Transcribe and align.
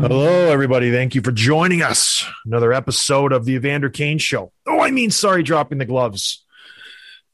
Hello, 0.00 0.48
everybody. 0.52 0.92
Thank 0.92 1.16
you 1.16 1.22
for 1.22 1.32
joining 1.32 1.82
us. 1.82 2.24
Another 2.46 2.72
episode 2.72 3.32
of 3.32 3.44
the 3.44 3.54
Evander 3.54 3.90
Kane 3.90 4.18
Show. 4.18 4.52
Oh, 4.64 4.80
I 4.80 4.92
mean, 4.92 5.10
sorry, 5.10 5.42
dropping 5.42 5.78
the 5.78 5.84
gloves 5.84 6.46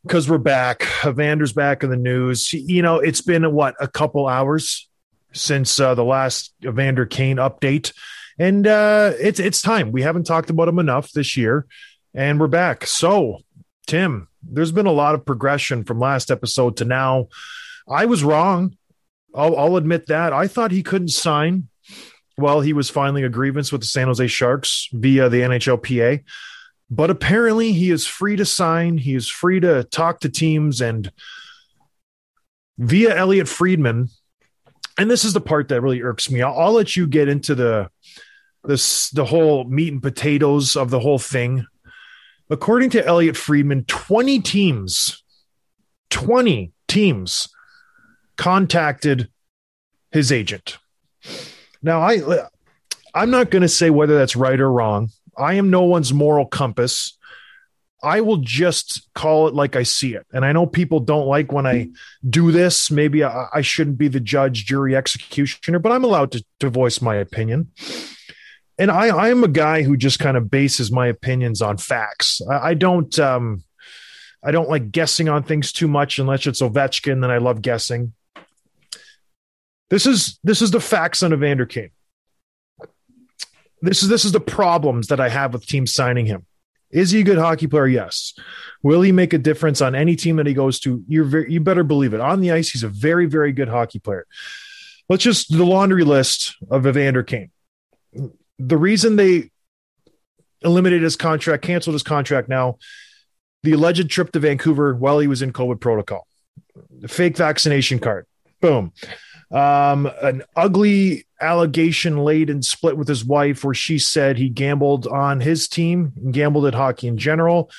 because 0.03 0.31
we're 0.31 0.39
back. 0.39 0.83
Evander's 1.05 1.53
back 1.53 1.83
in 1.83 1.91
the 1.91 1.97
news. 1.97 2.55
You 2.55 2.81
know, 2.81 3.01
it's 3.01 3.21
been 3.21 3.53
what 3.53 3.75
a 3.81 3.87
couple 3.87 4.27
hours 4.27 4.89
since 5.35 5.79
uh, 5.79 5.95
the 5.95 6.05
last 6.05 6.55
Evander 6.65 7.05
Kane 7.05 7.37
update, 7.37 7.93
and 8.39 8.67
uh, 8.67 9.13
it's 9.21 9.39
it's 9.39 9.61
time. 9.61 9.93
We 9.93 10.01
haven't 10.01 10.25
talked 10.25 10.49
about 10.49 10.67
him 10.67 10.79
enough 10.79 11.13
this 11.13 11.37
year, 11.37 11.67
and 12.15 12.41
we're 12.41 12.49
back. 12.49 12.87
So, 12.87 13.41
Tim, 13.87 14.29
there's 14.43 14.73
been 14.73 14.87
a 14.87 14.91
lot 14.91 15.15
of 15.15 15.27
progression 15.27 15.85
from 15.85 16.01
last 16.01 16.31
episode 16.31 16.79
to 16.79 16.87
now. 16.87 17.29
I 17.87 18.07
was 18.07 18.25
wrong. 18.25 18.79
I'll, 19.35 19.55
I'll 19.55 19.77
admit 19.77 20.07
that. 20.07 20.33
I 20.33 20.49
thought 20.49 20.71
he 20.71 20.83
couldn't 20.83 21.09
sign 21.09 21.69
well, 22.37 22.61
he 22.61 22.73
was 22.73 22.91
filing 22.91 23.25
a 23.25 23.29
grievance 23.29 23.71
with 23.71 23.83
the 23.83 23.87
San 23.87 24.09
Jose 24.09 24.27
Sharks 24.27 24.89
via 24.93 25.29
the 25.29 25.41
NHLPA. 25.41 26.25
But 26.91 27.11
apparently, 27.11 27.73
he 27.73 27.91
is 27.91 28.07
free 28.07 28.37
to 28.37 28.45
sign. 28.45 28.99
He 28.99 29.15
is 29.15 29.29
free 29.29 29.61
to 29.61 29.85
talk 29.85 30.21
to 30.21 30.29
teams 30.29 30.81
and 30.81 31.11
via 32.79 33.15
Elliot 33.15 33.49
Friedman. 33.49 34.09
And 34.99 35.11
this 35.11 35.25
is 35.25 35.33
the 35.33 35.41
part 35.41 35.69
that 35.69 35.81
really 35.81 36.03
irks 36.03 36.31
me. 36.31 36.43
I'll, 36.43 36.57
I'll 36.57 36.73
let 36.73 36.95
you 36.97 37.07
get 37.07 37.29
into 37.29 37.55
the 37.55 37.91
this 38.65 39.11
the 39.11 39.25
whole 39.25 39.65
meat 39.65 39.93
and 39.93 40.03
potatoes 40.03 40.77
of 40.77 40.91
the 40.91 41.01
whole 41.01 41.19
thing. 41.19 41.67
According 42.51 42.91
to 42.91 43.05
Elliot 43.05 43.37
Friedman, 43.37 43.85
20 43.85 44.41
teams, 44.41 45.23
20 46.11 46.73
teams 46.89 47.49
contacted 48.37 49.29
his 50.11 50.31
agent. 50.31 50.79
Now, 51.85 52.01
I 52.01 52.21
I'm 53.15 53.31
not 53.31 53.51
going 53.51 53.63
to 53.63 53.69
say 53.69 53.91
whether 53.91 54.17
that's 54.17 54.35
right 54.35 54.59
or 54.59 54.73
wrong. 54.73 55.11
I 55.37 55.55
am 55.55 55.71
no 55.71 55.83
one's 55.83 56.13
moral 56.13 56.47
compass. 56.47 57.17
I 58.03 58.21
will 58.21 58.39
just 58.39 59.09
call 59.15 59.49
it 59.49 59.55
like 59.55 59.77
I 59.77 59.83
see 59.83 60.15
it. 60.15 60.27
And 60.33 60.45
I 60.45 60.53
know 60.53 60.67
people 60.67 61.01
don't 61.01 61.27
like 61.27 61.53
when 61.53 61.67
I 61.67 61.89
do 62.29 62.53
this. 62.53 62.91
Maybe 62.91 63.25
I, 63.25 63.47
I 63.53 63.61
shouldn't 63.61 63.99
be 63.99 64.09
the 64.09 64.21
judge, 64.21 64.67
jury, 64.67 64.95
executioner, 64.97 65.79
but 65.79 65.93
I'm 65.93 66.05
allowed 66.05 66.33
to, 66.33 66.45
to 66.61 66.69
voice 66.69 67.01
my 67.01 67.17
opinion. 67.17 67.71
And 68.79 68.91
I, 68.91 69.07
I 69.07 69.29
am 69.29 69.45
a 69.45 69.49
guy 69.49 69.83
who 69.83 69.97
just 69.97 70.19
kind 70.19 70.37
of 70.37 70.51
bases 70.51 70.91
my 70.91 71.07
opinions 71.07 71.63
on 71.63 71.77
facts. 71.77 72.43
I, 72.51 72.71
I 72.71 72.75
don't 72.75 73.17
um, 73.19 73.63
I 74.43 74.51
don't 74.51 74.69
like 74.69 74.91
guessing 74.91 75.29
on 75.29 75.43
things 75.43 75.73
too 75.73 75.89
much 75.89 76.19
unless 76.19 76.47
it's 76.47 76.61
Ovechkin. 76.61 77.21
Then 77.21 77.31
I 77.31 77.39
love 77.39 77.63
guessing. 77.63 78.13
This 79.91 80.07
is 80.07 80.39
this 80.43 80.63
is 80.63 80.71
the 80.71 80.81
facts 80.81 81.23
on 81.23 81.33
Evander 81.33 81.67
Kane. 81.67 81.91
This 83.83 84.03
is 84.03 84.09
this 84.09 84.25
is 84.25 84.33
the 84.33 84.41
problems 84.41 85.09
that 85.09 85.21
I 85.21 85.29
have 85.29 85.53
with 85.53 85.67
teams 85.67 85.93
signing 85.93 86.27
him. 86.27 86.47
Is 86.91 87.11
he 87.11 87.21
a 87.21 87.25
good 87.25 87.39
hockey 87.39 87.67
player? 87.67 87.87
Yes. 87.87 88.35
Will 88.83 89.03
he 89.03 89.13
make 89.13 89.33
a 89.33 89.39
difference 89.39 89.81
on 89.81 89.95
any 89.95 90.17
team 90.17 90.37
that 90.37 90.47
he 90.47 90.55
goes 90.55 90.79
to? 90.81 91.03
You're 91.09 91.25
very, 91.25 91.53
you 91.53 91.61
better 91.61 91.83
believe 91.83 92.15
it. 92.15 92.21
On 92.21 92.41
the 92.41 92.53
ice, 92.53 92.71
he's 92.71 92.83
a 92.83 92.89
very 92.89 93.27
very 93.27 93.53
good 93.53 93.69
hockey 93.69 93.99
player. 93.99 94.27
Let's 95.09 95.23
just 95.23 95.55
the 95.55 95.67
laundry 95.67 96.05
list 96.05 96.57
of 96.71 96.87
Evander 96.87 97.23
Kane. 97.23 97.51
The 98.59 98.77
reason 98.79 99.17
they 99.17 99.51
eliminated 100.63 101.03
his 101.03 101.17
contract, 101.17 101.63
canceled 101.63 101.95
his 101.95 102.03
contract 102.03 102.49
now, 102.49 102.79
the 103.65 103.73
alleged 103.73 104.09
trip 104.09 104.33
to 104.33 104.39
Vancouver 104.39 104.95
while 104.95 105.19
he 105.19 105.27
was 105.27 105.43
in 105.43 105.53
COVID 105.53 105.81
protocol, 105.81 106.27
the 106.91 107.09
fake 107.09 107.37
vaccination 107.37 107.99
card, 107.99 108.27
boom 108.63 108.93
um, 109.55 110.11
an 110.21 110.43
ugly 110.57 111.27
allegation 111.41 112.19
laid 112.19 112.51
and 112.51 112.65
split 112.65 112.97
with 112.97 113.07
his 113.07 113.25
wife 113.25 113.65
where 113.65 113.75
she 113.75 113.99
said 113.99 114.37
he 114.37 114.49
gambled 114.49 115.07
on 115.07 115.41
his 115.41 115.69
team 115.69 116.13
and 116.17 116.35
gambled 116.35 116.67
at 116.67 116.75
hockey 116.75 117.07
in 117.07 117.17
general. 117.17 117.71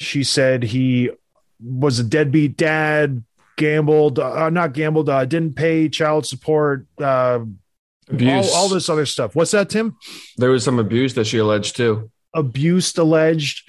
She 0.00 0.24
said 0.24 0.62
he 0.62 1.10
was 1.62 1.98
a 1.98 2.04
deadbeat 2.04 2.56
dad, 2.56 3.22
gambled, 3.56 4.18
uh, 4.18 4.48
not 4.48 4.72
gambled, 4.72 5.08
uh, 5.10 5.24
didn't 5.26 5.54
pay 5.54 5.88
child 5.88 6.26
support, 6.26 6.86
uh, 6.98 7.40
Abuse. 8.10 8.50
all, 8.50 8.62
all 8.62 8.68
this 8.70 8.88
other 8.88 9.04
stuff. 9.04 9.34
What's 9.34 9.50
that, 9.50 9.68
Tim? 9.68 9.96
There 10.38 10.50
was 10.50 10.64
some 10.64 10.78
abuse 10.78 11.12
that 11.14 11.26
she 11.26 11.36
alleged 11.38 11.76
too. 11.76 12.10
abuse 12.32 12.96
alleged 12.96 13.68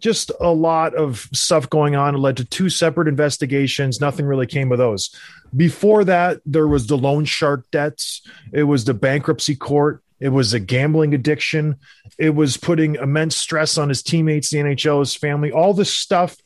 just 0.00 0.32
a 0.40 0.50
lot 0.50 0.94
of 0.94 1.28
stuff 1.32 1.68
going 1.70 1.94
on. 1.94 2.14
It 2.14 2.18
led 2.18 2.36
to 2.38 2.44
two 2.44 2.68
separate 2.68 3.08
investigations. 3.08 4.00
Nothing 4.00 4.26
really 4.26 4.46
came 4.46 4.72
of 4.72 4.78
those. 4.78 5.14
Before 5.56 6.04
that 6.04 6.40
there 6.44 6.68
was 6.68 6.86
the 6.86 6.98
loan 6.98 7.24
shark 7.24 7.70
debts. 7.70 8.22
It 8.52 8.64
was 8.64 8.84
the 8.84 8.94
bankruptcy 8.94 9.56
court. 9.56 10.02
It 10.18 10.30
was 10.30 10.52
a 10.52 10.60
gambling 10.60 11.14
addiction. 11.14 11.76
It 12.18 12.34
was 12.34 12.56
putting 12.56 12.96
immense 12.96 13.36
stress 13.36 13.78
on 13.78 13.88
his 13.88 14.02
teammates 14.02 14.50
the 14.50 14.58
nhl 14.58 15.00
his 15.00 15.14
family 15.14 15.50
all 15.50 15.74
this 15.74 15.94
stuff. 15.94 16.36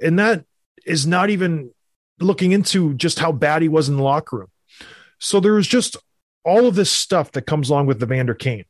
And 0.00 0.18
that 0.18 0.44
is 0.84 1.06
not 1.06 1.30
even 1.30 1.70
looking 2.20 2.52
into 2.52 2.94
just 2.94 3.18
how 3.18 3.32
bad 3.32 3.62
he 3.62 3.68
was 3.68 3.88
in 3.88 3.96
the 3.96 4.02
locker 4.02 4.38
room. 4.38 4.50
So 5.18 5.40
there 5.40 5.54
was 5.54 5.66
just 5.66 5.96
all 6.44 6.66
of 6.66 6.76
this 6.76 6.90
stuff 6.90 7.32
that 7.32 7.42
comes 7.42 7.70
along 7.70 7.86
with 7.86 8.02
Evander 8.02 8.34
Kane 8.34 8.64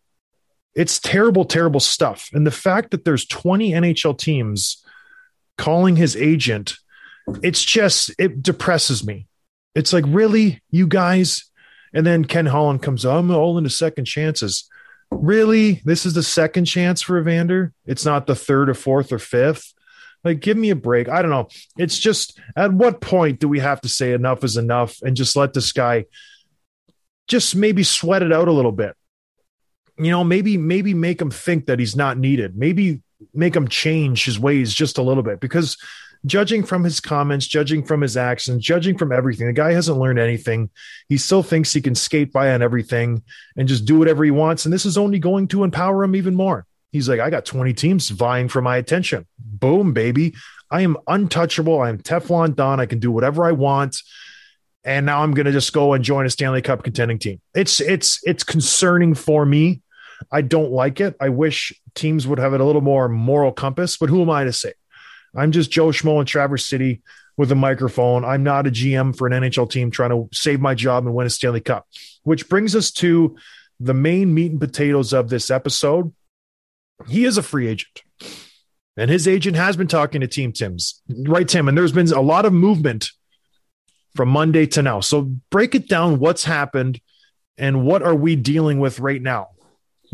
it's 0.76 1.00
terrible, 1.00 1.46
terrible 1.46 1.80
stuff. 1.80 2.28
And 2.34 2.46
the 2.46 2.50
fact 2.50 2.90
that 2.90 3.04
there's 3.04 3.24
20 3.26 3.72
NHL 3.72 4.16
teams 4.16 4.84
calling 5.56 5.96
his 5.96 6.14
agent, 6.14 6.76
it's 7.42 7.64
just, 7.64 8.12
it 8.18 8.42
depresses 8.42 9.04
me. 9.04 9.26
It's 9.74 9.94
like, 9.94 10.04
really, 10.06 10.62
you 10.70 10.86
guys? 10.86 11.50
And 11.94 12.06
then 12.06 12.26
Ken 12.26 12.46
Holland 12.46 12.82
comes, 12.82 13.06
I'm 13.06 13.30
all 13.30 13.56
into 13.56 13.70
second 13.70 14.04
chances. 14.04 14.68
Really? 15.10 15.80
This 15.84 16.04
is 16.04 16.12
the 16.12 16.22
second 16.22 16.66
chance 16.66 17.00
for 17.00 17.18
Evander? 17.18 17.72
It's 17.86 18.04
not 18.04 18.26
the 18.26 18.36
third 18.36 18.68
or 18.68 18.74
fourth 18.74 19.12
or 19.12 19.18
fifth? 19.18 19.72
Like, 20.24 20.40
give 20.40 20.58
me 20.58 20.70
a 20.70 20.76
break. 20.76 21.08
I 21.08 21.22
don't 21.22 21.30
know. 21.30 21.48
It's 21.78 21.98
just, 21.98 22.38
at 22.54 22.72
what 22.72 23.00
point 23.00 23.40
do 23.40 23.48
we 23.48 23.60
have 23.60 23.80
to 23.80 23.88
say 23.88 24.12
enough 24.12 24.44
is 24.44 24.58
enough 24.58 25.00
and 25.00 25.16
just 25.16 25.36
let 25.36 25.54
this 25.54 25.72
guy 25.72 26.04
just 27.28 27.56
maybe 27.56 27.82
sweat 27.82 28.22
it 28.22 28.32
out 28.32 28.48
a 28.48 28.52
little 28.52 28.72
bit? 28.72 28.94
You 29.98 30.10
know, 30.10 30.24
maybe 30.24 30.56
maybe 30.56 30.94
make 30.94 31.20
him 31.20 31.30
think 31.30 31.66
that 31.66 31.78
he's 31.78 31.96
not 31.96 32.18
needed. 32.18 32.56
Maybe 32.56 33.02
make 33.32 33.56
him 33.56 33.68
change 33.68 34.24
his 34.24 34.38
ways 34.38 34.74
just 34.74 34.98
a 34.98 35.02
little 35.02 35.22
bit 35.22 35.40
because 35.40 35.76
judging 36.24 36.64
from 36.64 36.84
his 36.84 37.00
comments, 37.00 37.46
judging 37.46 37.84
from 37.84 38.00
his 38.00 38.16
actions, 38.16 38.62
judging 38.62 38.98
from 38.98 39.12
everything, 39.12 39.46
the 39.46 39.52
guy 39.52 39.72
hasn't 39.72 39.98
learned 39.98 40.18
anything. 40.18 40.70
He 41.08 41.16
still 41.16 41.42
thinks 41.42 41.72
he 41.72 41.80
can 41.80 41.94
skate 41.94 42.32
by 42.32 42.52
on 42.52 42.62
everything 42.62 43.22
and 43.56 43.68
just 43.68 43.84
do 43.84 43.98
whatever 43.98 44.24
he 44.24 44.30
wants. 44.30 44.64
And 44.64 44.72
this 44.72 44.86
is 44.86 44.98
only 44.98 45.18
going 45.18 45.48
to 45.48 45.64
empower 45.64 46.04
him 46.04 46.16
even 46.16 46.34
more. 46.34 46.66
He's 46.92 47.08
like, 47.08 47.20
I 47.20 47.30
got 47.30 47.44
20 47.44 47.74
teams 47.74 48.08
vying 48.08 48.48
for 48.48 48.62
my 48.62 48.76
attention. 48.76 49.26
Boom, 49.38 49.92
baby. 49.92 50.34
I 50.70 50.80
am 50.80 50.96
untouchable. 51.06 51.80
I'm 51.80 51.98
Teflon 51.98 52.56
Don. 52.56 52.80
I 52.80 52.86
can 52.86 52.98
do 52.98 53.10
whatever 53.10 53.44
I 53.44 53.52
want. 53.52 54.02
And 54.84 55.06
now 55.06 55.22
I'm 55.22 55.32
going 55.32 55.46
to 55.46 55.52
just 55.52 55.72
go 55.72 55.94
and 55.94 56.04
join 56.04 56.26
a 56.26 56.30
Stanley 56.30 56.62
Cup 56.62 56.84
contending 56.84 57.18
team. 57.18 57.40
It's 57.54 57.80
it's 57.80 58.20
it's 58.22 58.44
concerning 58.44 59.14
for 59.14 59.44
me. 59.44 59.82
I 60.30 60.42
don't 60.42 60.70
like 60.72 61.00
it. 61.00 61.16
I 61.20 61.28
wish 61.28 61.72
teams 61.94 62.26
would 62.26 62.38
have 62.38 62.54
it 62.54 62.60
a 62.60 62.64
little 62.64 62.82
more 62.82 63.08
moral 63.08 63.52
compass, 63.52 63.96
but 63.96 64.08
who 64.08 64.22
am 64.22 64.30
I 64.30 64.44
to 64.44 64.52
say? 64.52 64.72
I'm 65.34 65.52
just 65.52 65.70
Joe 65.70 65.88
Schmo 65.88 66.20
in 66.20 66.26
Traverse 66.26 66.64
City 66.64 67.02
with 67.36 67.52
a 67.52 67.56
microphone. 67.56 68.24
I'm 68.24 68.42
not 68.42 68.66
a 68.66 68.70
GM 68.70 69.16
for 69.16 69.26
an 69.26 69.32
NHL 69.32 69.70
team 69.70 69.90
trying 69.90 70.10
to 70.10 70.28
save 70.32 70.60
my 70.60 70.74
job 70.74 71.04
and 71.04 71.14
win 71.14 71.26
a 71.26 71.30
Stanley 71.30 71.60
Cup. 71.60 71.86
Which 72.22 72.48
brings 72.48 72.74
us 72.74 72.90
to 72.92 73.36
the 73.78 73.94
main 73.94 74.32
meat 74.32 74.52
and 74.52 74.60
potatoes 74.60 75.12
of 75.12 75.28
this 75.28 75.50
episode. 75.50 76.12
He 77.06 77.24
is 77.24 77.36
a 77.36 77.42
free 77.42 77.68
agent. 77.68 78.02
And 78.96 79.10
his 79.10 79.28
agent 79.28 79.56
has 79.56 79.76
been 79.76 79.88
talking 79.88 80.22
to 80.22 80.26
Team 80.26 80.52
Tim's, 80.52 81.02
right, 81.08 81.46
Tim? 81.46 81.68
And 81.68 81.76
there's 81.76 81.92
been 81.92 82.10
a 82.12 82.20
lot 82.22 82.46
of 82.46 82.54
movement 82.54 83.10
from 84.14 84.30
Monday 84.30 84.66
to 84.68 84.80
now. 84.80 85.00
So 85.00 85.22
break 85.50 85.74
it 85.74 85.86
down 85.86 86.18
what's 86.18 86.44
happened 86.44 87.00
and 87.58 87.84
what 87.84 88.02
are 88.02 88.14
we 88.14 88.36
dealing 88.36 88.80
with 88.80 88.98
right 88.98 89.20
now? 89.20 89.48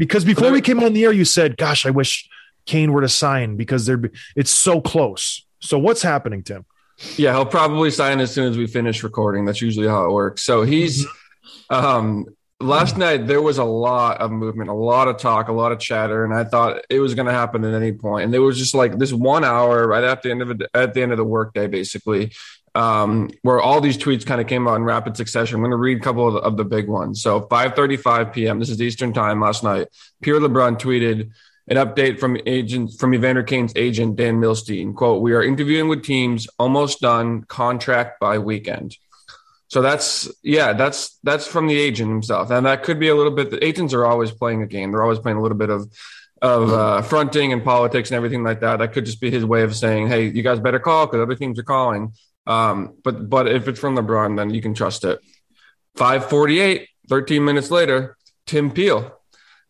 Because 0.02 0.24
before 0.24 0.50
we 0.50 0.60
came 0.60 0.82
on 0.82 0.94
the 0.94 1.04
air, 1.04 1.12
you 1.12 1.24
said, 1.24 1.56
gosh, 1.56 1.86
I 1.86 1.90
wish 1.90 2.28
Kane 2.66 2.90
were 2.90 3.02
to 3.02 3.08
sign 3.08 3.54
because 3.56 3.86
they're 3.86 4.02
it's 4.34 4.50
so 4.50 4.80
close. 4.80 5.46
So 5.60 5.78
what's 5.78 6.02
happening, 6.02 6.42
Tim? 6.42 6.66
Yeah, 7.16 7.34
he'll 7.34 7.46
probably 7.46 7.92
sign 7.92 8.18
as 8.18 8.34
soon 8.34 8.50
as 8.50 8.58
we 8.58 8.66
finish 8.66 9.04
recording. 9.04 9.44
That's 9.44 9.62
usually 9.62 9.86
how 9.86 10.04
it 10.04 10.10
works. 10.10 10.42
So 10.42 10.62
he's 10.62 11.06
um 11.70 12.26
last 12.58 12.96
night 12.96 13.28
there 13.28 13.40
was 13.40 13.58
a 13.58 13.64
lot 13.64 14.20
of 14.20 14.32
movement, 14.32 14.70
a 14.70 14.74
lot 14.74 15.06
of 15.06 15.18
talk, 15.18 15.46
a 15.46 15.52
lot 15.52 15.70
of 15.70 15.78
chatter, 15.78 16.24
and 16.24 16.34
I 16.34 16.42
thought 16.42 16.80
it 16.90 16.98
was 16.98 17.14
going 17.14 17.26
to 17.26 17.32
happen 17.32 17.64
at 17.64 17.72
any 17.72 17.92
point. 17.92 18.24
And 18.24 18.34
there 18.34 18.42
was 18.42 18.58
just 18.58 18.74
like 18.74 18.98
this 18.98 19.12
one 19.12 19.44
hour 19.44 19.86
right 19.86 20.02
at 20.02 20.22
the 20.22 20.32
end 20.32 20.42
of 20.42 20.50
it, 20.50 20.62
at 20.74 20.94
the 20.94 21.02
end 21.02 21.12
of 21.12 21.18
the 21.18 21.24
workday, 21.24 21.68
basically, 21.68 22.32
um, 22.74 23.30
where 23.42 23.60
all 23.60 23.80
these 23.80 23.98
tweets 23.98 24.24
kind 24.24 24.40
of 24.40 24.46
came 24.46 24.66
out 24.66 24.76
in 24.76 24.84
rapid 24.84 25.16
succession. 25.16 25.56
I'm 25.56 25.62
going 25.62 25.72
to 25.72 25.76
read 25.76 25.98
a 25.98 26.00
couple 26.00 26.26
of 26.26 26.34
the, 26.34 26.40
of 26.40 26.56
the 26.56 26.64
big 26.64 26.88
ones. 26.88 27.22
So 27.22 27.42
5:35 27.42 28.32
p.m. 28.32 28.58
This 28.58 28.70
is 28.70 28.80
Eastern 28.80 29.12
time 29.12 29.40
last 29.40 29.62
night. 29.62 29.88
Pierre 30.22 30.40
LeBrun 30.40 30.78
tweeted 30.78 31.30
an 31.68 31.76
update 31.76 32.18
from 32.18 32.38
agent 32.46 32.92
from 32.98 33.14
Evander 33.14 33.42
Kane's 33.42 33.72
agent 33.76 34.16
Dan 34.16 34.40
Milstein. 34.40 34.94
"Quote: 34.94 35.22
We 35.22 35.32
are 35.32 35.42
interviewing 35.42 35.88
with 35.88 36.02
teams, 36.02 36.48
almost 36.58 37.00
done. 37.00 37.42
Contract 37.44 38.18
by 38.20 38.38
weekend." 38.38 38.96
So 39.68 39.80
that's 39.80 40.30
yeah, 40.42 40.72
that's 40.72 41.18
that's 41.22 41.46
from 41.46 41.66
the 41.66 41.78
agent 41.78 42.10
himself, 42.10 42.50
and 42.50 42.66
that 42.66 42.82
could 42.82 42.98
be 42.98 43.08
a 43.08 43.14
little 43.14 43.32
bit. 43.32 43.50
The 43.50 43.64
agents 43.64 43.94
are 43.94 44.04
always 44.04 44.30
playing 44.30 44.62
a 44.62 44.66
game; 44.66 44.92
they're 44.92 45.02
always 45.02 45.18
playing 45.18 45.38
a 45.38 45.42
little 45.42 45.56
bit 45.58 45.70
of 45.70 45.90
of 46.42 46.72
uh, 46.72 47.02
fronting 47.02 47.52
and 47.52 47.62
politics 47.62 48.10
and 48.10 48.16
everything 48.16 48.42
like 48.42 48.60
that. 48.60 48.80
That 48.80 48.92
could 48.92 49.06
just 49.06 49.20
be 49.20 49.30
his 49.30 49.44
way 49.44 49.62
of 49.62 49.76
saying, 49.76 50.08
"Hey, 50.08 50.28
you 50.28 50.42
guys 50.42 50.58
better 50.58 50.78
call 50.78 51.06
because 51.06 51.20
other 51.20 51.36
teams 51.36 51.58
are 51.58 51.62
calling." 51.62 52.12
Um, 52.46 52.96
but 53.02 53.28
but 53.28 53.48
if 53.48 53.68
it's 53.68 53.80
from 53.80 53.96
LeBrun, 53.96 54.36
then 54.36 54.50
you 54.50 54.62
can 54.62 54.74
trust 54.74 55.04
it. 55.04 55.20
548, 55.96 56.88
13 57.08 57.44
minutes 57.44 57.70
later, 57.70 58.16
Tim 58.46 58.70
Peel, 58.70 59.18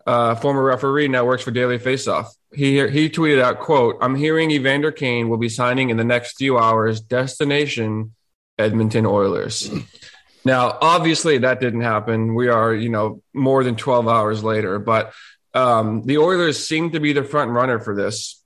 uh, 0.07 0.35
former 0.37 0.63
referee, 0.63 1.09
now 1.09 1.25
works 1.25 1.43
for 1.43 1.51
Daily 1.51 1.79
Faceoff. 1.79 2.29
He 2.55 2.87
he 2.89 3.11
tweeted 3.11 3.43
out, 3.43 3.61
"quote 3.61 3.97
I'm 4.01 4.15
hearing 4.15 4.51
Evander 4.51 4.93
Kane 4.93 5.29
will 5.29 5.39
be 5.39 5.49
signing 5.49 5.91
in 5.91 5.97
the 5.97 6.05
next 6.05 6.37
few 6.37 6.59
hours. 6.59 7.01
Destination 7.01 8.15
Edmonton 8.59 9.07
Oilers." 9.07 9.71
Now, 10.45 10.77
obviously, 10.81 11.39
that 11.39 11.61
didn't 11.61 11.83
happen. 11.83 12.35
We 12.35 12.49
are, 12.49 12.75
you 12.75 12.89
know, 12.89 13.23
more 13.33 13.63
than 13.63 13.77
12 13.77 14.09
hours 14.09 14.43
later, 14.43 14.79
but 14.79 15.13
um, 15.55 16.03
the 16.03 16.19
Oilers 16.19 16.67
seem 16.67 16.91
to 16.91 17.01
be 17.01 17.13
the 17.13 17.23
front 17.23 17.53
runner 17.53 17.79
for 17.79 17.95
this. 17.95 18.42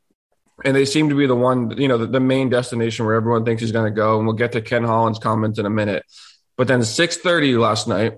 And 0.65 0.75
they 0.75 0.85
seem 0.85 1.11
to 1.11 1.15
be 1.15 1.27
the 1.27 1.37
one, 1.37 1.77
you 1.77 1.87
know, 1.87 1.99
the, 1.99 2.07
the 2.07 2.21
main 2.21 2.49
destination 2.49 3.05
where 3.05 3.15
everyone 3.15 3.45
thinks 3.45 3.61
he's 3.61 3.73
going 3.73 3.93
to 3.93 3.95
go. 3.95 4.19
And 4.19 4.27
we'll 4.27 4.37
get 4.37 4.53
to 4.53 4.63
Ken 4.63 4.85
Holland's 4.85 5.19
comments 5.19 5.59
in 5.59 5.67
a 5.67 5.71
minute. 5.71 6.05
But 6.57 6.69
then 6.69 6.81
6:30 6.81 7.59
last 7.59 7.87
night, 7.87 8.15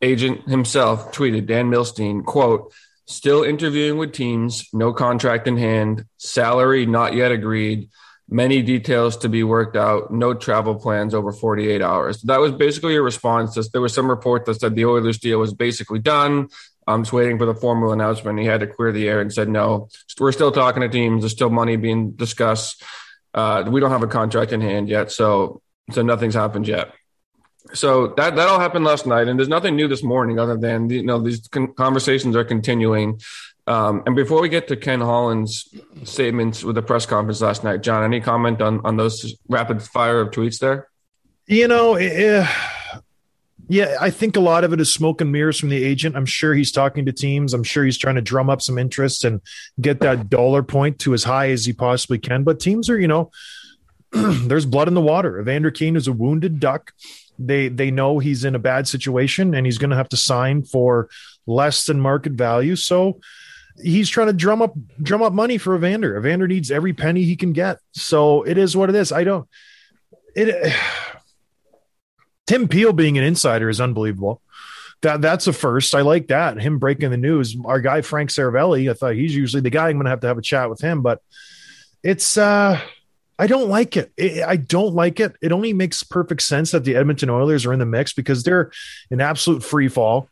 agent 0.00 0.48
himself 0.48 1.12
tweeted 1.12 1.46
Dan 1.46 1.70
Milstein, 1.70 2.24
quote, 2.24 2.72
still 3.06 3.42
interviewing 3.42 3.98
with 3.98 4.12
teams, 4.12 4.68
no 4.72 4.92
contract 4.92 5.46
in 5.46 5.56
hand, 5.56 6.06
salary 6.16 6.86
not 6.86 7.14
yet 7.14 7.32
agreed, 7.32 7.90
many 8.28 8.62
details 8.62 9.16
to 9.18 9.28
be 9.28 9.44
worked 9.44 9.76
out, 9.76 10.12
no 10.12 10.34
travel 10.34 10.74
plans 10.74 11.14
over 11.14 11.32
48 11.32 11.82
hours. 11.82 12.22
That 12.22 12.40
was 12.40 12.52
basically 12.52 12.96
a 12.96 13.02
response. 13.02 13.54
There 13.68 13.80
was 13.80 13.92
some 13.92 14.08
report 14.08 14.46
that 14.46 14.60
said 14.60 14.74
the 14.74 14.86
Oilers 14.86 15.18
deal 15.18 15.38
was 15.38 15.52
basically 15.52 15.98
done. 15.98 16.48
I'm 16.86 17.02
just 17.02 17.12
waiting 17.12 17.38
for 17.38 17.46
the 17.46 17.54
formal 17.54 17.92
announcement. 17.92 18.38
He 18.38 18.46
had 18.46 18.60
to 18.60 18.66
clear 18.66 18.92
the 18.92 19.08
air 19.08 19.20
and 19.20 19.32
said, 19.32 19.48
no, 19.48 19.88
we're 20.18 20.32
still 20.32 20.52
talking 20.52 20.82
to 20.82 20.88
teams. 20.88 21.22
There's 21.22 21.32
still 21.32 21.50
money 21.50 21.76
being 21.76 22.12
discussed. 22.12 22.82
Uh, 23.34 23.64
we 23.66 23.80
don't 23.80 23.90
have 23.90 24.02
a 24.02 24.08
contract 24.08 24.52
in 24.52 24.60
hand 24.60 24.88
yet. 24.88 25.10
So, 25.12 25.62
so 25.90 26.02
nothing's 26.02 26.34
happened 26.34 26.66
yet. 26.66 26.92
So 27.74 28.08
that, 28.16 28.36
that 28.36 28.48
all 28.48 28.58
happened 28.58 28.84
last 28.84 29.06
night. 29.06 29.28
And 29.28 29.38
there's 29.38 29.48
nothing 29.48 29.76
new 29.76 29.88
this 29.88 30.02
morning 30.02 30.38
other 30.38 30.56
than, 30.56 30.90
you 30.90 31.02
know, 31.02 31.20
these 31.20 31.46
con- 31.48 31.72
conversations 31.74 32.34
are 32.36 32.44
continuing. 32.44 33.20
Um, 33.66 34.02
and 34.06 34.16
before 34.16 34.42
we 34.42 34.48
get 34.48 34.66
to 34.68 34.76
Ken 34.76 35.00
Holland's 35.00 35.72
statements 36.02 36.64
with 36.64 36.74
the 36.74 36.82
press 36.82 37.06
conference 37.06 37.40
last 37.40 37.62
night, 37.62 37.82
John, 37.82 38.02
any 38.02 38.20
comment 38.20 38.60
on, 38.60 38.84
on 38.84 38.96
those 38.96 39.36
rapid 39.48 39.82
fire 39.82 40.20
of 40.20 40.30
tweets 40.30 40.58
there? 40.58 40.88
You 41.46 41.68
know, 41.68 41.94
eh, 41.94 42.46
yeah, 43.72 43.96
I 43.98 44.10
think 44.10 44.36
a 44.36 44.40
lot 44.40 44.64
of 44.64 44.74
it 44.74 44.82
is 44.82 44.92
smoke 44.92 45.22
and 45.22 45.32
mirrors 45.32 45.58
from 45.58 45.70
the 45.70 45.82
agent. 45.82 46.14
I'm 46.14 46.26
sure 46.26 46.52
he's 46.52 46.70
talking 46.70 47.06
to 47.06 47.12
teams. 47.12 47.54
I'm 47.54 47.64
sure 47.64 47.86
he's 47.86 47.96
trying 47.96 48.16
to 48.16 48.20
drum 48.20 48.50
up 48.50 48.60
some 48.60 48.76
interest 48.76 49.24
and 49.24 49.40
get 49.80 50.00
that 50.00 50.28
dollar 50.28 50.62
point 50.62 50.98
to 50.98 51.14
as 51.14 51.24
high 51.24 51.48
as 51.48 51.64
he 51.64 51.72
possibly 51.72 52.18
can. 52.18 52.44
But 52.44 52.60
teams 52.60 52.90
are, 52.90 53.00
you 53.00 53.08
know, 53.08 53.30
there's 54.12 54.66
blood 54.66 54.88
in 54.88 54.94
the 54.94 55.00
water. 55.00 55.40
Evander 55.40 55.70
Kane 55.70 55.96
is 55.96 56.06
a 56.06 56.12
wounded 56.12 56.60
duck. 56.60 56.92
They 57.38 57.68
they 57.68 57.90
know 57.90 58.18
he's 58.18 58.44
in 58.44 58.54
a 58.54 58.58
bad 58.58 58.86
situation 58.86 59.54
and 59.54 59.64
he's 59.64 59.78
going 59.78 59.88
to 59.88 59.96
have 59.96 60.10
to 60.10 60.18
sign 60.18 60.64
for 60.64 61.08
less 61.46 61.86
than 61.86 61.98
market 61.98 62.32
value. 62.32 62.76
So 62.76 63.20
he's 63.82 64.10
trying 64.10 64.26
to 64.26 64.34
drum 64.34 64.60
up 64.60 64.74
drum 65.02 65.22
up 65.22 65.32
money 65.32 65.56
for 65.56 65.74
Evander. 65.74 66.18
Evander 66.18 66.46
needs 66.46 66.70
every 66.70 66.92
penny 66.92 67.22
he 67.22 67.36
can 67.36 67.54
get. 67.54 67.78
So 67.92 68.42
it 68.42 68.58
is 68.58 68.76
what 68.76 68.90
it 68.90 68.96
is. 68.96 69.12
I 69.12 69.24
don't 69.24 69.48
it 70.34 70.74
Tim 72.46 72.68
Peel 72.68 72.92
being 72.92 73.18
an 73.18 73.24
insider 73.24 73.68
is 73.68 73.80
unbelievable. 73.80 74.40
That 75.02 75.20
that's 75.20 75.46
a 75.46 75.52
first. 75.52 75.94
I 75.94 76.02
like 76.02 76.28
that. 76.28 76.60
Him 76.60 76.78
breaking 76.78 77.10
the 77.10 77.16
news. 77.16 77.56
Our 77.64 77.80
guy 77.80 78.02
Frank 78.02 78.30
Seravalli, 78.30 78.90
I 78.90 78.94
thought 78.94 79.14
he's 79.14 79.34
usually 79.34 79.62
the 79.62 79.70
guy. 79.70 79.88
I'm 79.88 79.96
going 79.96 80.04
to 80.04 80.10
have 80.10 80.20
to 80.20 80.28
have 80.28 80.38
a 80.38 80.42
chat 80.42 80.70
with 80.70 80.80
him, 80.80 81.02
but 81.02 81.20
it's 82.02 82.36
uh 82.36 82.80
I 83.38 83.46
don't 83.46 83.68
like 83.68 83.96
it. 83.96 84.12
it. 84.16 84.44
I 84.44 84.56
don't 84.56 84.94
like 84.94 85.18
it. 85.18 85.34
It 85.40 85.50
only 85.50 85.72
makes 85.72 86.04
perfect 86.04 86.42
sense 86.42 86.70
that 86.70 86.84
the 86.84 86.94
Edmonton 86.94 87.30
Oilers 87.30 87.66
are 87.66 87.72
in 87.72 87.80
the 87.80 87.86
mix 87.86 88.12
because 88.12 88.44
they're 88.44 88.70
an 89.10 89.20
absolute 89.20 89.64
free 89.64 89.88
fall. 89.88 90.28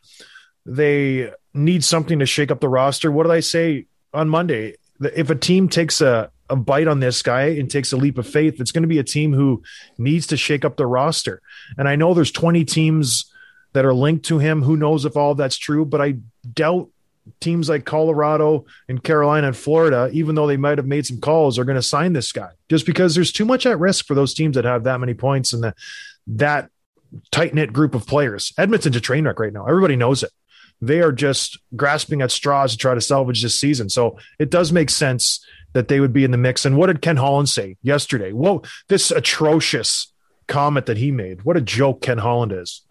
They 0.65 1.31
need 1.53 1.83
something 1.83 2.19
to 2.19 2.25
shake 2.25 2.51
up 2.51 2.61
the 2.61 2.69
roster. 2.69 3.11
What 3.11 3.23
did 3.23 3.33
I 3.33 3.41
say 3.41 3.87
on 4.13 4.29
Monday? 4.29 4.75
If 5.01 5.29
a 5.29 5.35
team 5.35 5.67
takes 5.67 5.99
a, 5.99 6.31
a 6.51 6.55
bite 6.55 6.87
on 6.87 6.99
this 6.99 7.21
guy 7.21 7.43
and 7.43 7.71
takes 7.71 7.93
a 7.93 7.97
leap 7.97 8.17
of 8.17 8.27
faith, 8.27 8.59
it's 8.59 8.71
going 8.71 8.83
to 8.83 8.87
be 8.87 8.99
a 8.99 9.03
team 9.03 9.33
who 9.33 9.63
needs 9.97 10.27
to 10.27 10.37
shake 10.37 10.65
up 10.65 10.77
the 10.77 10.85
roster. 10.85 11.41
And 11.77 11.87
I 11.87 11.95
know 11.95 12.13
there's 12.13 12.31
20 12.31 12.65
teams 12.65 13.31
that 13.73 13.85
are 13.85 13.93
linked 13.93 14.25
to 14.25 14.37
him. 14.37 14.61
Who 14.61 14.75
knows 14.75 15.05
if 15.05 15.15
all 15.15 15.33
that's 15.33 15.57
true, 15.57 15.85
but 15.85 16.01
I 16.01 16.17
doubt 16.53 16.89
teams 17.39 17.69
like 17.69 17.85
Colorado 17.85 18.65
and 18.89 19.01
Carolina 19.01 19.47
and 19.47 19.57
Florida, 19.57 20.09
even 20.11 20.35
though 20.35 20.47
they 20.47 20.57
might 20.57 20.77
have 20.77 20.87
made 20.87 21.05
some 21.05 21.19
calls, 21.19 21.57
are 21.57 21.65
going 21.65 21.75
to 21.75 21.81
sign 21.81 22.13
this 22.13 22.31
guy 22.31 22.49
just 22.69 22.85
because 22.85 23.15
there's 23.15 23.31
too 23.31 23.45
much 23.45 23.65
at 23.65 23.79
risk 23.79 24.05
for 24.05 24.15
those 24.15 24.33
teams 24.33 24.55
that 24.55 24.65
have 24.65 24.83
that 24.83 24.99
many 24.99 25.13
points 25.13 25.53
and 25.53 25.63
that 25.63 25.75
that 26.27 26.69
tight 27.31 27.53
knit 27.53 27.71
group 27.71 27.95
of 27.95 28.05
players. 28.07 28.53
Edmonton's 28.57 28.95
a 28.95 29.01
train 29.01 29.25
wreck 29.25 29.39
right 29.39 29.53
now. 29.53 29.65
Everybody 29.65 29.95
knows 29.95 30.23
it. 30.23 30.31
They 30.81 31.01
are 31.01 31.11
just 31.11 31.59
grasping 31.75 32.21
at 32.21 32.31
straws 32.31 32.71
to 32.71 32.77
try 32.77 32.95
to 32.95 33.01
salvage 33.01 33.43
this 33.43 33.59
season. 33.59 33.89
So 33.89 34.17
it 34.39 34.49
does 34.49 34.71
make 34.71 34.89
sense 34.89 35.45
that 35.73 35.87
they 35.87 35.99
would 35.99 36.13
be 36.13 36.23
in 36.23 36.31
the 36.31 36.37
mix. 36.37 36.65
And 36.65 36.77
what 36.77 36.87
did 36.87 37.01
Ken 37.01 37.17
Holland 37.17 37.49
say 37.49 37.77
yesterday? 37.81 38.31
Whoa, 38.31 38.61
this 38.87 39.11
atrocious 39.11 40.11
comment 40.47 40.85
that 40.85 40.97
he 40.97 41.11
made. 41.11 41.43
What 41.43 41.57
a 41.57 41.61
joke 41.61 42.01
Ken 42.01 42.17
Holland 42.17 42.51
is. 42.51 42.81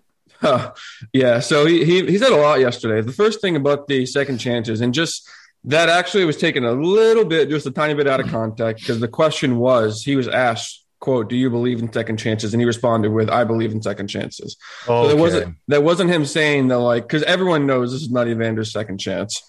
Huh. 0.41 0.73
Yeah, 1.13 1.41
so 1.41 1.67
he, 1.67 1.85
he 1.85 2.07
he 2.07 2.17
said 2.17 2.33
a 2.33 2.37
lot 2.37 2.61
yesterday. 2.61 3.03
The 3.03 3.13
first 3.13 3.43
thing 3.43 3.57
about 3.57 3.89
the 3.89 4.07
second 4.07 4.39
chances, 4.39 4.81
and 4.81 4.95
just 4.95 5.29
that 5.65 5.91
actually 5.91 6.25
was 6.25 6.39
taken 6.39 6.65
a 6.65 6.73
little 6.73 7.27
bit, 7.27 7.51
just 7.51 7.67
a 7.67 7.71
tiny 7.71 7.93
bit 7.93 8.07
out 8.07 8.21
of 8.21 8.29
context, 8.29 8.83
because 8.83 9.01
the 9.01 9.09
question 9.09 9.59
was 9.59 10.03
he 10.03 10.17
was 10.17 10.29
asked, 10.29 10.87
"quote 10.99 11.29
Do 11.29 11.37
you 11.37 11.51
believe 11.51 11.81
in 11.81 11.93
second 11.93 12.17
chances?" 12.17 12.55
and 12.55 12.61
he 12.63 12.65
responded 12.65 13.13
with, 13.13 13.29
"I 13.29 13.45
believe 13.45 13.73
in 13.73 13.83
second 13.83 14.09
chances." 14.09 14.57
So 14.87 15.09
that 15.09 15.19
wasn't 15.19 15.57
that 15.69 15.83
wasn't 15.83 16.09
him 16.09 16.25
saying 16.25 16.69
that 16.69 16.79
like 16.79 17.03
because 17.03 17.23
everyone 17.25 17.67
knows 17.67 17.93
this 17.93 18.01
is 18.01 18.11
not 18.11 18.27
Evander's 18.27 18.73
second 18.73 18.97
chance. 18.97 19.43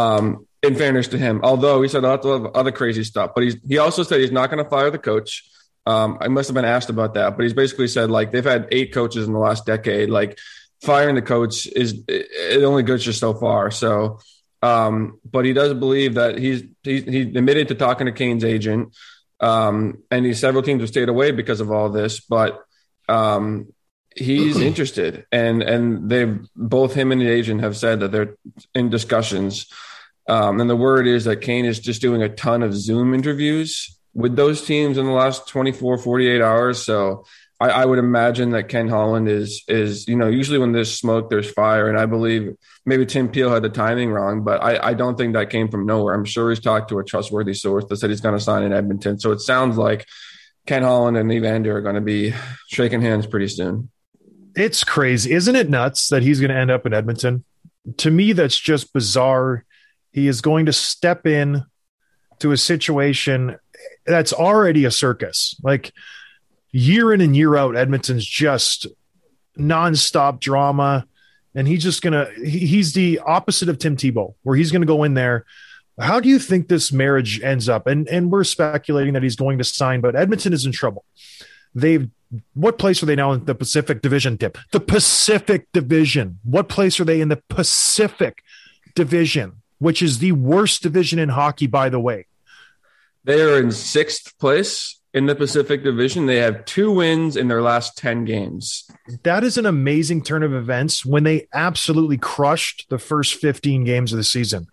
Um, 0.00 0.24
in 0.66 0.74
fairness 0.74 1.08
to 1.08 1.18
him, 1.18 1.40
although 1.42 1.78
he 1.82 1.88
said 1.88 2.02
lots 2.02 2.26
of 2.26 2.46
other 2.60 2.72
crazy 2.72 3.04
stuff, 3.04 3.28
but 3.34 3.44
he's 3.44 3.56
he 3.72 3.76
also 3.78 4.02
said 4.02 4.20
he's 4.20 4.36
not 4.38 4.50
going 4.50 4.64
to 4.64 4.70
fire 4.70 4.90
the 4.90 5.04
coach. 5.10 5.30
Um, 5.86 6.10
I 6.24 6.28
must 6.28 6.48
have 6.48 6.54
been 6.60 6.72
asked 6.76 6.90
about 6.90 7.14
that, 7.14 7.36
but 7.36 7.42
he's 7.44 7.52
basically 7.62 7.88
said 7.88 8.10
like 8.10 8.32
they've 8.32 8.52
had 8.54 8.68
eight 8.72 8.90
coaches 8.98 9.26
in 9.26 9.32
the 9.32 9.44
last 9.48 9.66
decade. 9.66 10.08
Like 10.08 10.38
firing 10.80 11.16
the 11.16 11.26
coach 11.34 11.56
is 11.82 12.02
it 12.08 12.64
only 12.64 12.82
goes 12.82 13.04
just 13.04 13.20
so 13.20 13.34
far. 13.34 13.70
So 13.70 14.18
Um, 14.62 15.20
but 15.30 15.44
he 15.44 15.52
does 15.52 15.74
believe 15.74 16.14
that 16.14 16.38
he's 16.38 16.64
he, 16.82 17.02
he 17.02 17.20
admitted 17.20 17.68
to 17.68 17.74
talking 17.74 18.06
to 18.06 18.12
Kane's 18.12 18.44
agent, 18.44 18.96
um, 19.40 20.02
and 20.10 20.24
he, 20.24 20.32
several 20.32 20.62
teams 20.62 20.80
have 20.80 20.88
stayed 20.88 21.10
away 21.10 21.32
because 21.32 21.60
of 21.60 21.70
all 21.70 21.90
this. 21.90 22.20
But 22.20 22.64
um, 23.06 23.73
he's 24.16 24.60
interested, 24.60 25.26
and 25.32 25.62
and 25.62 26.10
they 26.10 26.24
both 26.56 26.94
him 26.94 27.12
and 27.12 27.20
the 27.20 27.28
agent 27.28 27.60
have 27.60 27.76
said 27.76 28.00
that 28.00 28.12
they're 28.12 28.36
in 28.74 28.90
discussions. 28.90 29.66
Um, 30.28 30.60
and 30.60 30.70
the 30.70 30.76
word 30.76 31.06
is 31.06 31.24
that 31.24 31.42
Kane 31.42 31.66
is 31.66 31.78
just 31.78 32.00
doing 32.00 32.22
a 32.22 32.30
ton 32.30 32.62
of 32.62 32.74
Zoom 32.74 33.12
interviews 33.12 33.98
with 34.14 34.36
those 34.36 34.64
teams 34.64 34.96
in 34.96 35.04
the 35.04 35.12
last 35.12 35.48
24, 35.48 35.98
48 35.98 36.40
hours. 36.40 36.82
So 36.82 37.26
I, 37.60 37.68
I, 37.68 37.84
would 37.84 37.98
imagine 37.98 38.50
that 38.50 38.68
Ken 38.68 38.88
Holland 38.88 39.28
is 39.28 39.62
is 39.68 40.08
you 40.08 40.16
know 40.16 40.28
usually 40.28 40.58
when 40.58 40.72
there's 40.72 40.98
smoke 40.98 41.30
there's 41.30 41.50
fire, 41.50 41.88
and 41.88 41.98
I 41.98 42.06
believe 42.06 42.54
maybe 42.86 43.06
Tim 43.06 43.28
Peel 43.28 43.50
had 43.50 43.62
the 43.62 43.68
timing 43.68 44.10
wrong, 44.10 44.44
but 44.44 44.62
I, 44.62 44.90
I 44.90 44.94
don't 44.94 45.16
think 45.16 45.34
that 45.34 45.50
came 45.50 45.68
from 45.68 45.86
nowhere. 45.86 46.14
I'm 46.14 46.24
sure 46.24 46.50
he's 46.50 46.60
talked 46.60 46.88
to 46.88 46.98
a 46.98 47.04
trustworthy 47.04 47.54
source 47.54 47.84
that 47.86 47.96
said 47.96 48.10
he's 48.10 48.20
going 48.20 48.36
to 48.36 48.42
sign 48.42 48.62
in 48.62 48.72
Edmonton. 48.72 49.18
So 49.18 49.32
it 49.32 49.40
sounds 49.40 49.76
like 49.76 50.06
Ken 50.66 50.82
Holland 50.82 51.16
and 51.16 51.30
Evander 51.32 51.76
are 51.76 51.82
going 51.82 51.94
to 51.94 52.00
be 52.00 52.34
shaking 52.68 53.02
hands 53.02 53.26
pretty 53.26 53.48
soon. 53.48 53.90
It's 54.56 54.84
crazy, 54.84 55.32
isn't 55.32 55.56
it? 55.56 55.68
Nuts 55.68 56.08
that 56.08 56.22
he's 56.22 56.40
going 56.40 56.50
to 56.50 56.56
end 56.56 56.70
up 56.70 56.86
in 56.86 56.94
Edmonton. 56.94 57.44
To 57.98 58.10
me, 58.10 58.32
that's 58.32 58.58
just 58.58 58.92
bizarre. 58.92 59.64
He 60.12 60.28
is 60.28 60.40
going 60.40 60.66
to 60.66 60.72
step 60.72 61.26
in 61.26 61.64
to 62.38 62.52
a 62.52 62.56
situation 62.56 63.58
that's 64.06 64.32
already 64.32 64.84
a 64.84 64.90
circus. 64.90 65.56
Like 65.62 65.92
year 66.70 67.12
in 67.12 67.20
and 67.20 67.36
year 67.36 67.56
out, 67.56 67.76
Edmonton's 67.76 68.26
just 68.26 68.86
nonstop 69.58 70.40
drama. 70.40 71.06
And 71.54 71.68
he's 71.68 71.84
just 71.84 72.02
gonna 72.02 72.28
he's 72.44 72.94
the 72.94 73.20
opposite 73.20 73.68
of 73.68 73.78
Tim 73.78 73.96
Tebow, 73.96 74.34
where 74.42 74.56
he's 74.56 74.72
gonna 74.72 74.86
go 74.86 75.04
in 75.04 75.14
there. 75.14 75.44
How 76.00 76.18
do 76.18 76.28
you 76.28 76.40
think 76.40 76.66
this 76.66 76.92
marriage 76.92 77.40
ends 77.40 77.68
up? 77.68 77.86
And 77.86 78.08
and 78.08 78.30
we're 78.30 78.42
speculating 78.42 79.14
that 79.14 79.22
he's 79.22 79.36
going 79.36 79.58
to 79.58 79.64
sign, 79.64 80.00
but 80.00 80.16
Edmonton 80.16 80.52
is 80.52 80.66
in 80.66 80.72
trouble. 80.72 81.04
They've 81.72 82.10
what 82.54 82.78
place 82.78 83.02
are 83.02 83.06
they 83.06 83.16
now 83.16 83.32
in 83.32 83.44
the 83.44 83.54
Pacific 83.54 84.02
Division 84.02 84.38
tip? 84.38 84.58
The 84.72 84.80
Pacific 84.80 85.66
Division. 85.72 86.38
What 86.44 86.68
place 86.68 86.98
are 87.00 87.04
they 87.04 87.20
in 87.20 87.28
the 87.28 87.42
Pacific 87.48 88.42
Division, 88.94 89.62
which 89.78 90.02
is 90.02 90.18
the 90.18 90.32
worst 90.32 90.82
division 90.82 91.18
in 91.18 91.30
hockey, 91.30 91.66
by 91.66 91.88
the 91.88 92.00
way? 92.00 92.26
They 93.24 93.40
are 93.40 93.58
in 93.58 93.70
sixth 93.70 94.38
place 94.38 95.00
in 95.14 95.26
the 95.26 95.34
Pacific 95.34 95.82
Division. 95.82 96.26
They 96.26 96.38
have 96.38 96.64
two 96.64 96.90
wins 96.90 97.36
in 97.36 97.48
their 97.48 97.62
last 97.62 97.96
10 97.96 98.24
games. 98.24 98.90
That 99.22 99.44
is 99.44 99.56
an 99.56 99.64
amazing 99.64 100.24
turn 100.24 100.42
of 100.42 100.52
events 100.52 101.06
when 101.06 101.22
they 101.22 101.46
absolutely 101.54 102.18
crushed 102.18 102.86
the 102.90 102.98
first 102.98 103.34
15 103.36 103.84
games 103.84 104.12
of 104.12 104.16
the 104.16 104.24
season. 104.24 104.66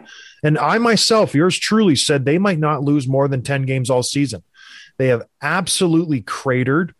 And 0.43 0.57
I 0.57 0.79
myself, 0.79 1.35
yours 1.35 1.57
truly, 1.57 1.95
said 1.95 2.25
they 2.25 2.39
might 2.39 2.59
not 2.59 2.83
lose 2.83 3.07
more 3.07 3.27
than 3.27 3.43
10 3.43 3.63
games 3.63 3.89
all 3.89 4.03
season. 4.03 4.43
They 4.97 5.07
have 5.07 5.23
absolutely 5.41 6.21
cratered. 6.21 6.93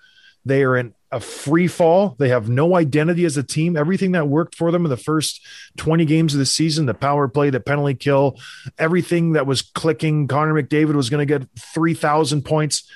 They 0.45 0.63
are 0.63 0.75
in 0.75 0.93
a 1.11 1.19
free 1.19 1.67
fall. 1.67 2.15
They 2.17 2.29
have 2.29 2.49
no 2.49 2.75
identity 2.75 3.25
as 3.25 3.37
a 3.37 3.43
team. 3.43 3.75
Everything 3.75 4.13
that 4.13 4.27
worked 4.27 4.55
for 4.55 4.71
them 4.71 4.85
in 4.85 4.89
the 4.89 4.97
first 4.97 5.45
20 5.77 6.05
games 6.05 6.33
of 6.33 6.39
the 6.39 6.45
season, 6.45 6.85
the 6.85 6.93
power 6.93 7.27
play, 7.27 7.49
the 7.49 7.59
penalty 7.59 7.95
kill, 7.95 8.39
everything 8.77 9.33
that 9.33 9.45
was 9.45 9.61
clicking, 9.61 10.27
Connor 10.27 10.53
McDavid 10.53 10.95
was 10.95 11.09
going 11.09 11.25
to 11.27 11.39
get 11.39 11.47
3,000 11.59 12.43
points 12.43 12.89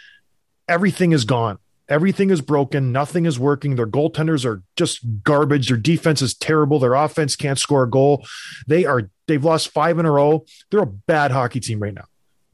everything 0.68 1.12
is 1.12 1.25
gone. 1.25 1.60
Everything 1.88 2.32
is 2.32 2.42
broken. 2.42 2.92
Nothing 2.92 3.25
is 3.25 3.38
working. 3.38 3.75
Their 3.75 3.86
goaltenders 3.86 4.44
are 4.44 4.64
just 4.75 5.24
garbage. 5.24 5.68
Their 5.68 5.78
defense 5.78 6.22
is 6.22 6.34
terrible. 6.34 6.80
Their 6.80 6.96
offense 6.96 7.36
can't 7.36 7.60
score 7.60 7.84
a 7.84 7.90
goal. 7.90 8.25
They 8.68 8.86
are 8.86 9.12
they've 9.28 9.44
lost 9.44 9.70
five 9.70 10.00
in 10.00 10.06
a 10.06 10.12
row. 10.12 10.46
They're 10.72 10.82
a 10.82 10.88
bad 10.88 11.32
hockey 11.32 11.60
team 11.60 11.80
right 11.80 11.94
now. 11.94 12.06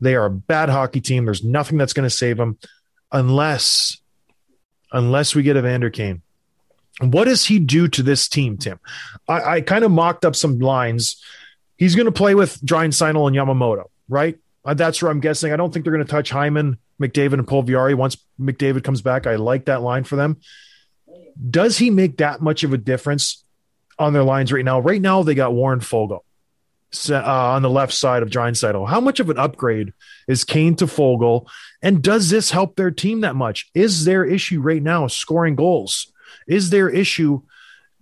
They 0.02 0.16
are 0.16 0.26
a 0.26 0.32
bad 0.32 0.68
hockey 0.68 1.00
team. 1.00 1.26
There's 1.26 1.46
nothing 1.46 1.78
that's 1.78 1.94
going 1.94 2.06
to 2.06 2.16
save 2.16 2.38
them 2.38 2.58
unless 3.12 4.01
unless 4.92 5.36
we 5.36 5.44
get 5.44 5.58
Evander 5.58 5.90
Kane. 5.90 6.22
What 7.00 7.26
does 7.26 7.46
he 7.46 7.60
do 7.60 7.88
to 7.88 8.04
this 8.04 8.28
team, 8.28 8.58
Tim? 8.58 8.80
I, 9.28 9.56
I 9.56 9.62
kind 9.62 9.84
of 9.84 9.92
mocked 9.92 10.26
up 10.26 10.36
some 10.36 10.60
lines. 10.60 11.22
He's 11.78 11.96
going 11.96 12.06
to 12.06 12.12
play 12.12 12.36
with 12.36 12.60
Draisaitl 12.62 13.28
and 13.28 13.36
Yamamoto, 13.36 13.86
right? 14.08 14.38
Uh, 14.64 14.74
that's 14.74 15.02
where 15.02 15.10
I'm 15.10 15.20
guessing. 15.20 15.52
I 15.52 15.56
don't 15.56 15.74
think 15.74 15.86
they're 15.86 15.94
going 15.94 16.06
to 16.06 16.12
touch 16.12 16.30
Hyman 16.30 16.78
McDavid 17.02 17.34
and 17.34 17.48
Puljujarvi 17.48 17.96
once 17.96 18.18
McDavid 18.40 18.84
comes 18.84 19.02
back. 19.02 19.26
I 19.26 19.36
like 19.36 19.66
that 19.66 19.82
line 19.82 20.04
for 20.04 20.16
them. 20.16 20.38
Does 21.50 21.78
he 21.78 21.90
make 21.90 22.18
that 22.18 22.42
much 22.42 22.64
of 22.64 22.74
a 22.74 22.78
difference 22.78 23.44
on 23.98 24.14
their 24.14 24.24
lines 24.24 24.52
right 24.52 24.66
now? 24.66 24.80
Right 24.80 25.02
now, 25.02 25.24
they 25.24 25.34
got 25.34 25.54
Warren 25.54 25.80
Foegele 25.80 26.22
uh, 27.10 27.24
on 27.24 27.62
the 27.62 27.70
left 27.70 27.94
side 27.94 28.24
of 28.24 28.30
Draisaitl. 28.30 28.90
How 28.90 29.00
much 29.00 29.20
of 29.20 29.30
an 29.30 29.38
upgrade 29.40 29.94
is 30.28 30.44
Kane 30.44 30.76
to 30.76 30.86
Foegele? 30.86 31.48
And 31.82 32.02
does 32.02 32.30
this 32.30 32.52
help 32.52 32.76
their 32.76 32.92
team 32.92 33.22
that 33.22 33.36
much? 33.36 33.70
Is 33.74 34.06
their 34.06 34.26
issue 34.26 34.62
right 34.62 34.84
now 34.84 35.08
scoring 35.08 35.56
goals? 35.56 36.12
Is 36.48 36.70
their 36.70 36.90
issue 36.90 37.42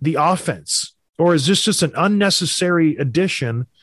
the 0.00 0.16
offense? 0.18 0.94
Or 1.18 1.34
is 1.34 1.46
this 1.46 1.62
just 1.62 1.82
an 1.82 1.92
unnecessary 1.96 2.96
addition– 2.96 3.66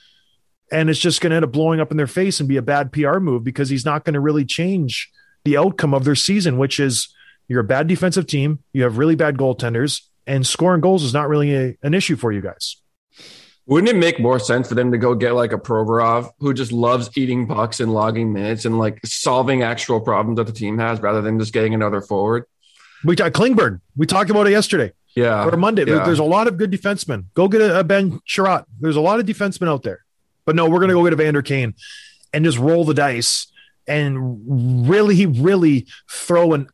and 0.72 0.90
it's 0.90 1.00
just 1.00 1.22
going 1.22 1.32
to 1.32 1.38
end 1.38 1.46
up 1.46 1.52
blowing 1.52 1.80
up 1.80 1.92
in 1.92 1.98
their 1.98 2.08
face 2.08 2.40
and 2.40 2.50
be 2.50 2.58
a 2.58 2.62
bad 2.62 2.92
PR 2.92 3.20
move 3.20 3.44
because 3.44 3.70
he's 3.70 3.86
not 3.86 4.04
going 4.04 4.16
to 4.16 4.20
really 4.20 4.46
change 4.46 5.12
the 5.46 5.58
outcome 5.58 5.94
of 5.94 6.04
their 6.04 6.16
season, 6.16 6.58
which 6.58 6.80
is 6.80 7.14
you're 7.48 7.62
a 7.62 7.66
bad 7.66 7.88
defensive 7.88 8.28
team, 8.28 8.60
you 8.74 8.84
have 8.84 8.98
really 8.98 9.16
bad 9.16 9.38
goaltenders, 9.38 10.02
and 10.26 10.46
scoring 10.46 10.82
goals 10.82 11.04
is 11.04 11.14
not 11.14 11.30
really 11.30 11.56
a, 11.56 11.78
an 11.84 11.94
issue 11.94 12.18
for 12.18 12.32
you 12.32 12.42
guys. 12.42 12.78
Wouldn't 13.68 13.90
it 13.90 13.98
make 13.98 14.18
more 14.20 14.40
sense 14.40 14.70
for 14.70 14.76
them 14.76 14.94
to 14.94 14.98
go 14.98 15.14
get 15.14 15.34
like 15.34 15.52
a 15.52 15.58
Provorov 15.58 16.32
who 16.40 16.54
just 16.54 16.72
loves 16.72 17.10
eating 17.18 17.48
pucks 17.48 17.82
and 17.82 17.94
logging 17.94 18.32
minutes 18.32 18.64
and 18.64 18.80
like 18.80 19.06
solving 19.06 19.62
actual 19.62 20.00
problems 20.00 20.38
that 20.38 20.48
the 20.48 20.54
team 20.54 20.78
has 20.80 21.02
rather 21.02 21.22
than 21.22 21.38
just 21.38 21.52
getting 21.52 21.74
another 21.74 22.00
forward? 22.00 22.46
We 23.04 23.16
got 23.16 23.36
uh, 23.36 23.40
Klingberg. 23.40 23.82
We 23.98 24.06
talked 24.06 24.30
about 24.30 24.48
it 24.48 24.52
yesterday. 24.52 24.94
Yeah. 25.16 25.46
Or 25.46 25.58
Monday. 25.58 25.84
Yeah. 25.86 26.06
There's 26.06 26.20
a 26.20 26.24
lot 26.24 26.48
of 26.48 26.58
good 26.58 26.72
defensemen. 26.72 27.26
Go 27.34 27.50
get 27.50 27.60
a, 27.60 27.80
a 27.80 27.84
Ben 27.84 28.22
Chiarot. 28.26 28.66
There's 28.80 28.96
a 28.96 29.02
lot 29.02 29.20
of 29.20 29.26
defensemen 29.26 29.68
out 29.68 29.84
there. 29.84 30.06
But 30.46 30.56
no, 30.56 30.70
we're 30.70 30.80
going 30.80 30.90
to 30.90 30.96
go 30.96 31.04
get 31.04 31.14
Evander 31.14 31.42
Kane 31.42 31.74
and 32.34 32.46
just 32.46 32.58
roll 32.58 32.86
the 32.86 32.94
dice 32.94 33.52
and 33.86 34.88
really, 34.90 35.26
really 35.26 35.88
throw 36.10 36.54
an 36.54 36.70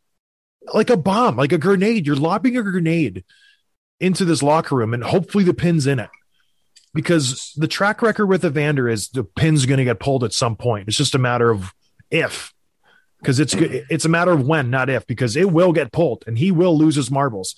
like 0.74 0.90
a 0.90 0.98
bomb, 0.98 1.38
like 1.38 1.52
a 1.52 1.58
grenade. 1.58 2.06
You're 2.06 2.16
lobbing 2.16 2.56
a 2.56 2.64
grenade 2.64 3.24
into 4.00 4.26
this 4.26 4.44
locker 4.44 4.76
room, 4.76 4.94
and 4.94 5.04
hopefully 5.04 5.44
the 5.44 5.54
pin's 5.54 5.88
in 5.88 6.00
it. 6.00 6.10
Because 6.94 7.54
the 7.58 7.68
track 7.68 8.02
record 8.02 8.28
with 8.28 8.46
Evander 8.46 8.88
is 8.88 9.10
the 9.10 9.24
pin's 9.24 9.66
going 9.66 9.80
to 9.80 9.84
get 9.84 10.00
pulled 10.00 10.24
at 10.24 10.34
some 10.34 10.56
point. 10.56 10.88
It's 10.88 10.98
just 10.98 11.16
a 11.16 11.20
matter 11.20 11.50
of 11.50 11.74
if, 12.12 12.54
because 13.20 13.40
it's 13.40 13.56
it's 13.56 14.06
a 14.06 14.10
matter 14.10 14.32
of 14.32 14.46
when, 14.46 14.70
not 14.70 14.90
if, 14.90 15.08
because 15.08 15.36
it 15.36 15.52
will 15.52 15.72
get 15.74 15.92
pulled 15.92 16.24
and 16.28 16.38
he 16.38 16.52
will 16.52 16.78
lose 16.78 16.96
his 16.96 17.10
marbles. 17.10 17.56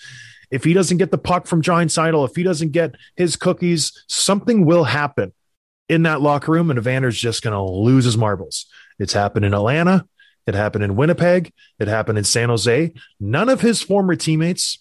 If 0.51 0.63
he 0.63 0.73
doesn't 0.73 0.97
get 0.97 1.11
the 1.11 1.17
puck 1.17 1.47
from 1.47 1.61
Draisaitl, 1.61 2.29
if 2.29 2.35
he 2.35 2.43
doesn't 2.43 2.71
get 2.71 2.95
his 3.15 3.35
cookies, 3.35 4.05
something 4.07 4.65
will 4.65 4.85
happen 4.85 5.33
in 5.89 6.03
that 6.03 6.21
locker 6.21 6.51
room, 6.51 6.69
and 6.69 6.79
Evander's 6.79 7.17
just 7.17 7.43
going 7.43 7.53
to 7.53 7.61
lose 7.61 8.05
his 8.05 8.17
marbles. 8.17 8.67
It's 8.99 9.13
happened 9.13 9.43
in 9.43 9.53
Atlanta. 9.53 10.07
It 10.47 10.55
happened 10.55 10.83
in 10.83 10.95
Winnipeg. 10.95 11.51
It 11.79 11.87
happened 11.87 12.17
in 12.17 12.23
San 12.23 12.49
Jose. 12.49 12.93
None 13.19 13.49
of 13.49 13.61
his 13.61 13.81
former 13.81 14.15
teammates 14.15 14.79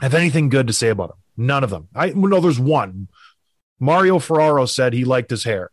have 0.00 0.14
anything 0.14 0.50
good 0.50 0.66
to 0.66 0.72
say 0.72 0.88
about 0.88 1.10
him. 1.10 1.16
None 1.36 1.64
of 1.64 1.70
them. 1.70 1.88
I 1.94 2.10
know 2.10 2.40
there's 2.40 2.60
one. 2.60 3.08
Mario 3.78 4.18
Ferraro 4.18 4.66
said 4.66 4.92
he 4.92 5.04
liked 5.04 5.30
his 5.30 5.44
hair. 5.44 5.70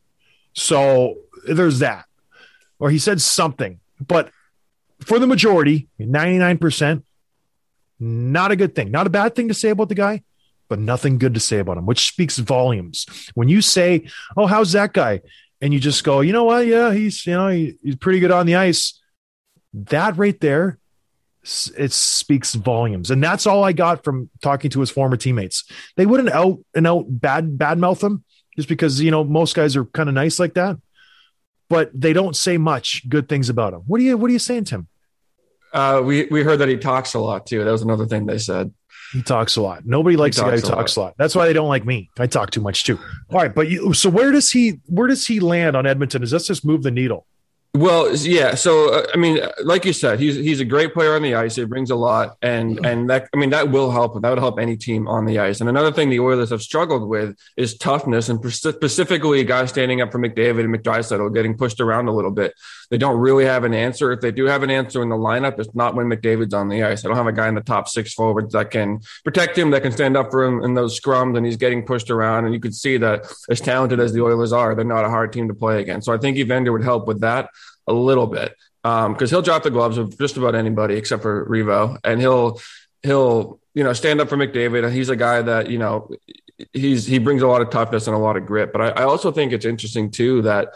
So 0.54 1.18
there's 1.48 1.80
that. 1.80 2.06
Or 2.80 2.90
he 2.90 3.00
said 3.00 3.22
something. 3.22 3.80
But 4.06 4.30
for 5.00 5.20
the 5.20 5.28
majority, 5.28 5.88
99%, 6.00 7.04
not 8.00 8.52
a 8.52 8.56
good 8.56 8.76
thing. 8.76 8.92
Not 8.92 9.08
a 9.08 9.10
bad 9.10 9.36
thing 9.36 9.48
to 9.48 9.54
say 9.54 9.70
about 9.70 9.90
the 9.90 9.96
guy, 9.96 10.24
but 10.68 10.80
nothing 10.80 11.18
good 11.18 11.34
to 11.34 11.40
say 11.40 11.60
about 11.60 11.78
him, 11.78 11.86
which 11.86 12.08
speaks 12.08 12.38
volumes. 12.38 13.06
When 13.34 13.48
you 13.48 13.62
say, 13.62 14.08
"Oh, 14.36 14.48
how's 14.48 14.74
that 14.74 14.94
guy?" 14.94 15.22
and 15.62 15.74
you 15.74 15.80
just 15.80 16.04
go, 16.04 16.20
"You 16.20 16.34
know 16.34 16.44
what? 16.44 16.68
Yeah, 16.68 16.94
he's 16.94 17.26
you 17.26 17.34
know 17.34 17.48
he, 17.48 17.78
he's 17.82 17.96
pretty 17.96 18.20
good 18.20 18.32
on 18.32 18.46
the 18.46 18.56
ice." 18.56 19.00
That 19.74 20.18
right 20.18 20.40
there, 20.40 20.78
it 21.78 21.92
speaks 21.92 22.54
volumes, 22.54 23.12
and 23.12 23.24
that's 23.24 23.46
all 23.46 23.64
I 23.64 23.74
got 23.74 24.04
from 24.04 24.30
talking 24.42 24.70
to 24.72 24.80
his 24.80 24.90
former 24.90 25.18
teammates. 25.18 25.66
They 25.98 26.06
wouldn't 26.06 26.30
out 26.30 26.60
and 26.74 26.88
out 26.88 27.06
bad 27.08 27.58
bad 27.58 27.78
mouth 27.78 28.02
him 28.02 28.24
just 28.56 28.70
because 28.70 29.02
you 29.02 29.12
know 29.12 29.24
most 29.24 29.56
guys 29.56 29.76
are 29.76 29.86
kind 29.86 30.10
of 30.10 30.16
nice 30.16 30.40
like 30.40 30.54
that, 30.54 30.78
but 31.70 31.92
they 31.94 32.14
don't 32.14 32.36
say 32.36 32.58
much 32.58 33.08
good 33.10 33.28
things 33.28 33.50
about 33.50 33.74
him. 33.74 33.82
What 33.88 34.00
are 34.00 34.04
you 34.04 34.18
What 34.18 34.30
are 34.30 34.34
you 34.34 34.40
saying, 34.40 34.66
Tim? 34.66 34.88
Uh, 35.74 36.02
we 36.06 36.26
we 36.26 36.44
heard 36.44 36.60
that 36.60 36.70
he 36.70 36.78
talks 36.78 37.14
a 37.14 37.20
lot 37.20 37.46
too. 37.46 37.64
That 37.64 37.72
was 37.72 37.82
another 37.82 38.06
thing 38.06 38.26
they 38.26 38.38
said. 38.38 38.74
He 39.12 39.22
talks 39.22 39.58
a 39.58 39.62
lot. 39.62 39.86
Nobody 39.86 40.16
likes 40.16 40.38
the 40.38 40.44
guy 40.44 40.52
who 40.52 40.58
talks 40.58 40.70
a 40.70 40.72
talks 40.72 40.96
a 40.96 41.02
lot. 41.02 41.16
That's 41.18 41.36
why 41.36 41.46
they 41.46 41.54
don't 41.54 41.68
like 41.68 41.86
me. 41.86 42.10
I 42.18 42.28
talk 42.28 42.52
too 42.52 42.62
much 42.62 42.84
too. 42.84 42.98
All 43.30 43.40
right, 43.40 43.54
but 43.54 43.70
you, 43.70 43.94
so 43.94 44.10
where 44.10 44.32
does 44.32 44.52
he 44.52 44.80
where 44.88 45.08
does 45.08 45.28
he 45.28 45.40
land 45.40 45.76
on 45.76 45.86
Edmonton? 45.86 46.22
Does 46.22 46.32
this 46.32 46.48
just 46.48 46.66
move 46.66 46.84
the 46.84 46.92
needle? 46.92 47.28
Well, 47.76 48.16
yeah. 48.16 48.54
So 48.54 48.94
uh, 48.94 49.08
I 49.16 49.18
mean, 49.18 49.40
uh, 49.40 49.52
like 49.64 49.84
you 49.84 49.94
said, 49.94 50.20
he's 50.20 50.36
he's 50.36 50.60
a 50.60 50.66
great 50.66 50.94
player 50.94 51.16
on 51.16 51.24
the 51.24 51.34
ice. 51.34 51.56
He 51.56 51.66
brings 51.66 51.90
a 51.90 51.96
lot, 51.96 52.38
and 52.44 52.86
and 52.86 53.10
that 53.10 53.28
I 53.34 53.38
mean 53.38 53.50
that 53.50 53.72
will 53.72 53.90
help. 53.90 54.22
That 54.22 54.30
would 54.30 54.38
help 54.38 54.60
any 54.60 54.78
team 54.78 55.08
on 55.08 55.26
the 55.26 55.40
ice. 55.40 55.60
And 55.60 55.68
another 55.68 55.92
thing 55.92 56.12
the 56.12 56.20
Oilers 56.20 56.52
have 56.52 56.62
struggled 56.62 57.10
with 57.10 57.36
is 57.58 57.76
toughness, 57.76 58.30
and 58.30 58.40
specifically 58.54 59.40
a 59.40 59.44
guy 59.44 59.66
standing 59.66 60.02
up 60.02 60.12
for 60.12 60.20
McDavid 60.20 60.66
and 60.66 60.76
McDrysaddle 60.76 61.34
getting 61.34 61.58
pushed 61.58 61.82
around 61.82 62.08
a 62.10 62.12
little 62.12 62.30
bit. 62.30 62.54
They 62.92 63.00
don't 63.00 63.18
really 63.18 63.46
have 63.46 63.64
an 63.64 63.74
answer. 63.74 64.12
If 64.12 64.22
they 64.22 64.32
do 64.32 64.46
have 64.46 64.62
an 64.62 64.70
answer 64.70 65.02
in 65.02 65.10
the 65.10 65.16
lineup, 65.16 65.58
it's 65.58 65.74
not 65.74 65.96
when 65.96 66.06
McDavid's 66.06 66.54
on 66.54 66.70
the 66.70 66.84
ice. 66.84 67.04
I 67.04 67.08
don't 67.08 67.18
have 67.18 67.26
a 67.26 67.32
guy 67.32 67.48
in 67.48 67.56
the 67.56 67.62
top 67.62 67.88
six 67.88 68.14
forwards 68.14 68.54
that 68.54 68.70
can 68.70 69.00
protect 69.24 69.58
him, 69.58 69.72
that 69.72 69.82
can 69.82 69.92
stand 69.92 70.16
up 70.16 70.30
for 70.30 70.44
him 70.44 70.64
in 70.64 70.76
those 70.76 71.00
scrums, 71.00 71.36
and 71.36 71.44
he's 71.44 71.58
getting 71.58 71.84
pushed 71.84 72.12
around. 72.12 72.46
And 72.46 72.54
you 72.54 72.60
could 72.60 72.76
see 72.76 72.98
that 72.98 73.26
as 73.50 73.60
talented 73.60 74.00
as 74.00 74.14
the 74.14 74.22
Oilers 74.22 74.54
are, 74.54 74.76
they're 74.76 74.86
not 74.86 75.06
a 75.06 75.10
hard 75.10 75.34
team 75.34 75.48
to 75.48 75.56
play 75.56 75.82
against. 75.82 76.06
So 76.06 76.14
I 76.14 76.20
think 76.20 76.38
Evander 76.38 76.72
would 76.72 76.84
help 76.84 77.08
with 77.08 77.22
that 77.22 77.50
a 77.88 77.94
little 77.94 78.28
bit 78.28 78.56
because 78.84 79.06
um, 79.06 79.28
he'll 79.30 79.42
drop 79.42 79.64
the 79.64 79.72
gloves 79.72 79.98
of 79.98 80.18
just 80.18 80.36
about 80.38 80.56
anybody 80.56 80.96
except 80.96 81.22
for 81.22 81.46
Revo, 81.48 81.98
and 82.04 82.20
he'll 82.20 82.60
he'll 83.02 83.60
you 83.74 83.84
know 83.84 83.94
stand 83.94 84.20
up 84.20 84.30
for 84.30 84.38
McDavid. 84.38 84.92
He's 84.92 85.10
a 85.10 85.16
guy 85.16 85.42
that 85.42 85.70
you 85.70 85.78
know 85.78 86.10
he's 86.74 87.06
he 87.06 87.18
brings 87.18 87.42
a 87.42 87.48
lot 87.48 87.62
of 87.62 87.70
toughness 87.70 88.08
and 88.08 88.16
a 88.16 88.20
lot 88.20 88.36
of 88.36 88.46
grit. 88.46 88.72
But 88.74 88.82
I, 88.82 88.88
I 88.90 89.04
also 89.04 89.32
think 89.32 89.54
it's 89.54 89.66
interesting 89.66 90.12
too 90.12 90.42
that 90.44 90.74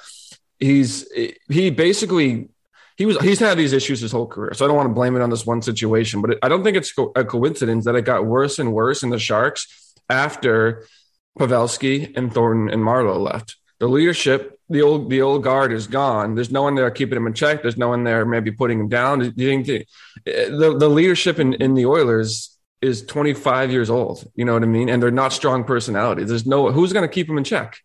he's 0.60 1.06
he 1.50 1.70
basically 1.70 2.50
he 2.96 3.06
was 3.06 3.18
he's 3.20 3.40
had 3.40 3.58
these 3.58 3.74
issues 3.74 4.00
his 4.00 4.12
whole 4.12 4.28
career. 4.28 4.54
So 4.54 4.66
I 4.66 4.68
don't 4.68 4.78
want 4.78 4.90
to 4.90 4.94
blame 4.94 5.16
it 5.16 5.22
on 5.22 5.30
this 5.30 5.46
one 5.46 5.62
situation, 5.62 6.22
but 6.22 6.32
it, 6.32 6.40
I 6.42 6.50
don't 6.50 6.64
think 6.64 6.78
it's 6.78 6.94
a 7.16 7.26
coincidence 7.26 7.86
that 7.86 7.96
it 7.96 8.04
got 8.04 8.26
worse 8.26 8.58
and 8.58 8.74
worse 8.74 9.04
in 9.04 9.10
the 9.10 9.20
Sharks 9.20 9.94
after 10.10 10.86
Pavelski 11.38 12.16
and 12.18 12.34
Thornton 12.34 12.70
and 12.70 12.82
Marleau 12.82 13.20
left. 13.20 13.58
The 13.80 13.88
leadership 13.88 14.57
the 14.70 14.82
old 14.82 15.10
the 15.10 15.22
old 15.22 15.44
guard 15.44 15.72
is 15.72 15.88
gone. 15.88 16.36
There's 16.36 16.52
no 16.52 16.64
one 16.64 16.76
there 16.76 16.90
keeping 16.92 17.18
him 17.18 17.28
in 17.28 17.34
check. 17.34 17.62
There's 17.62 17.78
no 17.78 17.90
one 17.90 18.04
there 18.04 18.26
maybe 18.26 18.52
putting 18.52 18.80
him 18.80 18.90
down. 18.90 19.20
Do 19.20 19.34
you 19.36 19.64
think 19.64 19.66
the 20.26 20.76
the, 20.78 20.90
leadership 20.90 21.40
in, 21.40 21.54
in 21.54 21.74
the 21.74 21.86
Oilers 21.86 22.58
is 22.82 23.06
25 23.06 23.72
years 23.72 23.90
old? 23.90 24.30
You 24.36 24.46
know 24.46 24.54
what 24.54 24.64
I 24.64 24.68
mean? 24.68 24.90
And 24.90 25.02
they're 25.02 25.12
not 25.12 25.32
strong 25.32 25.64
personalities. 25.64 26.28
There's 26.28 26.46
no 26.46 26.72
who's 26.72 26.92
going 26.92 27.08
to 27.08 27.14
keep 27.14 27.30
him 27.30 27.38
in 27.38 27.44
check. 27.44 27.78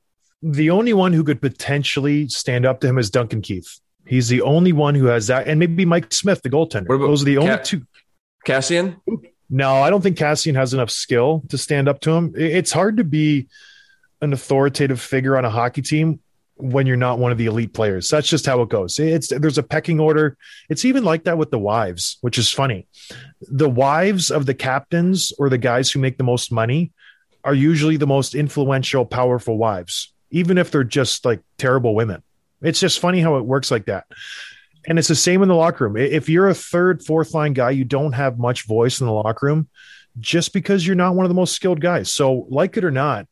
The 0.42 0.70
only 0.70 0.92
one 0.92 1.12
who 1.12 1.22
could 1.22 1.40
potentially 1.40 2.28
stand 2.28 2.66
up 2.66 2.80
to 2.80 2.88
him 2.88 2.98
is 2.98 3.10
Duncan 3.10 3.42
Keith. 3.42 3.78
He's 4.04 4.28
the 4.28 4.42
only 4.42 4.72
one 4.72 4.96
who 4.96 5.06
has 5.06 5.28
that, 5.28 5.46
and 5.46 5.60
maybe 5.60 5.84
Mike 5.84 6.12
Smith, 6.12 6.42
the 6.42 6.50
goaltender. 6.50 6.88
Those 6.88 7.22
are 7.22 7.26
the 7.26 7.38
only 7.38 7.62
two. 7.62 7.82
Kassian. 8.44 8.96
No, 9.48 9.74
I 9.74 9.90
don't 9.90 10.00
think 10.00 10.18
Kassian 10.18 10.56
has 10.56 10.74
enough 10.74 10.90
skill 10.90 11.44
to 11.50 11.58
stand 11.58 11.88
up 11.88 12.00
to 12.00 12.10
him. 12.10 12.32
It's 12.36 12.72
hard 12.72 12.96
to 12.96 13.04
be 13.04 13.46
an 14.20 14.32
authoritative 14.32 15.00
figure 15.00 15.36
on 15.36 15.44
a 15.44 15.50
hockey 15.50 15.82
team 15.82 16.18
when 16.56 16.86
you're 16.86 16.96
not 16.96 17.18
one 17.18 17.32
of 17.32 17.38
the 17.38 17.46
elite 17.46 17.72
players. 17.72 18.08
That's 18.08 18.28
just 18.28 18.46
how 18.46 18.62
it 18.62 18.68
goes. 18.68 18.98
It's 18.98 19.28
there's 19.28 19.58
a 19.58 19.62
pecking 19.62 20.00
order. 20.00 20.36
It's 20.68 20.84
even 20.84 21.04
like 21.04 21.24
that 21.24 21.38
with 21.38 21.50
the 21.50 21.58
wives, 21.58 22.18
which 22.20 22.38
is 22.38 22.50
funny. 22.50 22.86
The 23.40 23.68
wives 23.68 24.30
of 24.30 24.46
the 24.46 24.54
captains 24.54 25.32
or 25.38 25.48
the 25.48 25.58
guys 25.58 25.90
who 25.90 25.98
make 26.00 26.18
the 26.18 26.24
most 26.24 26.52
money 26.52 26.92
are 27.44 27.54
usually 27.54 27.96
the 27.96 28.06
most 28.06 28.34
influential, 28.34 29.04
powerful 29.04 29.58
wives, 29.58 30.12
even 30.30 30.58
if 30.58 30.70
they're 30.70 30.84
just 30.84 31.24
like 31.24 31.40
terrible 31.58 31.94
women. 31.94 32.22
It's 32.60 32.80
just 32.80 33.00
funny 33.00 33.20
how 33.20 33.36
it 33.36 33.44
works 33.44 33.70
like 33.70 33.86
that. 33.86 34.06
And 34.86 34.98
it's 34.98 35.08
the 35.08 35.14
same 35.14 35.42
in 35.42 35.48
the 35.48 35.54
locker 35.54 35.84
room. 35.84 35.96
If 35.96 36.28
you're 36.28 36.48
a 36.48 36.54
third, 36.54 37.04
fourth 37.04 37.34
line 37.34 37.52
guy, 37.52 37.70
you 37.70 37.84
don't 37.84 38.12
have 38.12 38.38
much 38.38 38.66
voice 38.66 39.00
in 39.00 39.06
the 39.06 39.12
locker 39.12 39.46
room 39.46 39.68
just 40.18 40.52
because 40.52 40.86
you're 40.86 40.96
not 40.96 41.14
one 41.14 41.24
of 41.24 41.30
the 41.30 41.34
most 41.34 41.54
skilled 41.54 41.80
guys. 41.80 42.12
So, 42.12 42.46
like 42.50 42.76
it 42.76 42.84
or 42.84 42.90
not, 42.90 43.26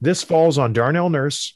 this 0.00 0.22
falls 0.22 0.58
on 0.58 0.72
Darnell 0.72 1.10
Nurse, 1.10 1.55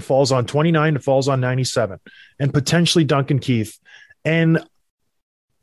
falls 0.00 0.32
on 0.32 0.46
29 0.46 0.98
falls 0.98 1.28
on 1.28 1.40
97 1.40 1.98
and 2.38 2.52
potentially 2.52 3.04
Duncan 3.04 3.38
Keith. 3.38 3.78
And 4.24 4.64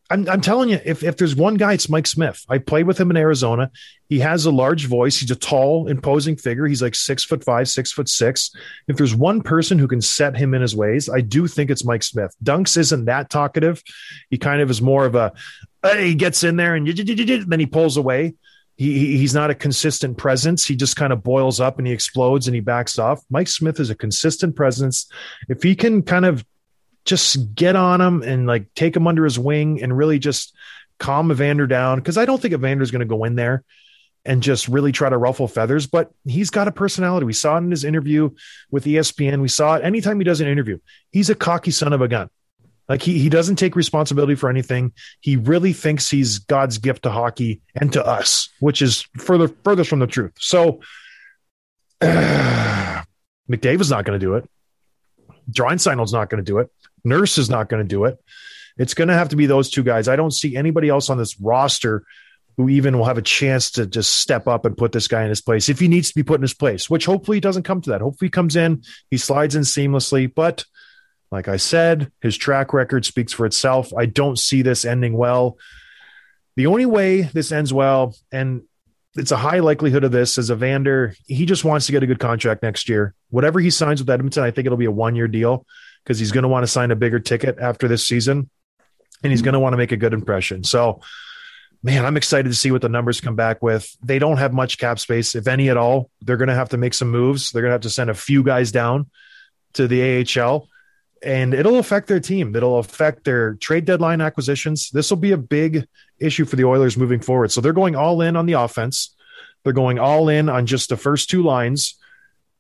I'm, 0.10 0.30
I'm 0.30 0.42
telling 0.42 0.70
you, 0.70 0.80
if, 0.86 1.02
if 1.02 1.18
there's 1.18 1.36
one 1.36 1.56
guy, 1.56 1.74
it's 1.74 1.90
Mike 1.90 2.06
Smith. 2.06 2.46
I 2.48 2.60
played 2.60 2.86
with 2.86 3.00
him 3.00 3.10
in 3.10 3.18
Arizona. 3.18 3.72
He 4.10 4.20
has 4.20 4.46
a 4.46 4.52
large 4.52 4.86
voice. 4.86 5.18
He's 5.18 5.32
a 5.32 5.36
tall, 5.36 5.88
imposing 5.88 6.36
figure. 6.36 6.68
He's 6.68 6.82
like 6.82 6.94
six 6.94 7.24
foot 7.24 7.44
five, 7.44 7.68
six 7.68 7.92
foot 7.92 8.08
six. 8.10 8.52
If 8.88 8.98
there's 8.98 9.16
one 9.16 9.42
person 9.42 9.80
who 9.80 9.88
can 9.88 10.02
set 10.02 10.38
him 10.38 10.54
in 10.54 10.62
his 10.62 10.76
ways, 10.76 11.10
I 11.10 11.22
do 11.22 11.48
think 11.48 11.72
it's 11.72 11.84
Mike 11.86 12.04
Smith. 12.04 12.36
Dunks 12.44 12.78
isn't 12.78 13.06
that 13.06 13.30
talkative. 13.30 13.82
He 14.30 14.38
kind 14.38 14.62
of 14.62 14.70
is 14.70 14.82
more 14.82 15.06
of 15.06 15.16
a, 15.16 15.34
he 15.98 16.16
gets 16.16 16.44
in 16.44 16.58
there 16.58 16.76
and 16.76 16.88
then 16.88 17.60
he 17.60 17.66
pulls 17.66 17.98
away. 17.98 18.36
He, 18.84 19.18
he's 19.18 19.34
not 19.34 19.50
a 19.50 19.56
consistent 19.56 20.18
presence. 20.18 20.66
He 20.66 20.76
just 20.76 20.96
kind 20.96 21.14
of 21.14 21.24
boils 21.24 21.60
up 21.60 21.78
and 21.78 21.88
he 21.88 21.94
explodes 21.94 22.48
and 22.48 22.56
he 22.56 22.60
backs 22.60 23.00
off. 23.00 23.24
Mike 23.30 23.48
Smith 23.48 23.80
is 23.80 23.90
a 23.90 23.96
consistent 23.96 24.56
presence. 24.56 25.10
If 25.48 25.64
he 25.64 25.76
can 25.76 26.02
kind 26.02 26.26
of 26.26 26.46
just 27.06 27.56
get 27.56 27.76
on 27.76 28.02
him 28.02 28.24
and 28.24 28.46
like 28.48 28.74
take 28.76 28.96
him 28.96 29.08
under 29.08 29.24
his 29.24 29.40
wing 29.40 29.82
and 29.82 29.96
really 29.96 30.20
just 30.20 30.54
calm 31.00 31.32
Evander 31.32 31.68
down, 31.68 32.00
because 32.00 32.18
I 32.18 32.26
don't 32.26 32.42
think 32.42 32.54
Evander's 32.54 32.92
going 32.92 33.00
to 33.00 33.06
go 33.06 33.24
in 33.24 33.36
there 33.36 33.64
and 34.26 34.42
just 34.42 34.68
really 34.68 34.92
try 34.92 35.10
to 35.10 35.18
ruffle 35.18 35.48
feathers, 35.48 35.86
but 35.88 36.12
he's 36.26 36.50
got 36.50 36.68
a 36.68 36.72
personality. 36.72 37.26
We 37.26 37.34
saw 37.34 37.56
it 37.56 37.60
in 37.60 37.72
his 37.72 37.84
interview 37.84 38.30
with 38.72 38.86
ESPN. 38.86 39.42
We 39.42 39.50
saw 39.50 39.76
it 39.76 39.84
anytime 39.84 40.20
he 40.20 40.24
does 40.24 40.42
an 40.42 40.48
interview. 40.48 40.80
He's 41.12 41.30
a 41.30 41.36
cocky 41.36 41.72
son 41.72 41.94
of 41.94 42.02
a 42.02 42.08
gun. 42.08 42.30
Like 42.94 43.02
he 43.02 43.18
he 43.18 43.28
doesn't 43.28 43.56
take 43.56 43.76
responsibility 43.76 44.36
for 44.36 44.52
anything. 44.52 44.94
He 45.20 45.36
really 45.36 45.74
thinks 45.74 46.12
he's 46.12 46.38
God's 46.38 46.78
gift 46.78 47.02
to 47.02 47.10
hockey 47.10 47.60
and 47.74 47.92
to 47.94 48.06
us, 48.06 48.50
which 48.60 48.84
is 48.84 49.08
further 49.18 49.48
furthest 49.48 49.90
from 49.90 49.98
the 49.98 50.06
truth. 50.06 50.34
So 50.38 50.80
McDavid's 52.04 53.90
not 53.90 54.06
going 54.06 54.20
to 54.20 54.24
do 54.24 54.36
it. 54.36 54.48
Draisaitl's 55.50 56.14
not 56.14 56.30
going 56.30 56.46
to 56.46 56.48
do 56.48 56.60
it. 56.60 56.70
Nurse 57.04 57.40
is 57.40 57.50
not 57.50 57.68
going 57.68 57.82
to 57.82 57.90
do 57.90 58.06
it. 58.06 58.24
It's 58.78 58.94
going 58.94 59.08
to 59.08 59.16
have 59.16 59.30
to 59.30 59.36
be 59.36 59.48
those 59.48 59.72
two 59.72 59.82
guys. 59.82 60.08
I 60.08 60.16
don't 60.16 60.30
see 60.30 60.56
anybody 60.56 60.90
else 60.90 61.10
on 61.10 61.18
this 61.18 61.42
roster 61.42 62.04
who 62.58 62.70
even 62.70 62.96
will 62.96 63.06
have 63.06 63.18
a 63.18 63.24
chance 63.24 63.72
to 63.72 63.88
just 63.88 64.20
step 64.20 64.48
up 64.48 64.66
and 64.66 64.78
put 64.78 64.92
this 64.92 65.08
guy 65.08 65.24
in 65.24 65.30
his 65.30 65.42
place 65.42 65.68
if 65.68 65.80
he 65.80 65.88
needs 65.88 66.10
to 66.10 66.16
be 66.16 66.22
put 66.22 66.36
in 66.36 66.44
his 66.44 66.54
place, 66.54 66.92
which 66.92 67.08
hopefully 67.08 67.40
doesn't 67.40 67.64
come 67.64 67.82
to 67.82 67.90
that. 67.90 68.02
Hopefully 68.02 68.28
he 68.28 68.32
comes 68.32 68.56
in, 68.56 68.84
he 69.10 69.18
slides 69.18 69.56
in 69.56 69.64
seamlessly, 69.64 70.32
but 70.32 70.64
like 71.34 71.48
I 71.48 71.58
said, 71.58 72.12
his 72.22 72.38
track 72.38 72.74
record 72.74 73.06
speaks 73.06 73.34
for 73.34 73.46
itself. 73.46 73.92
I 73.94 74.06
don't 74.06 74.38
see 74.38 74.62
this 74.62 74.86
ending 74.86 75.18
well. 75.18 75.58
The 76.56 76.68
only 76.68 76.86
way 76.86 77.24
this 77.24 77.52
ends 77.52 77.74
well, 77.74 78.16
and 78.32 78.62
it's 79.16 79.32
a 79.32 79.38
high 79.38 79.60
likelihood 79.60 80.04
of 80.04 80.12
this, 80.12 80.38
is 80.38 80.52
Evander. 80.52 81.16
He 81.26 81.48
just 81.48 81.66
wants 81.66 81.88
to 81.88 81.92
get 81.92 82.04
a 82.04 82.08
good 82.08 82.20
contract 82.20 82.62
next 82.62 82.88
year. 82.88 83.16
Whatever 83.32 83.60
he 83.60 83.72
signs 83.72 84.00
with 84.00 84.10
Edmonton, 84.12 84.44
I 84.44 84.52
think 84.52 84.68
it'll 84.68 84.78
be 84.78 84.86
a 84.86 84.92
one 84.92 85.16
year 85.16 85.28
deal 85.28 85.66
because 86.04 86.20
he's 86.20 86.32
going 86.32 86.44
to 86.44 86.48
want 86.48 86.64
to 86.64 86.72
sign 86.72 86.92
a 86.92 86.96
bigger 86.96 87.20
ticket 87.20 87.58
after 87.60 87.88
this 87.88 88.06
season 88.06 88.50
and 89.24 89.32
he's 89.32 89.42
going 89.42 89.54
to 89.54 89.60
want 89.60 89.74
to 89.74 89.78
make 89.78 89.92
a 89.92 89.98
good 89.98 90.14
impression. 90.14 90.64
So, 90.64 91.02
man, 91.82 92.06
I'm 92.06 92.18
excited 92.18 92.50
to 92.50 92.56
see 92.56 92.72
what 92.72 92.82
the 92.82 92.90
numbers 92.90 93.22
come 93.22 93.36
back 93.36 93.64
with. 93.64 93.90
They 94.04 94.20
don't 94.20 94.38
have 94.38 94.54
much 94.54 94.78
cap 94.78 95.00
space, 95.00 95.34
if 95.34 95.48
any 95.48 95.70
at 95.70 95.78
all. 95.78 96.12
They're 96.22 96.38
going 96.38 96.50
to 96.50 96.56
have 96.56 96.70
to 96.70 96.78
make 96.78 96.94
some 96.94 97.10
moves. 97.10 97.50
They're 97.50 97.64
going 97.64 97.72
to 97.72 97.76
have 97.76 97.82
to 97.82 97.90
send 97.90 98.12
a 98.12 98.16
few 98.16 98.44
guys 98.44 98.72
down 98.72 99.10
to 99.74 99.88
the 99.88 100.24
AHL 100.40 100.68
and 101.24 101.54
it'll 101.54 101.80
affect 101.80 102.08
their 102.08 102.20
team. 102.20 102.56
It'll 102.56 102.80
affect 102.80 103.24
their 103.24 103.56
trade 103.56 103.86
deadline 103.86 104.22
acquisitions. 104.22 104.90
This 104.92 105.10
will 105.10 105.18
be 105.18 105.32
a 105.32 105.38
big 105.38 105.88
issue 106.20 106.46
for 106.46 106.56
the 106.56 106.66
Oilers 106.66 106.98
moving 106.98 107.22
forward. 107.22 107.52
So 107.52 107.62
they're 107.62 107.74
going 107.74 107.96
all 107.96 108.22
in 108.22 108.36
on 108.36 108.46
the 108.46 108.54
offense. 108.54 109.16
They're 109.64 109.74
going 109.74 110.00
all 110.00 110.30
in 110.30 110.50
on 110.50 110.66
just 110.66 110.90
the 110.90 110.98
first 110.98 111.30
two 111.30 111.42
lines, 111.42 111.96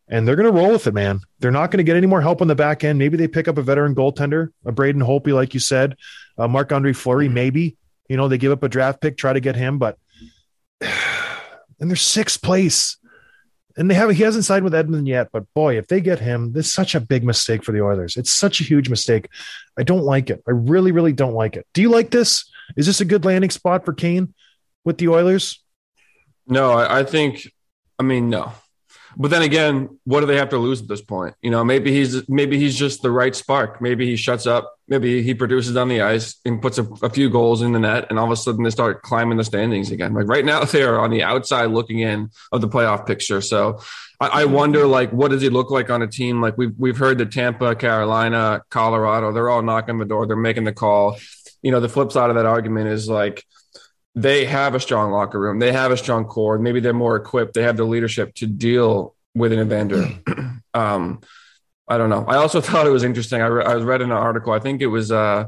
and 0.07 0.25
they're 0.25 0.37
going 0.37 0.51
to 0.51 0.57
roll 0.57 0.71
with 0.71 0.87
it, 0.87 0.93
man. 0.93 1.19
They're 1.39 1.51
not 1.51 1.69
going 1.69 1.79
to 1.79 1.83
get 1.83 1.97
any 1.97 2.07
more 2.07 2.21
help 2.21 2.41
on 2.41 2.47
the 2.47 2.55
back 2.55 2.83
end. 2.83 2.97
Maybe 2.97 3.17
they 3.17 3.27
pick 3.27 3.49
up 3.49 3.57
a 3.57 3.61
veteran 3.61 3.93
goaltender, 3.93 4.49
a 4.65 4.71
Braden 4.71 5.01
Holtby, 5.01 5.33
like 5.33 5.53
you 5.53 5.59
said, 5.59 5.97
Marc 6.37 6.71
Andre 6.71 6.93
Fleury. 6.93 7.27
Maybe 7.27 7.75
you 8.07 8.15
know 8.15 8.29
they 8.29 8.37
give 8.37 8.53
up 8.53 8.63
a 8.63 8.69
draft 8.69 9.01
pick, 9.01 9.17
try 9.17 9.33
to 9.33 9.41
get 9.41 9.57
him, 9.57 9.79
but 9.79 9.97
and 10.81 11.89
they're 11.89 11.95
sixth 11.97 12.41
place 12.41 12.97
and 13.77 13.89
they 13.89 13.95
have 13.95 14.09
he 14.11 14.23
hasn't 14.23 14.45
signed 14.45 14.63
with 14.63 14.75
Edmonton 14.75 15.05
yet, 15.05 15.29
but 15.31 15.45
boy, 15.53 15.77
if 15.77 15.87
they 15.87 16.01
get 16.01 16.19
him, 16.19 16.51
this 16.51 16.67
is 16.67 16.73
such 16.73 16.95
a 16.95 16.99
big 16.99 17.23
mistake 17.23 17.63
for 17.63 17.71
the 17.71 17.81
Oilers. 17.81 18.17
It's 18.17 18.31
such 18.31 18.61
a 18.61 18.63
huge 18.63 18.89
mistake. 18.89 19.29
I 19.77 19.83
don't 19.83 20.03
like 20.03 20.29
it. 20.29 20.43
I 20.47 20.51
really, 20.51 20.91
really 20.91 21.13
don't 21.13 21.33
like 21.33 21.55
it. 21.55 21.65
Do 21.73 21.81
you 21.81 21.89
like 21.89 22.11
this? 22.11 22.49
Is 22.75 22.85
this 22.85 23.01
a 23.01 23.05
good 23.05 23.25
landing 23.25 23.49
spot 23.49 23.85
for 23.85 23.93
Kane 23.93 24.33
with 24.85 24.97
the 24.97 25.09
Oilers? 25.09 25.63
No, 26.47 26.71
I, 26.71 26.99
I 26.99 27.03
think. 27.03 27.51
I 27.97 28.03
mean, 28.03 28.29
no. 28.29 28.53
But 29.15 29.31
then 29.31 29.41
again, 29.41 29.99
what 30.05 30.21
do 30.21 30.25
they 30.25 30.37
have 30.37 30.49
to 30.49 30.57
lose 30.57 30.81
at 30.81 30.87
this 30.87 31.01
point? 31.01 31.35
You 31.41 31.51
know, 31.51 31.63
maybe 31.63 31.91
he's 31.91 32.27
maybe 32.27 32.57
he's 32.57 32.77
just 32.77 33.01
the 33.01 33.11
right 33.11 33.35
spark. 33.35 33.81
Maybe 33.81 34.05
he 34.05 34.15
shuts 34.15 34.47
up. 34.47 34.75
Maybe 34.87 35.21
he 35.21 35.33
produces 35.33 35.77
on 35.77 35.87
the 35.87 36.01
ice 36.01 36.39
and 36.45 36.61
puts 36.61 36.77
a, 36.77 36.83
a, 37.01 37.09
few 37.09 37.29
goals 37.29 37.61
in 37.61 37.71
the 37.71 37.79
net, 37.79 38.07
and 38.09 38.19
all 38.19 38.25
of 38.25 38.31
a 38.31 38.35
sudden 38.35 38.63
they 38.63 38.69
start 38.69 39.01
climbing 39.01 39.37
the 39.37 39.43
standings 39.43 39.91
again. 39.91 40.13
Like 40.13 40.27
right 40.27 40.43
now, 40.43 40.63
they 40.65 40.83
are 40.83 40.99
on 40.99 41.11
the 41.11 41.23
outside 41.23 41.65
looking 41.65 41.99
in 41.99 42.29
of 42.51 42.61
the 42.61 42.67
playoff 42.67 43.05
picture. 43.05 43.41
So 43.41 43.81
I, 44.19 44.41
I 44.41 44.45
wonder, 44.45 44.85
like, 44.85 45.11
what 45.11 45.31
does 45.31 45.41
he 45.41 45.49
look 45.49 45.71
like 45.71 45.89
on 45.89 46.01
a 46.01 46.07
team? 46.07 46.41
Like 46.41 46.57
we've 46.57 46.73
we've 46.77 46.97
heard 46.97 47.17
that 47.19 47.31
Tampa, 47.31 47.75
Carolina, 47.75 48.63
Colorado, 48.69 49.31
they're 49.31 49.49
all 49.49 49.61
knocking 49.61 49.99
the 49.99 50.05
door. 50.05 50.25
They're 50.27 50.35
making 50.35 50.63
the 50.63 50.73
call. 50.73 51.17
You 51.61 51.71
know, 51.71 51.79
the 51.79 51.89
flip 51.89 52.11
side 52.11 52.29
of 52.29 52.35
that 52.35 52.45
argument 52.45 52.89
is 52.89 53.07
like 53.07 53.45
they 54.15 54.45
have 54.45 54.75
a 54.75 54.79
strong 54.79 55.11
locker 55.11 55.39
room. 55.39 55.59
They 55.59 55.71
have 55.71 55.91
a 55.91 55.97
strong 55.97 56.25
core. 56.25 56.59
Maybe 56.59 56.79
they're 56.79 56.93
more 56.93 57.15
equipped. 57.15 57.53
They 57.53 57.63
have 57.63 57.77
the 57.77 57.85
leadership 57.85 58.35
to 58.35 58.47
deal 58.47 59.15
with 59.33 59.51
an 59.51 59.59
Evander. 59.59 60.09
um, 60.73 61.21
I 61.87 61.97
don't 61.97 62.09
know. 62.09 62.25
I 62.27 62.35
also 62.35 62.61
thought 62.61 62.85
it 62.85 62.91
was 62.91 63.03
interesting. 63.03 63.41
I, 63.41 63.47
re- 63.47 63.65
I 63.65 63.73
read 63.75 64.01
in 64.01 64.11
an 64.11 64.17
article. 64.17 64.53
I 64.53 64.59
think 64.59 64.81
it 64.81 64.87
was, 64.87 65.11
uh, 65.11 65.45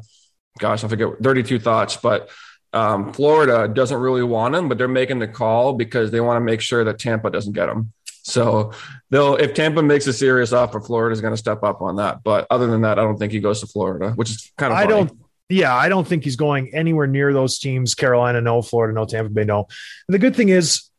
gosh, 0.60 0.84
I 0.84 0.88
forget. 0.88 1.10
Thirty-two 1.22 1.60
thoughts, 1.60 1.98
but 1.98 2.30
um, 2.74 3.14
Florida 3.14 3.68
doesn't 3.68 3.98
really 3.98 4.24
want 4.24 4.56
him, 4.56 4.68
but 4.68 4.78
they're 4.78 4.88
making 4.88 5.20
the 5.20 5.28
call 5.28 5.74
because 5.74 6.12
they 6.12 6.20
want 6.20 6.38
to 6.38 6.42
make 6.42 6.62
sure 6.62 6.84
that 6.84 7.00
Tampa 7.00 7.30
doesn't 7.30 7.54
get 7.54 7.70
him. 7.70 7.94
So 8.24 8.72
they'll 9.12 9.36
if 9.36 9.54
Tampa 9.54 9.84
makes 9.84 10.08
a 10.08 10.14
serious 10.14 10.52
offer, 10.52 10.82
Florida's 10.82 11.22
going 11.22 11.34
to 11.34 11.38
step 11.38 11.64
up 11.64 11.82
on 11.82 11.98
that. 11.98 12.24
But 12.24 12.48
other 12.50 12.66
than 12.68 12.82
that, 12.82 12.98
I 12.98 13.04
don't 13.04 13.18
think 13.18 13.32
he 13.32 13.40
goes 13.40 13.62
to 13.62 13.68
Florida, 13.68 14.12
which 14.12 14.32
is 14.32 14.52
kind 14.58 14.74
of. 14.74 14.80
I 14.80 14.84
funny. 14.84 14.94
don't. 14.94 15.25
Yeah, 15.50 15.76
I 15.76 15.90
don't 15.90 16.08
think 16.08 16.24
he's 16.24 16.36
going 16.36 16.74
anywhere 16.74 17.08
near 17.08 17.32
those 17.32 17.60
teams. 17.60 17.94
Carolina, 17.94 18.42
no. 18.42 18.62
Florida, 18.62 18.94
no. 18.94 19.06
Tampa 19.06 19.30
Bay, 19.30 19.44
no. 19.44 19.68
And 20.08 20.14
the 20.14 20.20
good 20.20 20.36
thing 20.36 20.50
is, 20.50 20.90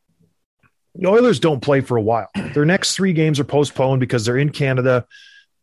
the 0.95 1.07
Oilers 1.07 1.39
don't 1.39 1.61
play 1.61 1.81
for 1.81 1.97
a 1.97 2.01
while. 2.01 2.29
Their 2.53 2.65
next 2.65 2.95
three 2.95 3.13
games 3.13 3.39
are 3.39 3.43
postponed 3.43 3.99
because 3.99 4.25
they're 4.25 4.37
in 4.37 4.49
Canada. 4.49 5.05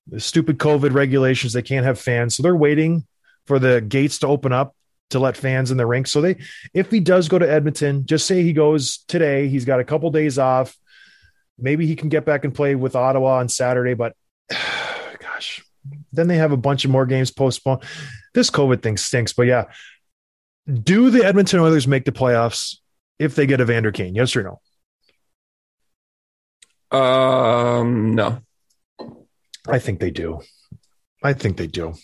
The 0.06 0.20
stupid 0.20 0.58
COVID 0.58 0.92
regulations, 0.92 1.52
they 1.52 1.62
can't 1.62 1.86
have 1.86 1.98
fans, 1.98 2.36
so 2.36 2.42
they're 2.42 2.54
waiting 2.54 3.06
for 3.46 3.58
the 3.58 3.80
gates 3.80 4.18
to 4.18 4.26
open 4.26 4.52
up 4.52 4.76
to 5.10 5.18
let 5.18 5.36
fans 5.36 5.70
in 5.70 5.76
the 5.76 5.86
rink. 5.86 6.06
So 6.06 6.20
they, 6.20 6.36
if 6.72 6.90
he 6.90 7.00
does 7.00 7.28
go 7.28 7.38
to 7.38 7.50
Edmonton, 7.50 8.06
just 8.06 8.26
say 8.26 8.42
he 8.42 8.52
goes 8.52 8.98
today. 9.08 9.48
He's 9.48 9.64
got 9.64 9.80
a 9.80 9.84
couple 9.84 10.10
days 10.10 10.38
off. 10.38 10.76
Maybe 11.58 11.86
he 11.86 11.96
can 11.96 12.08
get 12.08 12.24
back 12.24 12.44
and 12.44 12.54
play 12.54 12.74
with 12.74 12.96
Ottawa 12.96 13.38
on 13.38 13.48
Saturday, 13.48 13.94
but 13.94 14.14
gosh, 15.18 15.64
then 16.14 16.28
they 16.28 16.36
have 16.36 16.52
a 16.52 16.56
bunch 16.56 16.84
of 16.84 16.90
more 16.90 17.06
games 17.06 17.30
postponed. 17.30 17.82
This 18.34 18.50
COVID 18.50 18.82
thing 18.82 18.96
stinks, 18.96 19.32
but 19.32 19.46
yeah. 19.46 19.64
Do 20.72 21.10
the 21.10 21.24
Edmonton 21.24 21.60
Oilers 21.60 21.86
make 21.86 22.04
the 22.06 22.12
playoffs 22.12 22.78
if 23.18 23.34
they 23.34 23.46
get 23.46 23.60
Evander 23.60 23.92
Kane? 23.92 24.14
Yes 24.14 24.34
or 24.34 24.42
no? 24.42 24.60
Um, 26.98 28.14
no. 28.14 28.40
I 29.68 29.78
think 29.78 30.00
they 30.00 30.10
do. 30.10 30.40
I 31.22 31.32
think 31.32 31.56
they 31.56 31.66
do. 31.66 31.94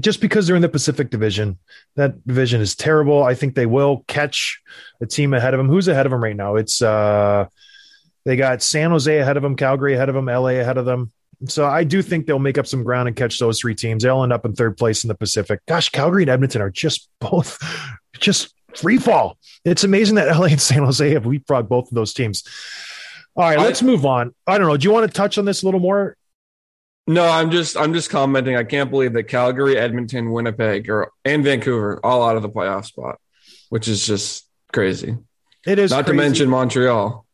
Just 0.00 0.20
because 0.20 0.46
they're 0.46 0.56
in 0.56 0.62
the 0.62 0.68
Pacific 0.68 1.10
Division, 1.10 1.58
that 1.94 2.26
division 2.26 2.60
is 2.60 2.74
terrible. 2.74 3.22
I 3.22 3.34
think 3.34 3.54
they 3.54 3.66
will 3.66 4.04
catch 4.08 4.60
a 5.00 5.06
team 5.06 5.32
ahead 5.32 5.54
of 5.54 5.58
them. 5.58 5.68
Who's 5.68 5.86
ahead 5.86 6.04
of 6.04 6.10
them 6.10 6.22
right 6.22 6.36
now? 6.36 6.56
It's 6.56 6.82
uh 6.82 7.46
they 8.24 8.34
got 8.34 8.60
San 8.62 8.90
Jose 8.90 9.18
ahead 9.18 9.36
of 9.36 9.44
them, 9.44 9.54
Calgary 9.54 9.94
ahead 9.94 10.08
of 10.08 10.16
them, 10.16 10.26
LA 10.26 10.58
ahead 10.58 10.78
of 10.78 10.84
them. 10.84 11.12
So 11.46 11.66
I 11.66 11.84
do 11.84 12.00
think 12.02 12.26
they'll 12.26 12.38
make 12.38 12.56
up 12.58 12.66
some 12.66 12.82
ground 12.82 13.08
and 13.08 13.16
catch 13.16 13.38
those 13.38 13.60
three 13.60 13.74
teams. 13.74 14.02
They'll 14.02 14.22
end 14.22 14.32
up 14.32 14.44
in 14.46 14.54
third 14.54 14.76
place 14.78 15.04
in 15.04 15.08
the 15.08 15.14
Pacific. 15.14 15.60
Gosh, 15.66 15.90
Calgary 15.90 16.22
and 16.22 16.30
Edmonton 16.30 16.62
are 16.62 16.70
just 16.70 17.08
both 17.20 17.58
just 18.18 18.54
free 18.74 18.98
fall. 18.98 19.36
It's 19.64 19.84
amazing 19.84 20.16
that 20.16 20.28
LA 20.38 20.46
and 20.46 20.60
San 20.60 20.82
Jose 20.84 21.10
have 21.10 21.24
leapfrogged 21.24 21.68
both 21.68 21.88
of 21.88 21.94
those 21.94 22.12
teams. 22.14 22.42
All 23.36 23.44
right, 23.44 23.58
let's 23.58 23.82
move 23.82 24.06
on. 24.06 24.34
I 24.46 24.56
don't 24.56 24.66
know. 24.66 24.76
Do 24.78 24.84
you 24.88 24.92
want 24.92 25.06
to 25.06 25.12
touch 25.14 25.36
on 25.36 25.44
this 25.44 25.62
a 25.62 25.66
little 25.66 25.80
more? 25.80 26.16
No, 27.06 27.24
I'm 27.24 27.50
just 27.50 27.76
I'm 27.76 27.92
just 27.92 28.10
commenting. 28.10 28.56
I 28.56 28.64
can't 28.64 28.90
believe 28.90 29.12
that 29.12 29.24
Calgary, 29.24 29.76
Edmonton, 29.76 30.32
Winnipeg, 30.32 30.88
or 30.90 31.12
and 31.24 31.44
Vancouver 31.44 32.00
all 32.02 32.26
out 32.26 32.36
of 32.36 32.42
the 32.42 32.48
playoff 32.48 32.86
spot, 32.86 33.20
which 33.68 33.86
is 33.88 34.04
just 34.06 34.46
crazy. 34.72 35.16
It 35.66 35.78
is 35.78 35.90
Not 35.90 36.06
crazy. 36.06 36.16
to 36.16 36.22
mention 36.24 36.48
Montreal. 36.48 37.24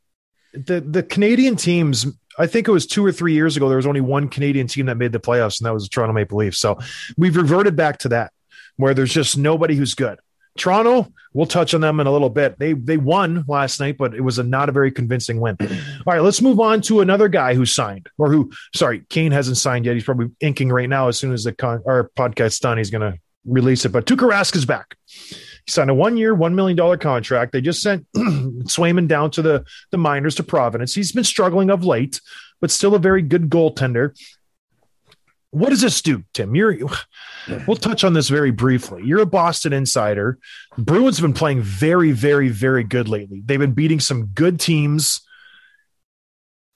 the 0.52 0.80
the 0.80 1.02
Canadian 1.02 1.56
teams. 1.56 2.04
I 2.38 2.46
think 2.46 2.68
it 2.68 2.72
was 2.72 2.86
two 2.86 3.04
or 3.04 3.12
three 3.12 3.34
years 3.34 3.56
ago. 3.56 3.68
There 3.68 3.76
was 3.76 3.86
only 3.86 4.00
one 4.00 4.28
Canadian 4.28 4.66
team 4.66 4.86
that 4.86 4.96
made 4.96 5.12
the 5.12 5.20
playoffs, 5.20 5.60
and 5.60 5.66
that 5.66 5.74
was 5.74 5.84
the 5.84 5.90
Toronto 5.90 6.14
Maple 6.14 6.38
Leafs. 6.38 6.58
So 6.58 6.78
we've 7.16 7.36
reverted 7.36 7.76
back 7.76 7.98
to 7.98 8.08
that, 8.10 8.32
where 8.76 8.94
there's 8.94 9.12
just 9.12 9.36
nobody 9.36 9.74
who's 9.74 9.94
good. 9.94 10.18
Toronto, 10.58 11.10
we'll 11.32 11.46
touch 11.46 11.72
on 11.72 11.80
them 11.80 11.98
in 11.98 12.06
a 12.06 12.12
little 12.12 12.28
bit. 12.28 12.58
They 12.58 12.74
they 12.74 12.98
won 12.98 13.44
last 13.48 13.80
night, 13.80 13.96
but 13.96 14.14
it 14.14 14.20
was 14.20 14.38
a 14.38 14.42
not 14.42 14.68
a 14.68 14.72
very 14.72 14.90
convincing 14.90 15.40
win. 15.40 15.56
All 15.60 15.68
right, 16.06 16.20
let's 16.20 16.42
move 16.42 16.60
on 16.60 16.82
to 16.82 17.00
another 17.00 17.28
guy 17.28 17.54
who 17.54 17.64
signed, 17.64 18.08
or 18.18 18.30
who, 18.30 18.52
sorry, 18.74 19.02
Kane 19.08 19.32
hasn't 19.32 19.56
signed 19.56 19.86
yet. 19.86 19.94
He's 19.94 20.04
probably 20.04 20.30
inking 20.40 20.70
right 20.70 20.88
now. 20.88 21.08
As 21.08 21.18
soon 21.18 21.32
as 21.32 21.44
the 21.44 21.52
con- 21.52 21.82
our 21.86 22.10
podcast's 22.16 22.60
done, 22.60 22.76
he's 22.76 22.90
going 22.90 23.12
to 23.12 23.18
release 23.46 23.84
it. 23.84 23.90
But 23.90 24.06
Tuukka 24.06 24.30
Rask 24.30 24.54
is 24.54 24.66
back. 24.66 24.96
He 25.66 25.70
signed 25.70 25.90
a 25.90 25.94
one 25.94 26.16
year, 26.16 26.34
$1 26.34 26.54
million 26.54 26.98
contract. 26.98 27.52
They 27.52 27.60
just 27.60 27.82
sent 27.82 28.06
Swayman 28.16 29.08
down 29.08 29.30
to 29.32 29.42
the, 29.42 29.64
the 29.90 29.98
minors 29.98 30.34
to 30.36 30.42
Providence. 30.42 30.94
He's 30.94 31.12
been 31.12 31.24
struggling 31.24 31.70
of 31.70 31.84
late, 31.84 32.20
but 32.60 32.70
still 32.70 32.94
a 32.94 32.98
very 32.98 33.22
good 33.22 33.48
goaltender. 33.48 34.16
What 35.50 35.68
does 35.68 35.82
this 35.82 36.00
do, 36.00 36.24
Tim? 36.32 36.54
You're 36.54 36.76
we'll 37.66 37.76
touch 37.76 38.04
on 38.04 38.14
this 38.14 38.28
very 38.28 38.50
briefly. 38.50 39.02
You're 39.04 39.20
a 39.20 39.26
Boston 39.26 39.72
insider. 39.72 40.38
Bruins 40.76 41.18
have 41.18 41.22
been 41.22 41.34
playing 41.34 41.60
very, 41.60 42.10
very, 42.10 42.48
very 42.48 42.84
good 42.84 43.08
lately. 43.08 43.42
They've 43.44 43.58
been 43.58 43.72
beating 43.72 44.00
some 44.00 44.26
good 44.26 44.58
teams. 44.58 45.20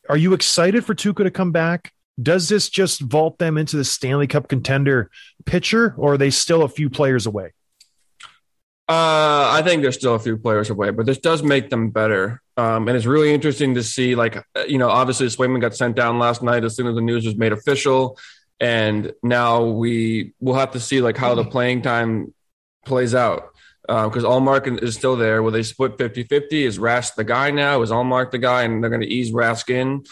Are 0.08 0.16
you 0.16 0.34
excited 0.34 0.84
for 0.84 0.94
Tuukka 0.94 1.24
to 1.24 1.30
come 1.30 1.52
back? 1.52 1.92
Does 2.22 2.48
this 2.48 2.68
just 2.68 3.00
vault 3.00 3.38
them 3.38 3.58
into 3.58 3.76
the 3.76 3.84
Stanley 3.84 4.26
Cup 4.26 4.48
contender 4.48 5.10
pitcher, 5.44 5.94
or 5.98 6.14
are 6.14 6.18
they 6.18 6.30
still 6.30 6.62
a 6.62 6.68
few 6.68 6.88
players 6.88 7.26
away? 7.26 7.52
Uh, 8.88 9.50
I 9.52 9.62
think 9.64 9.82
there's 9.82 9.96
still 9.96 10.14
a 10.14 10.18
few 10.18 10.36
players 10.36 10.70
away, 10.70 10.90
but 10.90 11.06
this 11.06 11.18
does 11.18 11.42
make 11.42 11.70
them 11.70 11.90
better. 11.90 12.40
Um, 12.56 12.86
and 12.86 12.96
it's 12.96 13.06
really 13.06 13.34
interesting 13.34 13.74
to 13.74 13.82
see, 13.82 14.14
like, 14.14 14.36
uh, 14.36 14.64
you 14.68 14.78
know, 14.78 14.88
obviously 14.88 15.26
Swayman 15.26 15.60
got 15.60 15.74
sent 15.74 15.96
down 15.96 16.20
last 16.20 16.40
night 16.40 16.62
as 16.62 16.76
soon 16.76 16.86
as 16.86 16.94
the 16.94 17.00
news 17.00 17.26
was 17.26 17.36
made 17.36 17.52
official. 17.52 18.16
And 18.60 19.12
now 19.24 19.64
we 19.64 20.34
will 20.40 20.54
have 20.54 20.70
to 20.72 20.80
see, 20.80 21.00
like, 21.00 21.16
how 21.16 21.34
the 21.34 21.44
playing 21.44 21.82
time 21.82 22.32
plays 22.84 23.14
out. 23.14 23.48
Because 23.82 24.24
uh, 24.24 24.28
Ullmark 24.30 24.82
is 24.82 24.94
still 24.94 25.16
there. 25.16 25.42
Will 25.42 25.50
they 25.50 25.62
split 25.64 25.98
50 25.98 26.22
50? 26.24 26.64
Is 26.64 26.78
Rask 26.78 27.16
the 27.16 27.24
guy 27.24 27.50
now? 27.50 27.82
Is 27.82 27.90
Ullmark 27.90 28.30
the 28.30 28.38
guy? 28.38 28.62
And 28.62 28.82
they're 28.82 28.90
going 28.90 29.02
to 29.02 29.08
ease 29.08 29.32
Rask 29.32 29.68
in. 29.68 30.04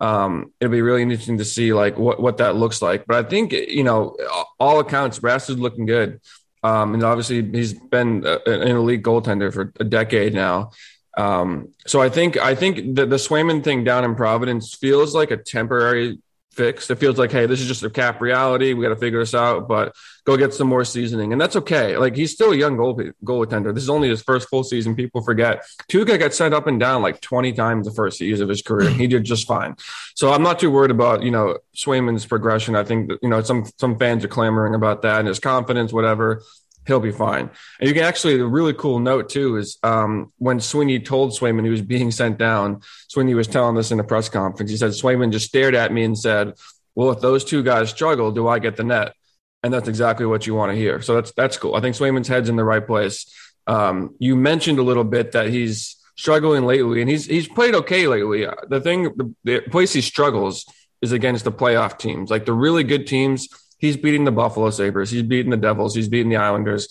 Um, 0.00 0.52
it'll 0.58 0.72
be 0.72 0.82
really 0.82 1.02
interesting 1.02 1.38
to 1.38 1.44
see, 1.44 1.74
like, 1.74 1.98
what, 1.98 2.20
what 2.20 2.38
that 2.38 2.56
looks 2.56 2.80
like. 2.80 3.06
But 3.06 3.24
I 3.24 3.28
think, 3.28 3.52
you 3.52 3.84
know, 3.84 4.16
all 4.58 4.80
accounts, 4.80 5.18
Rask 5.18 5.50
is 5.50 5.58
looking 5.58 5.84
good. 5.84 6.20
Um, 6.62 6.94
and 6.94 7.02
obviously 7.02 7.42
he's 7.50 7.74
been 7.74 8.24
a- 8.24 8.40
an 8.48 8.76
elite 8.76 9.02
goaltender 9.02 9.52
for 9.52 9.72
a 9.80 9.84
decade 9.84 10.32
now. 10.34 10.70
Um, 11.18 11.68
so 11.86 12.00
I 12.00 12.08
think 12.08 12.38
I 12.38 12.54
think 12.54 12.96
the, 12.96 13.04
the 13.04 13.16
Swayman 13.16 13.62
thing 13.62 13.84
down 13.84 14.04
in 14.04 14.14
Providence 14.14 14.74
feels 14.74 15.14
like 15.14 15.30
a 15.30 15.36
temporary 15.36 16.18
fix. 16.54 16.90
It 16.90 16.98
feels 16.98 17.18
like, 17.18 17.32
hey, 17.32 17.46
this 17.46 17.60
is 17.60 17.66
just 17.66 17.82
a 17.82 17.90
cap 17.90 18.20
reality. 18.20 18.72
We 18.72 18.82
got 18.82 18.90
to 18.90 18.96
figure 18.96 19.18
this 19.18 19.34
out, 19.34 19.68
but 19.68 19.94
go 20.24 20.36
get 20.36 20.54
some 20.54 20.68
more 20.68 20.84
seasoning, 20.84 21.32
and 21.32 21.40
that's 21.40 21.56
okay. 21.56 21.96
Like 21.96 22.14
he's 22.14 22.32
still 22.32 22.52
a 22.52 22.56
young 22.56 22.76
goal 22.76 23.00
goaltender. 23.24 23.74
This 23.74 23.82
is 23.82 23.90
only 23.90 24.08
his 24.08 24.22
first 24.22 24.48
full 24.48 24.64
season. 24.64 24.94
People 24.94 25.22
forget. 25.22 25.64
Tuukka 25.90 26.18
got 26.18 26.34
sent 26.34 26.54
up 26.54 26.66
and 26.66 26.78
down 26.78 27.02
like 27.02 27.20
twenty 27.20 27.52
times 27.52 27.86
the 27.86 27.92
first 27.92 28.20
years 28.20 28.40
of 28.40 28.48
his 28.48 28.62
career. 28.62 28.90
He 28.90 29.06
did 29.06 29.24
just 29.24 29.46
fine. 29.46 29.76
So 30.14 30.32
I'm 30.32 30.42
not 30.42 30.58
too 30.58 30.70
worried 30.70 30.90
about 30.90 31.22
you 31.22 31.30
know 31.30 31.58
Swayman's 31.74 32.26
progression. 32.26 32.76
I 32.76 32.84
think 32.84 33.08
that, 33.08 33.18
you 33.22 33.28
know 33.28 33.42
some 33.42 33.64
some 33.78 33.98
fans 33.98 34.24
are 34.24 34.28
clamoring 34.28 34.74
about 34.74 35.02
that 35.02 35.20
and 35.20 35.28
his 35.28 35.40
confidence, 35.40 35.92
whatever. 35.92 36.42
He'll 36.86 37.00
be 37.00 37.12
fine. 37.12 37.48
And 37.78 37.88
you 37.88 37.94
can 37.94 38.02
actually 38.02 38.40
a 38.40 38.44
really 38.44 38.74
cool 38.74 38.98
note 38.98 39.28
too 39.28 39.56
is 39.56 39.78
um, 39.82 40.32
when 40.38 40.58
Sweeney 40.58 40.98
told 40.98 41.32
Swayman 41.32 41.64
he 41.64 41.70
was 41.70 41.82
being 41.82 42.10
sent 42.10 42.38
down. 42.38 42.80
Sweeney 43.08 43.34
was 43.34 43.46
telling 43.46 43.76
this 43.76 43.92
in 43.92 44.00
a 44.00 44.04
press 44.04 44.28
conference. 44.28 44.70
He 44.70 44.76
said 44.76 44.90
Swayman 44.90 45.30
just 45.30 45.46
stared 45.46 45.74
at 45.74 45.92
me 45.92 46.02
and 46.02 46.18
said, 46.18 46.54
"Well, 46.94 47.12
if 47.12 47.20
those 47.20 47.44
two 47.44 47.62
guys 47.62 47.90
struggle, 47.90 48.32
do 48.32 48.48
I 48.48 48.58
get 48.58 48.76
the 48.76 48.84
net?" 48.84 49.14
And 49.62 49.72
that's 49.72 49.88
exactly 49.88 50.26
what 50.26 50.46
you 50.46 50.56
want 50.56 50.72
to 50.72 50.76
hear. 50.76 51.00
So 51.02 51.14
that's 51.14 51.32
that's 51.32 51.56
cool. 51.56 51.76
I 51.76 51.80
think 51.80 51.94
Swayman's 51.94 52.28
head's 52.28 52.48
in 52.48 52.56
the 52.56 52.64
right 52.64 52.84
place. 52.84 53.32
Um, 53.68 54.16
you 54.18 54.34
mentioned 54.34 54.80
a 54.80 54.82
little 54.82 55.04
bit 55.04 55.32
that 55.32 55.50
he's 55.50 55.96
struggling 56.16 56.64
lately, 56.64 57.00
and 57.00 57.08
he's 57.08 57.26
he's 57.26 57.48
played 57.48 57.74
okay 57.76 58.08
lately. 58.08 58.46
The 58.68 58.80
thing, 58.80 59.04
the, 59.16 59.34
the 59.44 59.60
place 59.60 59.92
he 59.92 60.00
struggles 60.00 60.66
is 61.00 61.12
against 61.12 61.44
the 61.44 61.52
playoff 61.52 61.98
teams, 61.98 62.30
like 62.30 62.44
the 62.44 62.52
really 62.52 62.84
good 62.84 63.06
teams. 63.06 63.48
He's 63.82 63.96
beating 63.96 64.24
the 64.24 64.30
Buffalo 64.30 64.70
Sabres. 64.70 65.10
He's 65.10 65.24
beating 65.24 65.50
the 65.50 65.56
Devils. 65.56 65.92
He's 65.96 66.08
beating 66.08 66.30
the 66.30 66.36
Islanders. 66.36 66.86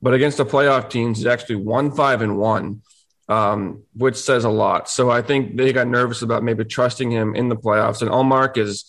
But 0.00 0.14
against 0.14 0.36
the 0.36 0.46
playoff 0.46 0.88
teams, 0.88 1.18
he's 1.18 1.26
actually 1.26 1.56
one 1.56 1.90
five 1.90 2.22
and 2.22 2.38
one, 2.38 2.82
um, 3.28 3.82
which 3.94 4.14
says 4.14 4.44
a 4.44 4.48
lot. 4.48 4.88
So 4.88 5.10
I 5.10 5.22
think 5.22 5.56
they 5.56 5.72
got 5.72 5.88
nervous 5.88 6.22
about 6.22 6.44
maybe 6.44 6.64
trusting 6.64 7.10
him 7.10 7.34
in 7.34 7.48
the 7.48 7.56
playoffs. 7.56 8.00
And 8.00 8.10
Ullmark 8.12 8.58
is 8.58 8.84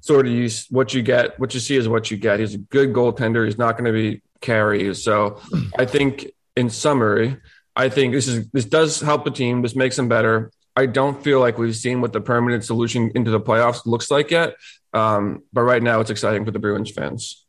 sort 0.00 0.26
of 0.26 0.32
you, 0.32 0.50
what 0.70 0.92
you 0.92 1.02
get, 1.02 1.38
what 1.38 1.54
you 1.54 1.60
see 1.60 1.76
is 1.76 1.88
what 1.88 2.10
you 2.10 2.16
get. 2.16 2.40
He's 2.40 2.54
a 2.54 2.58
good 2.58 2.92
goaltender. 2.92 3.44
He's 3.44 3.58
not 3.58 3.78
going 3.78 3.84
to 3.84 3.92
be 3.92 4.20
carry. 4.40 4.92
So 4.96 5.40
I 5.78 5.84
think 5.84 6.26
in 6.56 6.68
summary, 6.68 7.36
I 7.76 7.90
think 7.90 8.12
this 8.12 8.26
is 8.26 8.48
this 8.50 8.64
does 8.64 9.00
help 9.00 9.24
the 9.24 9.30
team. 9.30 9.62
This 9.62 9.76
makes 9.76 9.94
them 9.94 10.08
better. 10.08 10.50
I 10.74 10.86
don't 10.86 11.22
feel 11.22 11.38
like 11.38 11.58
we've 11.58 11.76
seen 11.76 12.00
what 12.00 12.12
the 12.12 12.20
permanent 12.20 12.64
solution 12.64 13.12
into 13.14 13.30
the 13.30 13.40
playoffs 13.40 13.86
looks 13.86 14.10
like 14.10 14.32
yet. 14.32 14.54
Um, 14.92 15.42
but 15.52 15.62
right 15.62 15.82
now, 15.82 16.00
it's 16.00 16.10
exciting 16.10 16.44
for 16.44 16.50
the 16.50 16.58
Bruins 16.58 16.90
fans. 16.90 17.44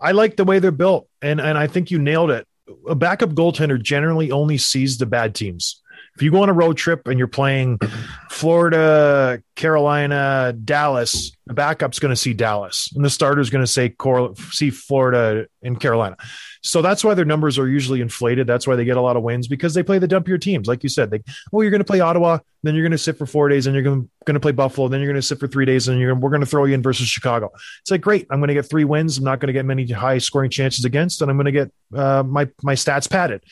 I 0.00 0.12
like 0.12 0.36
the 0.36 0.44
way 0.44 0.58
they're 0.58 0.70
built, 0.70 1.08
and 1.22 1.40
and 1.40 1.58
I 1.58 1.66
think 1.66 1.90
you 1.90 1.98
nailed 1.98 2.30
it. 2.30 2.46
A 2.88 2.94
backup 2.94 3.30
goaltender 3.30 3.80
generally 3.80 4.30
only 4.30 4.58
sees 4.58 4.98
the 4.98 5.06
bad 5.06 5.34
teams. 5.34 5.82
If 6.18 6.22
you 6.22 6.32
go 6.32 6.42
on 6.42 6.48
a 6.48 6.52
road 6.52 6.76
trip 6.76 7.06
and 7.06 7.16
you're 7.16 7.28
playing 7.28 7.78
Florida, 8.30 9.40
Carolina, 9.54 10.52
Dallas, 10.52 11.30
the 11.46 11.54
backup's 11.54 12.00
going 12.00 12.10
to 12.10 12.16
see 12.16 12.34
Dallas, 12.34 12.90
and 12.92 13.04
the 13.04 13.10
starter's 13.10 13.50
going 13.50 13.62
to 13.62 13.70
say 13.70 13.90
Cor- 13.90 14.34
see 14.36 14.70
Florida 14.70 15.46
and 15.62 15.78
Carolina. 15.78 16.16
So 16.60 16.82
that's 16.82 17.04
why 17.04 17.14
their 17.14 17.24
numbers 17.24 17.56
are 17.56 17.68
usually 17.68 18.00
inflated. 18.00 18.48
That's 18.48 18.66
why 18.66 18.74
they 18.74 18.84
get 18.84 18.96
a 18.96 19.00
lot 19.00 19.16
of 19.16 19.22
wins 19.22 19.46
because 19.46 19.74
they 19.74 19.84
play 19.84 20.00
the 20.00 20.08
dumpier 20.08 20.40
teams. 20.40 20.66
Like 20.66 20.82
you 20.82 20.88
said, 20.88 21.12
they, 21.12 21.22
oh, 21.52 21.60
you're 21.62 21.70
going 21.70 21.78
to 21.80 21.84
play 21.84 22.00
Ottawa, 22.00 22.38
then 22.64 22.74
you're 22.74 22.82
going 22.82 22.90
to 22.90 22.98
sit 22.98 23.16
for 23.16 23.24
four 23.24 23.48
days, 23.48 23.68
and 23.68 23.74
you're 23.74 23.84
going 23.84 24.08
to 24.26 24.40
play 24.40 24.50
Buffalo, 24.50 24.88
then 24.88 24.98
you're 24.98 25.08
going 25.08 25.22
to 25.22 25.26
sit 25.26 25.38
for 25.38 25.46
three 25.46 25.66
days, 25.66 25.86
and 25.86 26.00
you're 26.00 26.16
we're 26.16 26.30
going 26.30 26.40
to 26.40 26.46
throw 26.46 26.64
you 26.64 26.74
in 26.74 26.82
versus 26.82 27.06
Chicago. 27.06 27.52
It's 27.80 27.92
like 27.92 28.00
great. 28.00 28.26
I'm 28.30 28.40
going 28.40 28.48
to 28.48 28.54
get 28.54 28.68
three 28.68 28.84
wins. 28.84 29.18
I'm 29.18 29.24
not 29.24 29.38
going 29.38 29.46
to 29.46 29.52
get 29.52 29.64
many 29.64 29.86
high 29.86 30.18
scoring 30.18 30.50
chances 30.50 30.84
against, 30.84 31.22
and 31.22 31.30
I'm 31.30 31.36
going 31.36 31.46
to 31.46 31.52
get 31.52 31.72
uh, 31.94 32.24
my 32.24 32.48
my 32.62 32.74
stats 32.74 33.08
padded. 33.08 33.44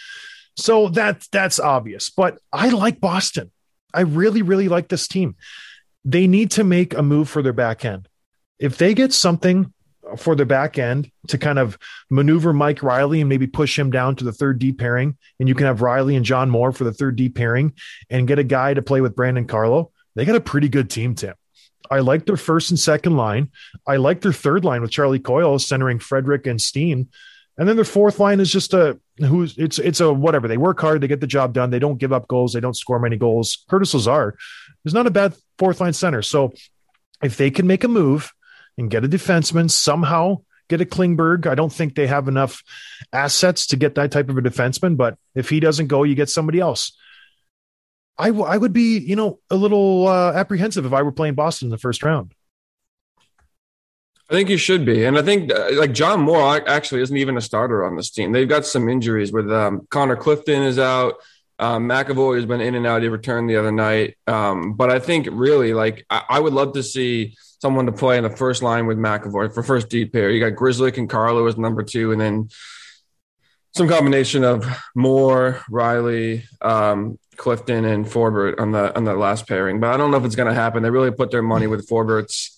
So 0.57 0.89
that 0.91 1.27
that's 1.33 1.61
obvious. 1.61 2.11
But 2.11 2.39
I 2.53 2.69
like 2.71 3.01
Boston. 3.01 3.51
I 3.93 4.03
really 4.03 4.43
really 4.43 4.69
like 4.69 4.89
this 4.89 5.09
team. 5.09 5.37
They 6.05 6.27
need 6.27 6.53
to 6.53 6.65
make 6.65 6.95
a 6.95 7.03
move 7.03 7.29
for 7.29 7.43
their 7.43 7.53
back 7.53 7.85
end. 7.85 8.09
If 8.59 8.79
they 8.79 8.95
get 8.95 9.13
something 9.13 9.73
for 10.17 10.35
their 10.37 10.47
back 10.47 10.79
end 10.79 11.11
to 11.29 11.39
kind 11.39 11.59
of 11.59 11.77
maneuver 12.11 12.53
Mike 12.53 12.83
Reilly 12.83 13.21
and 13.21 13.29
maybe 13.29 13.47
push 13.47 13.79
him 13.79 13.91
down 13.91 14.17
to 14.17 14.25
the 14.25 14.33
third 14.33 14.59
D 14.59 14.73
pairing, 14.73 15.17
and 15.41 15.49
you 15.49 15.55
can 15.55 15.67
have 15.67 15.83
Reilly 15.83 16.17
and 16.17 16.25
John 16.25 16.49
Moore 16.49 16.73
for 16.73 16.85
the 16.85 16.93
third 16.93 17.17
D 17.17 17.29
pairing 17.29 17.73
and 18.09 18.29
get 18.29 18.39
a 18.39 18.45
guy 18.45 18.75
to 18.75 18.83
play 18.83 19.01
with 19.01 19.17
Brandon 19.17 19.47
Carlo. 19.47 19.91
They 20.15 20.25
got 20.25 20.37
a 20.37 20.41
pretty 20.41 20.69
good 20.69 20.91
team, 20.91 21.15
Tim. 21.15 21.35
I 21.91 22.01
like 22.01 22.27
their 22.27 22.37
first 22.37 22.71
and 22.71 22.79
second 22.79 23.17
line. 23.17 23.51
I 23.87 23.97
like 23.97 24.21
their 24.21 24.33
third 24.33 24.65
line 24.65 24.83
with 24.83 24.91
Charlie 24.91 25.19
Coyle 25.19 25.59
centering 25.59 25.99
Frederic 25.99 26.47
and 26.47 26.61
Steen. 26.61 27.09
And 27.59 27.69
then 27.69 27.77
their 27.77 27.85
fourth 27.85 28.19
line 28.19 28.41
is 28.41 28.51
just 28.51 28.75
a 28.75 28.99
who's 29.19 29.57
it's 29.57 29.79
it's 29.79 30.01
a 30.01 30.13
whatever. 30.13 30.49
They 30.49 30.57
work 30.57 30.81
hard, 30.81 31.01
they 31.01 31.09
get 31.09 31.21
the 31.21 31.27
job 31.27 31.53
done, 31.53 31.71
they 31.71 31.79
don't 31.79 31.99
give 31.99 32.13
up 32.13 32.29
goals, 32.29 32.53
they 32.53 32.61
don't 32.61 32.77
score 32.77 32.99
many 32.99 33.17
goals. 33.17 33.65
Curtis 33.69 33.95
Lazar 33.95 34.37
is 34.85 34.95
not 34.95 35.07
a 35.07 35.11
bad 35.11 35.35
fourth 35.59 35.81
line 35.81 35.93
center. 35.93 36.23
So 36.23 36.53
if 37.23 37.37
they 37.37 37.51
can 37.51 37.67
make 37.67 37.85
a 37.85 37.89
move 37.89 38.33
and 38.77 38.91
get 38.91 39.05
a 39.05 39.09
defenseman 39.09 39.71
somehow, 39.71 40.43
get 40.69 40.81
a 40.81 40.85
Klingberg. 40.85 41.47
I 41.47 41.55
don't 41.55 41.73
think 41.73 41.95
they 41.95 42.07
have 42.07 42.29
enough 42.29 42.63
assets 43.13 43.69
to 43.69 43.77
get 43.77 43.95
that 43.95 44.11
type 44.11 44.29
of 44.29 44.37
a 44.37 44.43
defenseman, 44.43 44.97
but 44.97 45.17
if 45.35 45.49
he 45.49 45.61
doesn't 45.61 45.87
go, 45.87 46.03
you 46.03 46.15
get 46.15 46.29
somebody 46.29 46.61
else. 46.61 46.97
I, 48.19 48.29
w- 48.29 48.47
I 48.47 48.57
would 48.57 48.73
be, 48.73 48.99
you 48.99 49.17
know, 49.17 49.41
a 49.51 49.57
little 49.57 50.09
uh, 50.09 50.33
apprehensive 50.33 50.87
if 50.87 50.93
I 50.93 51.03
were 51.03 51.13
playing 51.13 51.35
Boston 51.35 51.67
in 51.67 51.71
the 51.71 51.79
first 51.79 52.03
round. 52.03 52.35
I 54.29 54.35
think 54.35 54.49
you 54.49 54.57
should 54.57 54.85
be, 54.85 55.05
and 55.05 55.17
I 55.17 55.23
think 55.23 55.53
uh, 55.53 55.69
like 55.75 55.93
John 55.93 56.21
Moore 56.21 56.69
actually 56.69 57.03
isn't 57.03 57.17
even 57.17 57.37
a 57.37 57.41
starter 57.41 57.85
on 57.85 57.95
this 57.95 58.11
team. 58.11 58.33
They've 58.33 58.49
got 58.49 58.67
some 58.67 58.89
injuries 58.89 59.33
with 59.33 59.51
um, 59.53 59.87
Connor 59.89 60.17
Clifton 60.17 60.65
is 60.65 60.81
out. 60.81 61.15
Um, 61.61 61.89
McAvoy 61.89 62.35
has 62.37 62.45
been 62.45 62.61
in 62.61 62.75
and 62.75 62.87
out. 62.87 63.03
He 63.03 63.09
returned 63.09 63.49
the 63.49 63.57
other 63.57 63.71
night, 63.71 64.17
um, 64.27 64.75
but 64.75 64.91
I 64.91 64.99
think 64.99 65.29
really 65.31 65.73
like 65.75 66.05
I, 66.11 66.23
I, 66.29 66.41
would 66.41 66.53
love 66.53 66.75
to 66.75 66.83
see 66.83 67.37
someone 67.63 67.87
to 67.87 67.93
play 67.93 68.19
in 68.19 68.25
the 68.25 68.31
first 68.31 68.63
line 68.63 68.87
with 68.87 68.99
McAvoy 68.99 69.55
for 69.55 69.63
first 69.63 69.89
deep 69.89 70.13
pair. 70.13 70.29
You 70.29 70.41
got 70.41 70.57
Grizzly 70.57 70.93
and 70.97 71.09
Carlo 71.09 71.47
as 71.47 71.57
number 71.57 71.85
two, 71.85 72.11
and 72.11 72.21
then 72.21 72.49
some 73.77 73.89
combination 73.89 74.43
of 74.43 74.67
Moore, 74.95 75.63
Reilly, 75.71 76.45
um, 76.61 77.19
Clifton, 77.37 77.85
and 77.85 78.07
Forbort 78.07 78.59
on 78.59 78.73
the 78.73 78.95
on 78.97 79.05
the 79.05 79.15
last 79.15 79.47
pairing. 79.47 79.79
But 79.79 79.95
I 79.95 79.97
don't 79.97 80.11
know 80.11 80.17
if 80.17 80.25
it's 80.25 80.37
going 80.37 80.49
to 80.49 80.55
happen. 80.55 80.83
They 80.83 80.91
really 80.91 81.13
put 81.13 81.31
their 81.31 81.43
money 81.43 81.69
with 81.69 81.89
Forbort's 81.89 82.56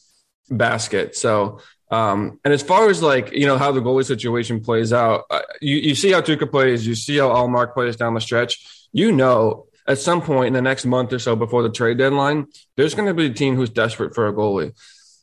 basket. 0.51 1.17
So, 1.17 1.61
um, 1.91 2.39
and 2.45 2.53
as 2.53 2.63
far 2.63 2.89
as 2.91 3.03
like 3.03 3.33
you 3.33 3.47
know 3.47 3.59
how 3.59 3.73
the 3.73 3.81
goalie 3.81 4.05
situation 4.05 4.61
plays 4.61 4.93
out, 4.93 5.25
uh, 5.31 5.41
you 5.61 5.77
you 5.77 5.95
see 5.95 6.13
how 6.13 6.21
Tuukka 6.21 6.51
plays, 6.51 6.87
you 6.87 6.95
see 6.95 7.19
how 7.19 7.29
Ullmark 7.29 7.75
plays 7.75 7.97
down 7.97 8.15
the 8.15 8.21
stretch. 8.21 8.89
You 8.93 9.13
know, 9.13 9.67
at 9.87 9.99
some 9.99 10.21
point 10.21 10.49
in 10.49 10.53
the 10.53 10.63
next 10.63 10.85
month 10.85 11.13
or 11.13 11.19
so 11.19 11.35
before 11.35 11.63
the 11.63 11.71
trade 11.71 11.99
deadline, 11.99 12.47
there's 12.77 12.95
going 12.95 13.09
to 13.09 13.15
be 13.15 13.27
a 13.27 13.33
team 13.33 13.57
who's 13.57 13.71
desperate 13.71 14.15
for 14.15 14.29
a 14.29 14.33
goalie. 14.33 14.75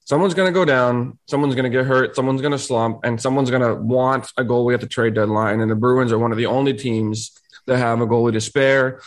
Someone's 0.05 0.35
going 0.35 0.47
to 0.47 0.53
go 0.53 0.65
down, 0.65 1.17
someone's 1.27 1.55
going 1.55 1.71
to 1.71 1.75
get 1.75 1.85
hurt, 1.85 2.15
someone's 2.15 2.41
going 2.41 2.51
to 2.51 2.59
slump, 2.59 2.99
and 3.03 3.19
someone's 3.19 3.49
going 3.49 3.63
to 3.63 3.75
want 3.75 4.31
a 4.37 4.43
goalie 4.43 4.75
at 4.75 4.81
the 4.81 4.87
trade 4.87 5.15
deadline. 5.15 5.61
And 5.61 5.71
the 5.71 5.75
Bruins 5.75 6.11
are 6.11 6.19
one 6.19 6.31
of 6.31 6.37
the 6.37 6.45
only 6.45 6.73
teams 6.73 7.31
that 7.65 7.77
have 7.77 8.01
a 8.01 8.07
goalie 8.07 8.33
to 8.33 8.41
spare. 8.41 9.01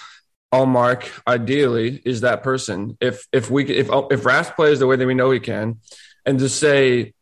Ullmark, 0.53 1.09
ideally, 1.27 2.01
is 2.05 2.23
that 2.23 2.43
person. 2.43 2.97
If 3.01 3.27
if 3.33 3.51
we 3.51 3.65
if 3.67 3.89
if 3.89 4.23
Rask 4.23 4.57
plays 4.57 4.79
the 4.79 4.87
way 4.87 4.97
that 4.97 5.07
we 5.07 5.15
know 5.15 5.31
he 5.31 5.41
can, 5.41 5.81
and 6.29 6.39
to 6.41 6.49
say, 6.51 7.15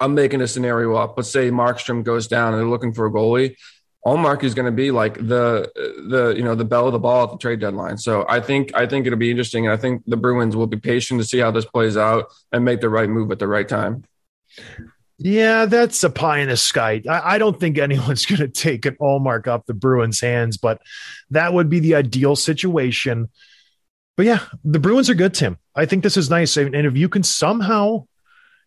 I'm 0.00 0.14
making 0.14 0.40
a 0.40 0.48
scenario 0.48 0.94
up. 0.94 1.18
Let's 1.18 1.30
say 1.30 1.50
Markstrom 1.50 2.02
goes 2.02 2.28
down 2.28 2.54
and 2.54 2.60
they're 2.60 2.68
looking 2.68 2.94
for 2.94 3.04
a 3.04 3.10
goalie. 3.10 3.56
Ullmark 4.06 4.42
is 4.42 4.54
going 4.54 4.66
to 4.66 4.72
be 4.72 4.90
like 4.90 5.14
the 5.14 5.70
the 6.08 6.34
you 6.34 6.42
know 6.42 6.54
the 6.54 6.64
belle 6.64 6.86
of 6.86 6.92
the 6.92 6.98
ball 6.98 7.24
at 7.24 7.30
the 7.30 7.36
trade 7.36 7.60
deadline. 7.60 7.98
So 7.98 8.24
I 8.26 8.40
think 8.40 8.74
I 8.74 8.86
think 8.86 9.06
it'll 9.06 9.18
be 9.18 9.30
interesting, 9.30 9.66
and 9.66 9.72
I 9.72 9.76
think 9.76 10.02
the 10.06 10.16
Bruins 10.16 10.56
will 10.56 10.66
be 10.66 10.78
patient 10.78 11.20
to 11.20 11.26
see 11.26 11.38
how 11.38 11.50
this 11.50 11.66
plays 11.66 11.96
out 11.96 12.32
and 12.50 12.64
make 12.64 12.80
the 12.80 12.88
right 12.88 13.08
move 13.08 13.30
at 13.30 13.38
the 13.38 13.46
right 13.46 13.68
time. 13.68 14.04
Yeah, 15.18 15.66
that's 15.66 16.02
a 16.02 16.10
pie 16.10 16.38
in 16.38 16.48
the 16.48 16.56
sky. 16.56 17.02
I, 17.08 17.34
I 17.34 17.38
don't 17.38 17.60
think 17.60 17.78
anyone's 17.78 18.26
going 18.26 18.40
to 18.40 18.48
take 18.48 18.86
an 18.86 18.96
Ullmark 18.96 19.46
off 19.46 19.66
the 19.66 19.74
Bruins' 19.74 20.20
hands, 20.20 20.56
but 20.56 20.80
that 21.30 21.52
would 21.52 21.68
be 21.68 21.80
the 21.80 21.94
ideal 21.94 22.34
situation. 22.34 23.28
But 24.16 24.26
yeah, 24.26 24.40
the 24.64 24.80
Bruins 24.80 25.10
are 25.10 25.14
good, 25.14 25.34
Tim. 25.34 25.58
I 25.76 25.86
think 25.86 26.02
this 26.02 26.16
is 26.16 26.30
nice, 26.30 26.56
and 26.56 26.74
if 26.74 26.96
you 26.96 27.10
can 27.10 27.22
somehow 27.22 28.06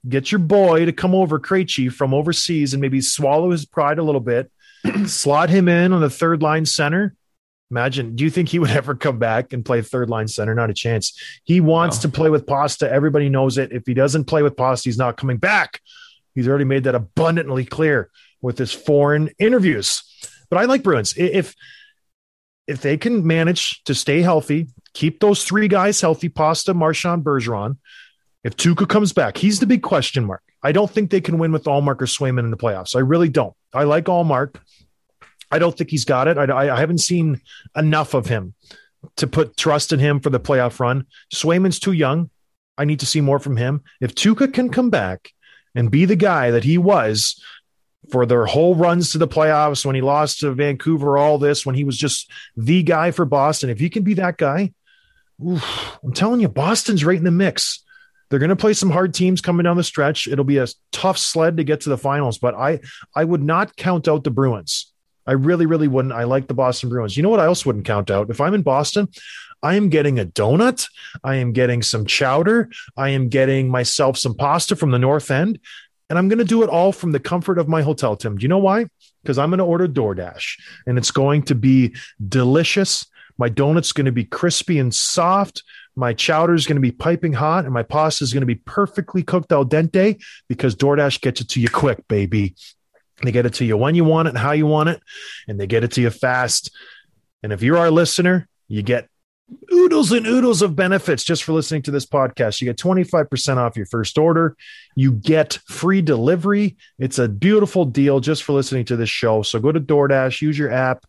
get 0.07 0.31
your 0.31 0.39
boy 0.39 0.85
to 0.85 0.91
come 0.91 1.15
over, 1.15 1.39
Krejci, 1.39 1.91
from 1.91 2.13
overseas 2.13 2.73
and 2.73 2.81
maybe 2.81 3.01
swallow 3.01 3.51
his 3.51 3.65
pride 3.65 3.99
a 3.99 4.03
little 4.03 4.21
bit, 4.21 4.51
slot 5.05 5.49
him 5.49 5.67
in 5.67 5.93
on 5.93 6.01
the 6.01 6.09
third 6.09 6.41
line 6.41 6.65
center. 6.65 7.15
Imagine, 7.71 8.15
do 8.15 8.23
you 8.23 8.29
think 8.29 8.49
he 8.49 8.59
would 8.59 8.69
ever 8.81 8.95
come 8.95 9.19
back 9.19 9.53
and 9.53 9.65
play 9.65 9.81
third 9.81 10.09
line 10.09 10.27
center? 10.27 10.53
Not 10.53 10.69
a 10.69 10.73
chance. 10.73 11.19
He 11.43 11.61
wants 11.61 11.97
no. 11.97 12.01
to 12.03 12.15
play 12.15 12.29
with 12.29 12.45
Pasta. 12.45 12.91
Everybody 12.91 13.29
knows 13.29 13.57
it. 13.57 13.71
If 13.71 13.83
he 13.85 13.93
doesn't 13.93 14.25
play 14.25 14.43
with 14.43 14.57
Pasta, 14.57 14.89
he's 14.89 14.97
not 14.97 15.17
coming 15.17 15.37
back. 15.37 15.81
He's 16.33 16.47
already 16.47 16.65
made 16.65 16.83
that 16.83 16.95
abundantly 16.95 17.65
clear 17.65 18.09
with 18.41 18.57
his 18.57 18.71
foreign 18.71 19.29
interviews. 19.39 20.03
But 20.49 20.59
I 20.59 20.65
like 20.65 20.83
Bruins. 20.83 21.15
If 21.17 21.55
if 22.67 22.81
they 22.81 22.97
can 22.97 23.25
manage 23.25 23.83
to 23.83 23.93
stay 23.93 24.21
healthy, 24.21 24.67
keep 24.93 25.19
those 25.19 25.43
three 25.43 25.67
guys 25.67 26.01
healthy, 26.01 26.29
Pasta, 26.29 26.73
Marchand, 26.73 27.23
Bergeron, 27.23 27.77
if 28.45 28.55
Tuukka 28.55 28.87
comes 28.87 29.11
back, 29.11 29.37
he's 29.37 29.59
the 29.59 29.65
big 29.65 29.81
question 29.81 30.23
mark. 30.23 30.43
I 30.61 30.71
don't 30.71 30.89
think 30.89 31.09
they 31.09 31.19
can 31.19 31.39
win 31.39 31.51
with 31.51 31.63
Ullmark 31.63 31.99
or 31.99 32.05
Swayman 32.05 32.41
in 32.41 32.51
the 32.51 32.57
playoffs. 32.57 32.95
I 32.95 32.99
really 32.99 33.27
don't. 33.27 33.55
I 33.73 33.85
like 33.85 34.05
Ullmark. 34.05 34.57
I 35.49 35.57
don't 35.57 35.75
think 35.75 35.89
he's 35.89 36.05
got 36.05 36.27
it. 36.27 36.37
I, 36.37 36.75
I 36.75 36.79
haven't 36.79 36.99
seen 36.99 37.41
enough 37.75 38.13
of 38.13 38.27
him 38.27 38.53
to 39.17 39.25
put 39.25 39.57
trust 39.57 39.93
in 39.93 39.99
him 39.99 40.19
for 40.19 40.29
the 40.29 40.39
playoff 40.39 40.79
run. 40.79 41.07
Swayman's 41.33 41.79
too 41.79 41.91
young. 41.91 42.29
I 42.77 42.85
need 42.85 42.99
to 42.99 43.07
see 43.07 43.19
more 43.19 43.39
from 43.39 43.57
him. 43.57 43.81
If 43.99 44.13
Tuukka 44.13 44.53
can 44.53 44.69
come 44.69 44.91
back 44.91 45.31
and 45.73 45.89
be 45.89 46.05
the 46.05 46.15
guy 46.15 46.51
that 46.51 46.63
he 46.63 46.77
was 46.77 47.41
for 48.11 48.27
their 48.27 48.45
whole 48.45 48.75
runs 48.75 49.11
to 49.11 49.17
the 49.17 49.27
playoffs 49.27 49.83
when 49.87 49.95
he 49.95 50.01
lost 50.01 50.41
to 50.41 50.51
Vancouver, 50.51 51.17
all 51.17 51.39
this, 51.39 51.65
when 51.65 51.73
he 51.73 51.83
was 51.83 51.97
just 51.97 52.29
the 52.55 52.83
guy 52.83 53.09
for 53.09 53.25
Boston, 53.25 53.71
if 53.71 53.79
he 53.79 53.89
can 53.89 54.03
be 54.03 54.13
that 54.13 54.37
guy, 54.37 54.71
oof, 55.43 55.97
I'm 56.03 56.13
telling 56.13 56.41
you, 56.41 56.47
Boston's 56.47 57.03
right 57.03 57.17
in 57.17 57.23
the 57.23 57.31
mix. 57.31 57.81
They're 58.35 58.39
going 58.41 58.49
to 58.49 58.57
play 58.57 58.73
some 58.73 58.89
hard 58.89 59.13
teams 59.13 59.39
coming 59.39 59.63
down 59.63 59.77
the 59.77 59.83
stretch. 59.85 60.27
It'll 60.27 60.43
be 60.43 60.57
a 60.57 60.67
tough 60.91 61.17
sled 61.17 61.55
to 61.55 61.63
get 61.63 61.79
to 61.81 61.89
the 61.89 61.97
finals, 61.97 62.37
but 62.37 62.53
I 62.53 62.81
I 63.15 63.23
would 63.23 63.41
not 63.41 63.77
count 63.77 64.09
out 64.09 64.25
the 64.25 64.29
Bruins. 64.29 64.91
I 65.25 65.31
really, 65.31 65.65
really 65.65 65.87
wouldn't. 65.87 66.13
I 66.13 66.25
like 66.25 66.49
the 66.49 66.53
Boston 66.53 66.89
Bruins. 66.89 67.15
You 67.15 67.23
know 67.23 67.29
what 67.29 67.39
I 67.39 67.45
else 67.45 67.65
wouldn't 67.65 67.85
count 67.85 68.11
out? 68.11 68.29
If 68.29 68.41
I'm 68.41 68.53
in 68.53 68.61
Boston, 68.61 69.07
I 69.63 69.75
am 69.75 69.87
getting 69.87 70.19
a 70.19 70.25
donut. 70.25 70.85
I 71.23 71.35
am 71.35 71.53
getting 71.53 71.81
some 71.81 72.05
chowder. 72.05 72.69
I 72.97 73.11
am 73.11 73.29
getting 73.29 73.69
myself 73.69 74.17
some 74.17 74.35
pasta 74.35 74.75
from 74.75 74.91
the 74.91 74.99
North 74.99 75.31
End. 75.31 75.57
And 76.09 76.19
I'm 76.19 76.27
going 76.27 76.39
to 76.39 76.43
do 76.43 76.61
it 76.61 76.69
all 76.69 76.91
from 76.91 77.13
the 77.13 77.21
comfort 77.21 77.57
of 77.57 77.69
my 77.69 77.83
hotel, 77.83 78.17
Tim. 78.17 78.37
Do 78.37 78.43
you 78.43 78.49
know 78.49 78.57
why? 78.57 78.87
Because 79.23 79.37
I'm 79.37 79.49
going 79.49 79.59
to 79.59 79.63
order 79.63 79.87
DoorDash 79.87 80.59
and 80.87 80.97
it's 80.97 81.11
going 81.11 81.43
to 81.43 81.55
be 81.55 81.95
delicious. 82.27 83.07
My 83.37 83.47
donut's 83.47 83.93
going 83.93 84.07
to 84.07 84.11
be 84.11 84.25
crispy 84.25 84.77
and 84.77 84.93
soft 84.93 85.63
my 85.95 86.13
chowder 86.13 86.53
is 86.53 86.67
going 86.67 86.75
to 86.75 86.81
be 86.81 86.91
piping 86.91 87.33
hot 87.33 87.65
and 87.65 87.73
my 87.73 87.83
pasta 87.83 88.23
is 88.23 88.33
going 88.33 88.41
to 88.41 88.47
be 88.47 88.55
perfectly 88.55 89.23
cooked 89.23 89.51
al 89.51 89.65
dente 89.65 90.21
because 90.47 90.75
DoorDash 90.75 91.21
gets 91.21 91.41
it 91.41 91.49
to 91.49 91.61
you 91.61 91.69
quick, 91.69 92.07
baby. 92.07 92.55
They 93.23 93.31
get 93.31 93.45
it 93.45 93.53
to 93.55 93.65
you 93.65 93.77
when 93.77 93.95
you 93.95 94.03
want 94.03 94.27
it 94.27 94.31
and 94.31 94.37
how 94.37 94.51
you 94.51 94.65
want 94.65 94.89
it, 94.89 95.01
and 95.47 95.59
they 95.59 95.67
get 95.67 95.83
it 95.83 95.91
to 95.93 96.01
you 96.01 96.09
fast. 96.09 96.75
And 97.43 97.53
if 97.53 97.63
you're 97.63 97.77
our 97.77 97.91
listener, 97.91 98.47
you 98.67 98.81
get 98.81 99.07
oodles 99.71 100.11
and 100.11 100.25
oodles 100.25 100.61
of 100.61 100.75
benefits 100.75 101.23
just 101.23 101.43
for 101.43 101.53
listening 101.53 101.83
to 101.83 101.91
this 101.91 102.05
podcast. 102.05 102.59
You 102.59 102.65
get 102.65 102.77
25% 102.77 103.57
off 103.57 103.77
your 103.77 103.85
first 103.85 104.17
order. 104.17 104.57
You 104.95 105.11
get 105.11 105.59
free 105.67 106.01
delivery. 106.01 106.75
It's 106.99 107.19
a 107.19 107.29
beautiful 107.29 107.85
deal 107.85 108.19
just 108.19 108.43
for 108.43 108.53
listening 108.53 108.85
to 108.85 108.95
this 108.95 109.09
show. 109.09 109.43
So 109.43 109.59
go 109.59 109.71
to 109.71 109.79
DoorDash, 109.79 110.41
use 110.41 110.57
your 110.57 110.71
app, 110.71 111.05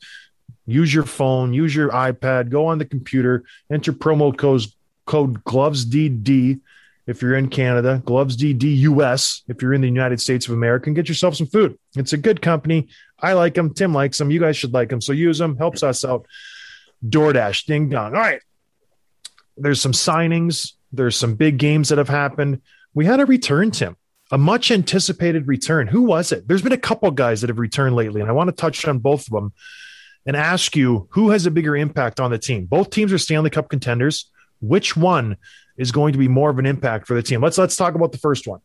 use 0.66 0.92
your 0.92 1.04
phone, 1.04 1.52
use 1.52 1.74
your 1.74 1.90
iPad, 1.90 2.50
go 2.50 2.66
on 2.66 2.78
the 2.78 2.84
computer, 2.84 3.44
enter 3.70 3.92
promo 3.92 4.36
code 4.36 4.66
code 5.06 5.42
GlovesDD 5.44 6.60
if 7.06 7.22
you're 7.22 7.36
in 7.36 7.48
Canada, 7.48 8.02
GlovesDD 8.04 8.78
US 8.78 9.42
if 9.48 9.62
you're 9.62 9.72
in 9.72 9.80
the 9.80 9.88
United 9.88 10.20
States 10.20 10.46
of 10.48 10.54
America, 10.54 10.86
and 10.86 10.96
get 10.96 11.08
yourself 11.08 11.36
some 11.36 11.46
food. 11.46 11.78
It's 11.96 12.12
a 12.12 12.18
good 12.18 12.42
company. 12.42 12.88
I 13.20 13.32
like 13.32 13.54
them. 13.54 13.72
Tim 13.72 13.94
likes 13.94 14.18
them. 14.18 14.30
You 14.30 14.40
guys 14.40 14.56
should 14.56 14.74
like 14.74 14.88
them. 14.88 15.00
So 15.00 15.12
use 15.12 15.38
them. 15.38 15.56
Helps 15.56 15.82
us 15.82 16.04
out. 16.04 16.26
DoorDash, 17.06 17.64
ding 17.66 17.88
dong. 17.88 18.14
All 18.14 18.20
right. 18.20 18.40
There's 19.56 19.80
some 19.80 19.92
signings, 19.92 20.72
there's 20.92 21.16
some 21.16 21.34
big 21.34 21.58
games 21.58 21.88
that 21.88 21.98
have 21.98 22.08
happened. 22.08 22.60
We 22.94 23.06
had 23.06 23.20
a 23.20 23.26
return, 23.26 23.70
Tim, 23.70 23.96
a 24.30 24.38
much 24.38 24.70
anticipated 24.70 25.46
return. 25.46 25.86
Who 25.86 26.02
was 26.02 26.32
it? 26.32 26.46
There's 26.46 26.62
been 26.62 26.72
a 26.72 26.78
couple 26.78 27.10
guys 27.10 27.40
that 27.40 27.48
have 27.48 27.58
returned 27.58 27.96
lately, 27.96 28.20
and 28.20 28.28
I 28.28 28.34
want 28.34 28.48
to 28.48 28.56
touch 28.56 28.86
on 28.86 28.98
both 28.98 29.26
of 29.26 29.32
them 29.32 29.52
and 30.26 30.36
ask 30.36 30.76
you 30.76 31.08
who 31.12 31.30
has 31.30 31.46
a 31.46 31.50
bigger 31.50 31.76
impact 31.76 32.20
on 32.20 32.30
the 32.30 32.38
team. 32.38 32.66
Both 32.66 32.90
teams 32.90 33.12
are 33.12 33.18
Stanley 33.18 33.50
Cup 33.50 33.68
contenders. 33.68 34.30
Which 34.60 34.96
one 34.96 35.36
is 35.76 35.92
going 35.92 36.12
to 36.12 36.18
be 36.18 36.28
more 36.28 36.50
of 36.50 36.58
an 36.58 36.66
impact 36.66 37.06
for 37.06 37.14
the 37.14 37.22
team? 37.22 37.40
Let's 37.40 37.58
let's 37.58 37.76
talk 37.76 37.94
about 37.94 38.12
the 38.12 38.18
first 38.18 38.46
one. 38.46 38.60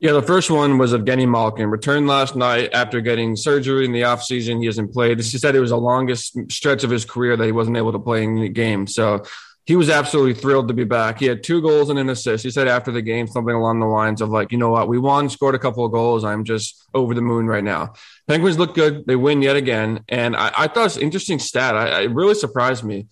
Yeah, 0.00 0.12
the 0.12 0.22
first 0.22 0.50
one 0.50 0.78
was 0.78 0.94
Evgeny 0.94 1.28
Malkin. 1.28 1.68
Returned 1.68 2.06
last 2.06 2.34
night 2.34 2.70
after 2.72 3.02
getting 3.02 3.36
surgery 3.36 3.84
in 3.84 3.92
the 3.92 4.00
offseason. 4.00 4.60
He 4.60 4.66
hasn't 4.66 4.94
played. 4.94 5.18
He 5.18 5.22
said 5.22 5.54
it 5.54 5.60
was 5.60 5.70
the 5.70 5.76
longest 5.76 6.38
stretch 6.50 6.84
of 6.84 6.90
his 6.90 7.04
career 7.04 7.36
that 7.36 7.44
he 7.44 7.52
wasn't 7.52 7.76
able 7.76 7.92
to 7.92 7.98
play 7.98 8.24
in 8.24 8.40
the 8.40 8.48
game. 8.48 8.86
So 8.86 9.24
he 9.66 9.76
was 9.76 9.90
absolutely 9.90 10.34
thrilled 10.34 10.68
to 10.68 10.74
be 10.74 10.84
back. 10.84 11.20
He 11.20 11.26
had 11.26 11.42
two 11.42 11.60
goals 11.60 11.90
and 11.90 11.98
an 11.98 12.08
assist. 12.08 12.42
He 12.42 12.50
said 12.50 12.66
after 12.66 12.90
the 12.90 13.02
game 13.02 13.26
something 13.26 13.54
along 13.54 13.80
the 13.80 13.86
lines 13.86 14.22
of 14.22 14.30
like, 14.30 14.52
you 14.52 14.58
know 14.58 14.70
what, 14.70 14.88
we 14.88 14.98
won, 14.98 15.28
scored 15.28 15.54
a 15.54 15.58
couple 15.58 15.84
of 15.84 15.92
goals. 15.92 16.24
I'm 16.24 16.44
just 16.44 16.82
over 16.94 17.12
the 17.12 17.20
moon 17.20 17.46
right 17.46 17.62
now. 17.62 17.92
Penguins 18.26 18.58
look 18.58 18.74
good. 18.74 19.04
They 19.06 19.16
win 19.16 19.42
yet 19.42 19.56
again. 19.56 20.02
And 20.08 20.34
I, 20.34 20.50
I 20.56 20.66
thought 20.68 20.80
it 20.80 20.84
was 20.84 20.96
an 20.96 21.02
interesting 21.02 21.38
stat. 21.38 21.76
I, 21.76 22.00
it 22.04 22.10
really 22.10 22.34
surprised 22.34 22.84
me. 22.84 23.06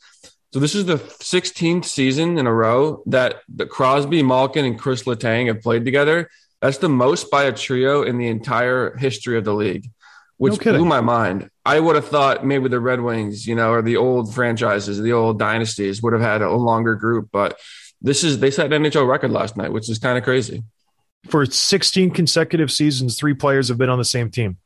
So 0.52 0.60
this 0.60 0.74
is 0.74 0.86
the 0.86 0.96
16th 0.96 1.84
season 1.84 2.38
in 2.38 2.46
a 2.46 2.52
row 2.52 3.02
that 3.06 3.42
the 3.54 3.66
Crosby, 3.66 4.22
Malkin, 4.22 4.64
and 4.64 4.78
Chris 4.78 5.04
Letang 5.04 5.48
have 5.48 5.60
played 5.60 5.84
together. 5.84 6.30
That's 6.62 6.78
the 6.78 6.88
most 6.88 7.30
by 7.30 7.44
a 7.44 7.52
trio 7.52 8.02
in 8.02 8.18
the 8.18 8.28
entire 8.28 8.96
history 8.96 9.36
of 9.36 9.44
the 9.44 9.52
league, 9.52 9.86
which 10.38 10.64
No 10.64 10.72
blew 10.72 10.84
my 10.86 11.02
mind. 11.02 11.50
I 11.66 11.78
would 11.78 11.96
have 11.96 12.08
thought 12.08 12.46
maybe 12.46 12.68
the 12.68 12.80
Red 12.80 13.02
Wings, 13.02 13.46
you 13.46 13.54
know, 13.54 13.72
or 13.72 13.82
the 13.82 13.98
old 13.98 14.34
franchises, 14.34 14.98
the 14.98 15.12
old 15.12 15.38
dynasties 15.38 16.02
would 16.02 16.14
have 16.14 16.22
had 16.22 16.40
a 16.40 16.50
longer 16.50 16.94
group, 16.94 17.28
but 17.30 17.58
this 18.00 18.24
is 18.24 18.38
they 18.38 18.50
set 18.50 18.72
an 18.72 18.82
NHL 18.82 19.06
record 19.06 19.30
last 19.30 19.56
night, 19.56 19.72
which 19.72 19.90
is 19.90 19.98
kind 19.98 20.16
of 20.16 20.24
crazy. 20.24 20.62
For 21.28 21.44
16 21.44 22.12
consecutive 22.12 22.72
seasons, 22.72 23.18
three 23.18 23.34
players 23.34 23.68
have 23.68 23.76
been 23.76 23.90
on 23.90 23.98
the 23.98 24.04
same 24.04 24.30
team. 24.30 24.56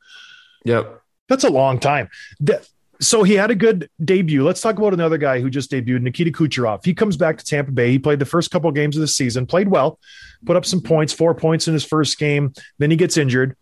Yep. 0.65 1.01
That's 1.29 1.45
a 1.45 1.51
long 1.51 1.81
time. 1.81 2.09
That- 2.41 2.69
so 3.03 3.23
he 3.23 3.35
had 3.35 3.51
a 3.51 3.55
good 3.55 3.91
debut. 4.05 4.45
Let's 4.45 4.61
talk 4.61 4.79
about 4.79 4.95
another 4.95 5.19
guy 5.19 5.41
who 5.41 5.51
just 5.51 5.71
debuted, 5.71 6.03
Nikita 6.03 6.31
Kucherov. 6.31 6.85
He 6.85 6.95
comes 6.95 7.17
back 7.17 7.39
to 7.39 7.45
Tampa 7.45 7.73
Bay. 7.73 7.91
He 7.91 7.99
played 7.99 8.19
the 8.19 8.25
first 8.25 8.51
couple 8.51 8.69
of 8.69 8.75
games 8.75 8.97
of 8.97 9.01
the 9.01 9.09
season, 9.09 9.47
played 9.47 9.69
well, 9.69 9.99
put 10.47 10.57
up 10.57 10.65
some 10.65 10.81
points, 10.81 11.13
four 11.13 11.35
points 11.35 11.69
in 11.69 11.75
his 11.75 11.85
first 11.85 12.19
game. 12.19 12.53
Then 12.79 12.91
he 12.91 12.97
gets 12.97 13.17
injured. 13.17 13.57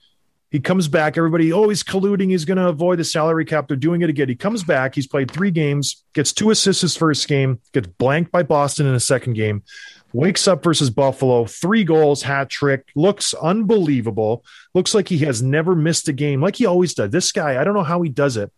He 0.50 0.58
comes 0.58 0.88
back. 0.88 1.16
Everybody, 1.16 1.52
oh, 1.52 1.68
he's 1.68 1.84
colluding. 1.84 2.30
He's 2.30 2.44
going 2.44 2.58
to 2.58 2.68
avoid 2.68 2.98
the 2.98 3.04
salary 3.04 3.44
cap. 3.44 3.68
They're 3.68 3.76
doing 3.76 4.02
it 4.02 4.10
again. 4.10 4.28
He 4.28 4.34
comes 4.34 4.64
back. 4.64 4.94
He's 4.94 5.06
played 5.06 5.30
three 5.30 5.52
games, 5.52 6.04
gets 6.12 6.32
two 6.32 6.50
assists 6.50 6.82
his 6.82 6.96
first 6.96 7.28
game, 7.28 7.60
gets 7.72 7.86
blanked 7.86 8.32
by 8.32 8.42
Boston 8.42 8.86
in 8.86 8.92
the 8.92 9.00
second 9.00 9.34
game, 9.34 9.62
wakes 10.12 10.48
up 10.48 10.64
versus 10.64 10.90
Buffalo, 10.90 11.44
three 11.44 11.84
goals, 11.84 12.22
hat 12.22 12.50
trick, 12.50 12.88
looks 12.96 13.32
unbelievable. 13.34 14.44
Looks 14.74 14.92
like 14.92 15.08
he 15.08 15.18
has 15.18 15.40
never 15.40 15.76
missed 15.76 16.08
a 16.08 16.12
game, 16.12 16.40
like 16.40 16.56
he 16.56 16.66
always 16.66 16.94
does. 16.94 17.10
This 17.10 17.30
guy, 17.30 17.60
I 17.60 17.62
don't 17.62 17.74
know 17.74 17.84
how 17.84 18.02
he 18.02 18.10
does 18.10 18.36
it. 18.36 18.52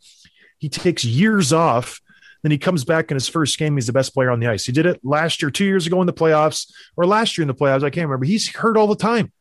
He 0.63 0.69
takes 0.69 1.05
years 1.05 1.53
off. 1.53 2.01
Then 2.43 2.53
he 2.53 2.57
comes 2.57 2.85
back 2.85 3.11
in 3.11 3.17
his 3.17 3.27
first 3.27 3.59
game. 3.59 3.75
He's 3.75 3.89
the 3.89 3.93
best 3.93 4.15
player 4.15 4.31
on 4.31 4.39
the 4.39 4.47
ice. 4.47 4.65
He 4.65 4.71
did 4.71 4.87
it 4.87 5.01
last 5.03 5.43
year, 5.43 5.51
two 5.51 5.65
years 5.65 5.89
ago 5.89 6.01
in 6.01 6.07
the 6.07 6.13
playoffs, 6.13 6.73
or 6.97 7.05
last 7.05 7.37
year 7.37 7.43
in 7.43 7.49
the 7.49 7.55
playoffs. 7.55 7.83
I 7.83 7.91
can't 7.91 8.07
remember. 8.07 8.27
He's 8.27 8.49
hurt 8.55 8.77
all 8.77 8.87
the 8.87 8.95
time. 8.95 9.33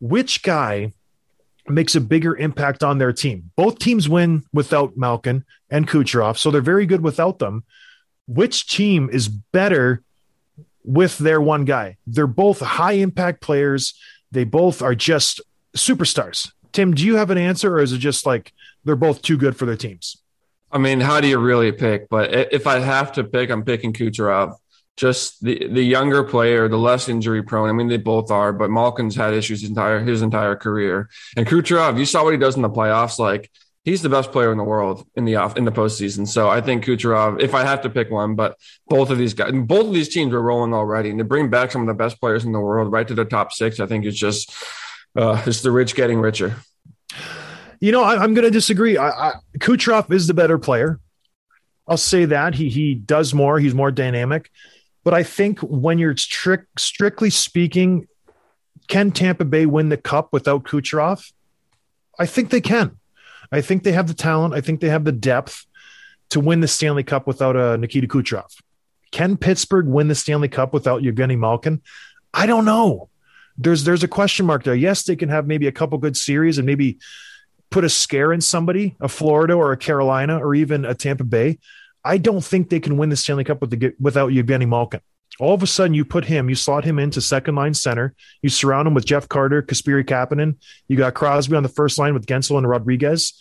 Which 0.00 0.42
guy 0.42 0.94
makes 1.68 1.94
a 1.96 2.00
bigger 2.00 2.34
impact 2.34 2.82
on 2.82 2.96
their 2.96 3.12
team? 3.12 3.50
Both 3.56 3.78
teams 3.78 4.08
win 4.08 4.44
without 4.54 4.96
Malkin 4.96 5.44
and 5.68 5.86
Kucherov, 5.86 6.38
so 6.38 6.50
they're 6.50 6.62
very 6.62 6.86
good 6.86 7.02
without 7.02 7.38
them. 7.38 7.64
Which 8.26 8.66
team 8.66 9.10
is 9.12 9.28
better 9.28 10.02
with 10.82 11.18
their 11.18 11.42
one 11.42 11.66
guy? 11.66 11.98
They're 12.06 12.26
both 12.26 12.60
high 12.60 12.92
impact 12.92 13.42
players. 13.42 13.92
They 14.30 14.44
both 14.44 14.80
are 14.80 14.94
just 14.94 15.42
superstars. 15.76 16.50
Tim, 16.72 16.94
do 16.94 17.04
you 17.04 17.16
have 17.16 17.30
an 17.30 17.38
answer, 17.38 17.74
or 17.74 17.80
is 17.80 17.92
it 17.92 17.98
just 17.98 18.26
like 18.26 18.52
they're 18.84 18.96
both 18.96 19.22
too 19.22 19.36
good 19.36 19.56
for 19.56 19.66
their 19.66 19.76
teams? 19.76 20.16
I 20.70 20.78
mean, 20.78 21.00
how 21.00 21.20
do 21.20 21.28
you 21.28 21.38
really 21.38 21.70
pick? 21.70 22.08
But 22.08 22.52
if 22.52 22.66
I 22.66 22.78
have 22.78 23.12
to 23.12 23.24
pick, 23.24 23.50
I'm 23.50 23.64
picking 23.64 23.92
Kucherov. 23.92 24.56
Just 24.96 25.42
the 25.42 25.68
the 25.68 25.82
younger 25.82 26.22
player, 26.22 26.68
the 26.68 26.76
less 26.76 27.08
injury 27.08 27.42
prone. 27.42 27.68
I 27.68 27.72
mean, 27.72 27.88
they 27.88 27.96
both 27.96 28.30
are, 28.30 28.52
but 28.52 28.70
Malkin's 28.70 29.16
had 29.16 29.32
issues 29.32 29.62
his 29.62 29.70
entire 29.70 30.00
his 30.00 30.20
entire 30.20 30.54
career. 30.54 31.08
And 31.36 31.46
Kucherov, 31.46 31.98
you 31.98 32.04
saw 32.04 32.24
what 32.24 32.34
he 32.34 32.38
does 32.38 32.56
in 32.56 32.62
the 32.62 32.68
playoffs. 32.68 33.18
Like 33.18 33.50
he's 33.84 34.02
the 34.02 34.08
best 34.08 34.32
player 34.32 34.52
in 34.52 34.58
the 34.58 34.64
world 34.64 35.06
in 35.16 35.24
the 35.24 35.36
off 35.36 35.56
in 35.56 35.64
the 35.64 35.72
postseason. 35.72 36.28
So 36.28 36.48
I 36.48 36.60
think 36.60 36.84
Kucherov, 36.84 37.40
if 37.40 37.54
I 37.54 37.64
have 37.64 37.82
to 37.82 37.90
pick 37.90 38.10
one, 38.10 38.34
but 38.34 38.56
both 38.86 39.10
of 39.10 39.18
these 39.18 39.34
guys, 39.34 39.52
both 39.52 39.86
of 39.86 39.94
these 39.94 40.10
teams 40.10 40.32
are 40.34 40.42
rolling 40.42 40.74
already, 40.74 41.10
and 41.10 41.18
to 41.18 41.24
bring 41.24 41.48
back 41.48 41.72
some 41.72 41.80
of 41.80 41.88
the 41.88 41.94
best 41.94 42.20
players 42.20 42.44
in 42.44 42.52
the 42.52 42.60
world 42.60 42.92
right 42.92 43.08
to 43.08 43.14
the 43.14 43.24
top 43.24 43.52
six, 43.52 43.80
I 43.80 43.86
think 43.86 44.04
it's 44.04 44.18
just 44.18 44.52
uh, 45.16 45.42
the 45.44 45.70
rich 45.70 45.94
getting 45.94 46.20
richer. 46.20 46.56
You 47.80 47.92
know, 47.92 48.02
I, 48.02 48.22
I'm 48.22 48.34
going 48.34 48.44
to 48.44 48.50
disagree. 48.50 48.96
I, 48.96 49.08
I, 49.08 49.32
Kucherov 49.58 50.12
is 50.12 50.26
the 50.26 50.34
better 50.34 50.58
player. 50.58 51.00
I'll 51.86 51.96
say 51.96 52.26
that 52.26 52.54
he 52.54 52.68
he 52.68 52.94
does 52.94 53.34
more. 53.34 53.58
He's 53.58 53.74
more 53.74 53.90
dynamic. 53.90 54.50
But 55.04 55.14
I 55.14 55.24
think 55.24 55.58
when 55.60 55.98
you're 55.98 56.16
strict, 56.16 56.80
strictly 56.80 57.28
speaking, 57.28 58.06
can 58.88 59.10
Tampa 59.10 59.44
Bay 59.44 59.66
win 59.66 59.88
the 59.88 59.96
cup 59.96 60.32
without 60.32 60.62
Kucherov? 60.62 61.32
I 62.18 62.26
think 62.26 62.50
they 62.50 62.60
can. 62.60 62.98
I 63.50 63.60
think 63.60 63.82
they 63.82 63.92
have 63.92 64.06
the 64.06 64.14
talent. 64.14 64.54
I 64.54 64.60
think 64.60 64.80
they 64.80 64.88
have 64.88 65.04
the 65.04 65.12
depth 65.12 65.66
to 66.30 66.40
win 66.40 66.60
the 66.60 66.68
Stanley 66.68 67.02
Cup 67.02 67.26
without 67.26 67.56
uh, 67.56 67.76
Nikita 67.76 68.06
Kucherov. 68.06 68.50
Can 69.10 69.36
Pittsburgh 69.36 69.86
win 69.86 70.08
the 70.08 70.14
Stanley 70.14 70.48
Cup 70.48 70.72
without 70.72 71.02
Evgeny 71.02 71.38
Malkin? 71.38 71.82
I 72.32 72.46
don't 72.46 72.64
know. 72.64 73.10
There's 73.58 73.84
there's 73.84 74.02
a 74.02 74.08
question 74.08 74.46
mark 74.46 74.64
there. 74.64 74.74
Yes, 74.74 75.02
they 75.04 75.16
can 75.16 75.28
have 75.28 75.46
maybe 75.46 75.66
a 75.66 75.72
couple 75.72 75.98
good 75.98 76.16
series 76.16 76.58
and 76.58 76.66
maybe 76.66 76.98
put 77.70 77.84
a 77.84 77.88
scare 77.88 78.32
in 78.32 78.40
somebody, 78.40 78.96
a 79.00 79.08
Florida 79.08 79.54
or 79.54 79.72
a 79.72 79.76
Carolina 79.76 80.38
or 80.38 80.54
even 80.54 80.84
a 80.84 80.94
Tampa 80.94 81.24
Bay. 81.24 81.58
I 82.04 82.18
don't 82.18 82.44
think 82.44 82.68
they 82.68 82.80
can 82.80 82.96
win 82.96 83.08
the 83.08 83.16
Stanley 83.16 83.44
Cup 83.44 83.60
with 83.60 83.70
the, 83.70 83.94
without 84.00 84.30
Evgeny 84.30 84.68
Malkin. 84.68 85.00
All 85.40 85.54
of 85.54 85.62
a 85.62 85.66
sudden, 85.66 85.94
you 85.94 86.04
put 86.04 86.26
him, 86.26 86.48
you 86.48 86.54
slot 86.54 86.84
him 86.84 86.98
into 86.98 87.20
second 87.20 87.54
line 87.54 87.74
center. 87.74 88.14
You 88.42 88.50
surround 88.50 88.86
him 88.86 88.94
with 88.94 89.06
Jeff 89.06 89.28
Carter, 89.28 89.62
Kasperi 89.62 90.04
Kapanen. 90.04 90.56
You 90.88 90.96
got 90.96 91.14
Crosby 91.14 91.56
on 91.56 91.62
the 91.62 91.68
first 91.68 91.98
line 91.98 92.12
with 92.12 92.26
Guentzel 92.26 92.58
and 92.58 92.68
Rodrigues. 92.68 93.32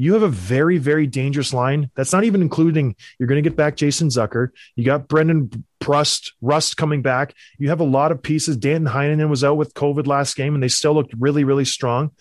You 0.00 0.14
have 0.14 0.22
a 0.22 0.28
very, 0.28 0.78
very 0.78 1.06
dangerous 1.06 1.52
line. 1.52 1.90
That's 1.94 2.14
not 2.14 2.24
even 2.24 2.40
including 2.40 2.96
you're 3.18 3.26
going 3.26 3.42
to 3.42 3.46
get 3.46 3.54
back 3.54 3.76
Jason 3.76 4.08
Zucker. 4.08 4.48
You 4.74 4.82
got 4.82 5.08
Brendan 5.08 5.66
Rust, 5.86 6.32
Rust 6.40 6.78
coming 6.78 7.02
back. 7.02 7.34
You 7.58 7.68
have 7.68 7.80
a 7.80 7.84
lot 7.84 8.10
of 8.10 8.22
pieces. 8.22 8.56
Dan 8.56 8.86
Heinen 8.86 9.28
was 9.28 9.44
out 9.44 9.58
with 9.58 9.74
COVID 9.74 10.06
last 10.06 10.36
game, 10.36 10.54
and 10.54 10.62
they 10.62 10.68
still 10.68 10.94
looked 10.94 11.12
really, 11.18 11.44
really 11.44 11.66
strong. 11.66 12.12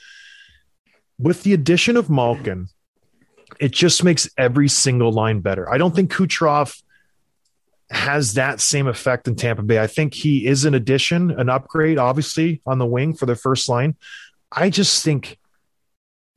With 1.17 1.43
the 1.43 1.53
addition 1.53 1.95
of 1.95 2.09
Malkin, 2.09 2.67
it 3.61 3.71
just 3.71 4.03
makes 4.03 4.29
every 4.37 4.67
single 4.67 5.13
line 5.13 5.39
better. 5.39 5.71
I 5.71 5.77
don't 5.77 5.95
think 5.95 6.11
Kucherov 6.11 6.83
has 7.89 8.33
that 8.33 8.59
same 8.59 8.87
effect 8.87 9.25
in 9.29 9.37
Tampa 9.37 9.63
Bay. 9.63 9.79
I 9.79 9.87
think 9.87 10.13
he 10.13 10.45
is 10.45 10.65
an 10.65 10.73
addition, 10.73 11.31
an 11.31 11.47
upgrade, 11.47 11.97
obviously, 11.97 12.61
on 12.65 12.77
the 12.77 12.85
wing 12.85 13.13
for 13.13 13.25
the 13.25 13.37
first 13.37 13.69
line. 13.69 13.95
I 14.51 14.69
just 14.69 15.01
think 15.01 15.39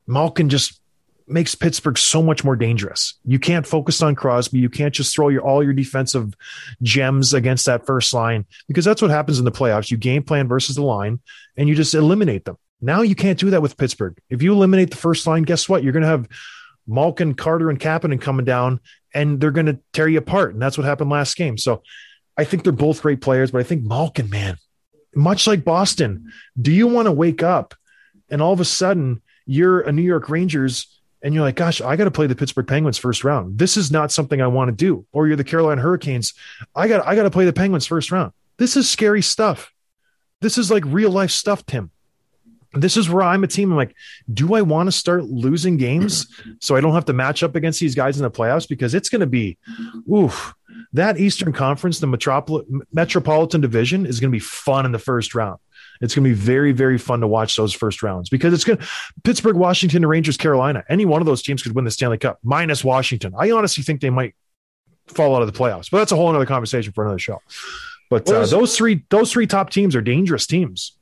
Malkin 0.07 0.47
just 0.47 0.79
makes 1.27 1.55
Pittsburgh 1.55 1.97
so 1.97 2.21
much 2.21 2.43
more 2.43 2.55
dangerous. 2.55 3.15
You 3.25 3.39
can't 3.39 3.65
focus 3.65 4.01
on 4.01 4.15
Crosby. 4.15 4.59
You 4.59 4.69
can't 4.69 4.93
just 4.93 5.15
throw 5.15 5.29
your 5.29 5.41
all 5.41 5.63
your 5.63 5.73
defensive 5.73 6.33
gems 6.81 7.33
against 7.33 7.65
that 7.65 7.85
first 7.85 8.13
line 8.13 8.45
because 8.67 8.85
that's 8.85 9.01
what 9.01 9.11
happens 9.11 9.39
in 9.39 9.45
the 9.45 9.51
playoffs. 9.51 9.91
You 9.91 9.97
game 9.97 10.23
plan 10.23 10.47
versus 10.47 10.75
the 10.75 10.83
line 10.83 11.19
and 11.57 11.69
you 11.69 11.75
just 11.75 11.93
eliminate 11.93 12.45
them. 12.45 12.57
Now 12.81 13.01
you 13.01 13.15
can't 13.15 13.39
do 13.39 13.51
that 13.51 13.61
with 13.61 13.77
Pittsburgh. 13.77 14.17
If 14.29 14.41
you 14.41 14.53
eliminate 14.53 14.91
the 14.91 14.97
first 14.97 15.25
line, 15.25 15.43
guess 15.43 15.69
what? 15.69 15.83
You're 15.83 15.93
going 15.93 16.03
to 16.03 16.09
have 16.09 16.27
Malkin, 16.85 17.33
Carter, 17.33 17.69
and 17.69 17.79
Kapanen 17.79 18.19
coming 18.19 18.45
down, 18.45 18.81
and 19.13 19.39
they're 19.39 19.51
going 19.51 19.67
to 19.67 19.79
tear 19.93 20.09
you 20.09 20.17
apart. 20.17 20.53
And 20.53 20.61
that's 20.61 20.77
what 20.77 20.85
happened 20.85 21.09
last 21.09 21.37
game. 21.37 21.57
So 21.57 21.81
I 22.37 22.43
think 22.43 22.63
they're 22.63 22.73
both 22.73 23.01
great 23.01 23.21
players, 23.21 23.51
but 23.51 23.59
I 23.59 23.63
think 23.63 23.83
Malkin, 23.83 24.29
man, 24.29 24.57
much 25.15 25.47
like 25.47 25.63
Boston, 25.63 26.31
do 26.59 26.71
you 26.71 26.87
want 26.87 27.05
to 27.05 27.11
wake 27.11 27.43
up 27.43 27.75
and 28.29 28.41
all 28.41 28.53
of 28.53 28.59
a 28.59 28.65
sudden 28.65 29.21
you're 29.45 29.81
a 29.81 29.91
New 29.91 30.01
York 30.01 30.29
Rangers 30.29 30.87
and 31.23 31.33
you're 31.33 31.43
like, 31.43 31.55
gosh, 31.55 31.81
I 31.81 31.95
got 31.95 32.03
to 32.03 32.11
play 32.11 32.27
the 32.27 32.35
Pittsburgh 32.35 32.67
Penguins 32.67 32.97
first 32.97 33.23
round. 33.23 33.57
This 33.57 33.77
is 33.77 33.91
not 33.91 34.11
something 34.11 34.41
I 34.41 34.47
want 34.47 34.69
to 34.69 34.75
do. 34.75 35.05
Or 35.13 35.25
you're 35.25 35.37
the 35.37 35.43
Carolina 35.43 35.81
Hurricanes. 35.81 36.33
I 36.75 36.87
got 36.87 37.07
I 37.07 37.15
got 37.15 37.23
to 37.23 37.31
play 37.31 37.45
the 37.45 37.53
Penguins 37.53 37.87
first 37.87 38.11
round. 38.11 38.33
This 38.57 38.75
is 38.75 38.89
scary 38.89 39.21
stuff. 39.21 39.71
This 40.41 40.57
is 40.57 40.69
like 40.69 40.83
real 40.85 41.09
life 41.09 41.31
stuff, 41.31 41.65
Tim. 41.65 41.89
This 42.73 42.97
is 42.97 43.09
where 43.09 43.23
I'm 43.23 43.43
a 43.43 43.47
team. 43.47 43.71
I'm 43.71 43.77
like, 43.77 43.95
do 44.33 44.55
I 44.55 44.61
want 44.61 44.87
to 44.87 44.91
start 44.91 45.25
losing 45.25 45.77
games 45.77 46.27
so 46.59 46.75
I 46.75 46.81
don't 46.81 46.95
have 46.95 47.05
to 47.05 47.13
match 47.13 47.43
up 47.43 47.55
against 47.55 47.79
these 47.79 47.93
guys 47.93 48.17
in 48.17 48.23
the 48.23 48.31
playoffs? 48.31 48.67
Because 48.67 48.95
it's 48.95 49.09
going 49.09 49.21
to 49.21 49.27
be, 49.27 49.59
oof, 50.11 50.55
that 50.91 51.19
Eastern 51.19 51.53
Conference, 51.53 51.99
the 51.99 52.07
Metropol- 52.07 52.65
Metropolitan 52.91 53.61
Division 53.61 54.07
is 54.07 54.19
going 54.19 54.31
to 54.31 54.35
be 54.35 54.39
fun 54.39 54.87
in 54.87 54.91
the 54.91 54.99
first 54.99 55.35
round. 55.35 55.59
It's 56.03 56.13
going 56.13 56.25
to 56.25 56.29
be 56.29 56.35
very, 56.35 56.73
very 56.73 56.97
fun 56.97 57.21
to 57.21 57.27
watch 57.27 57.55
those 57.55 57.71
first 57.71 58.03
rounds 58.03 58.29
because 58.29 58.53
it's 58.53 58.65
going 58.65 58.77
to 58.77 58.87
Pittsburgh, 59.23 59.55
Washington, 59.55 60.05
Rangers, 60.05 60.35
Carolina. 60.35 60.83
Any 60.89 61.05
one 61.05 61.21
of 61.21 61.25
those 61.25 61.41
teams 61.41 61.63
could 61.63 61.73
win 61.73 61.85
the 61.85 61.91
Stanley 61.91 62.17
Cup, 62.17 62.39
minus 62.43 62.83
Washington. 62.83 63.33
I 63.37 63.51
honestly 63.51 63.83
think 63.83 64.01
they 64.01 64.09
might 64.09 64.35
fall 65.07 65.33
out 65.33 65.41
of 65.41 65.51
the 65.51 65.57
playoffs, 65.57 65.89
but 65.89 65.99
that's 65.99 66.11
a 66.11 66.17
whole 66.17 66.27
other 66.27 66.45
conversation 66.45 66.91
for 66.91 67.05
another 67.05 67.19
show. 67.19 67.39
But 68.09 68.29
uh, 68.29 68.45
those 68.45 68.75
three, 68.75 69.05
those 69.09 69.31
three 69.31 69.47
top 69.47 69.69
teams 69.69 69.95
are 69.95 70.01
dangerous 70.01 70.45
teams. 70.45 70.97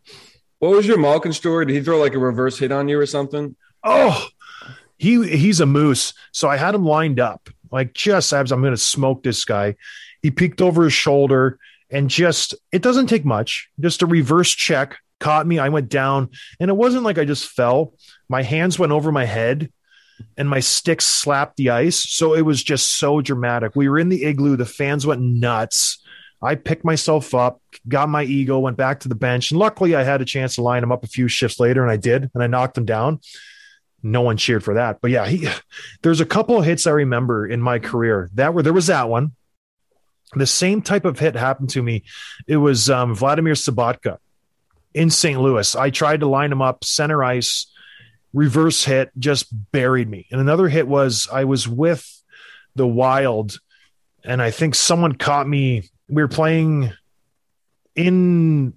What 0.60 0.72
was 0.72 0.86
your 0.86 0.99
Malkin 0.99 1.34
story? 1.34 1.66
Did 1.66 1.74
he 1.74 1.82
throw 1.82 1.99
like 1.99 2.14
a 2.14 2.20
reverse 2.20 2.60
hit 2.60 2.72
on 2.72 2.88
you 2.88 2.99
or 2.99 3.08
something? 3.08 3.56
Oh, 3.84 4.28
he 4.97 5.28
he's 5.28 5.60
a 5.60 5.66
moose. 5.66 6.14
So 6.32 6.47
I 6.47 6.58
had 6.58 6.76
him 6.76 6.86
lined 6.86 7.20
up, 7.20 7.49
like 7.72 7.93
just 7.93 8.32
I'm 8.32 8.45
going 8.45 8.66
to 8.66 8.78
smoke 8.78 9.24
this 9.24 9.43
guy. 9.45 9.78
He 10.22 10.30
peeked 10.30 10.62
over 10.62 10.84
his 10.84 10.93
shoulder 10.93 11.58
and 11.92 12.10
just 12.10 12.56
it 12.72 12.82
doesn't 12.82 13.08
take 13.08 13.26
much, 13.26 13.70
just 13.80 14.02
a 14.02 14.06
reverse 14.06 14.52
check 14.52 14.98
caught 15.20 15.48
me. 15.48 15.60
I 15.60 15.70
went 15.70 15.89
down, 15.89 16.30
and 16.60 16.70
it 16.70 16.76
wasn't 16.76 17.04
like 17.04 17.18
I 17.18 17.26
just 17.26 17.48
fell. 17.48 17.94
My 18.28 18.42
hands 18.42 18.78
went 18.78 18.92
over 18.92 19.12
my 19.12 19.26
head, 19.26 19.72
and 20.38 20.50
my 20.50 20.60
stick 20.60 21.02
slapped 21.02 21.58
the 21.58 21.70
ice. 21.70 21.98
So 21.98 22.34
it 22.34 22.42
was 22.42 22.64
just 22.64 22.98
so 22.98 23.22
dramatic. 23.22 23.76
We 23.76 23.88
were 23.88 24.00
in 24.00 24.10
the 24.10 24.26
igloo. 24.26 24.58
The 24.58 24.66
fans 24.66 25.06
went 25.06 25.22
nuts. 25.22 26.04
I 26.42 26.56
picked 26.56 26.84
myself 26.84 27.36
up, 27.36 27.62
got 27.88 28.10
my 28.10 28.24
ego, 28.24 28.58
went 28.58 28.78
back 28.78 29.02
to 29.02 29.08
the 29.08 29.16
bench, 29.16 29.52
and 29.52 29.60
luckily 29.60 29.96
I 29.96 30.04
had 30.04 30.22
a 30.22 30.26
chance 30.26 30.56
to 30.56 30.64
line 30.64 30.84
him 30.84 30.92
up 30.92 31.04
a 31.04 31.08
few 31.08 31.28
shifts 31.28 31.60
later, 31.60 31.84
and 31.84 31.92
I 31.92 31.98
did, 31.98 32.32
and 32.34 32.44
I 32.44 32.48
knocked 32.48 32.78
him 32.78 32.86
down. 32.86 33.20
No 34.02 34.22
one 34.22 34.38
cheered 34.38 34.64
for 34.64 34.74
that, 34.74 35.00
but 35.02 35.12
yeah, 35.12 35.28
he. 35.28 35.48
There's 36.02 36.20
a 36.20 36.26
couple 36.26 36.58
of 36.58 36.66
hits 36.66 36.88
I 36.88 36.92
remember 36.92 37.46
in 37.46 37.62
my 37.62 37.78
career 37.78 38.30
that 38.34 38.56
were 38.56 38.64
there 38.64 38.74
was 38.74 38.88
that 38.88 39.08
one. 39.08 39.34
The 40.36 40.48
same 40.48 40.82
type 40.82 41.06
of 41.06 41.20
hit 41.20 41.36
happened 41.36 41.70
to 41.72 41.84
me. 41.84 42.04
It 42.48 42.58
was 42.58 42.90
um, 42.90 43.14
Vladimir 43.16 43.54
Sobotka 43.54 44.18
in 44.94 45.10
St. 45.10 45.40
Louis. 45.40 45.76
I 45.76 45.90
tried 45.90 46.22
to 46.22 46.28
line 46.28 46.52
him 46.52 46.62
up 46.62 46.84
center 46.84 47.24
ice, 47.24 47.68
reverse 48.34 48.84
hit, 48.84 49.12
just 49.18 49.48
buried 49.72 50.10
me. 50.10 50.28
And 50.32 50.40
another 50.40 50.68
hit 50.68 50.88
was 50.88 51.28
I 51.32 51.44
was 51.46 51.68
with 51.68 52.08
the 52.76 52.88
Wild, 52.88 53.60
and 54.24 54.42
I 54.42 54.52
think 54.52 54.76
someone 54.76 55.16
caught 55.16 55.48
me. 55.48 55.90
We 56.08 56.22
were 56.22 56.28
playing 56.28 56.94
in 57.96 58.74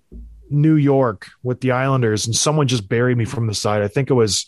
New 0.51 0.75
York 0.75 1.29
with 1.43 1.61
the 1.61 1.73
Islanders, 1.73 2.27
and 2.27 2.35
someone 2.35 2.67
just 2.67 2.89
buried 2.89 3.17
me 3.17 3.25
from 3.25 3.47
the 3.47 3.55
side. 3.55 3.83
I 3.83 3.89
think 3.89 4.11
it 4.11 4.15
was 4.15 4.47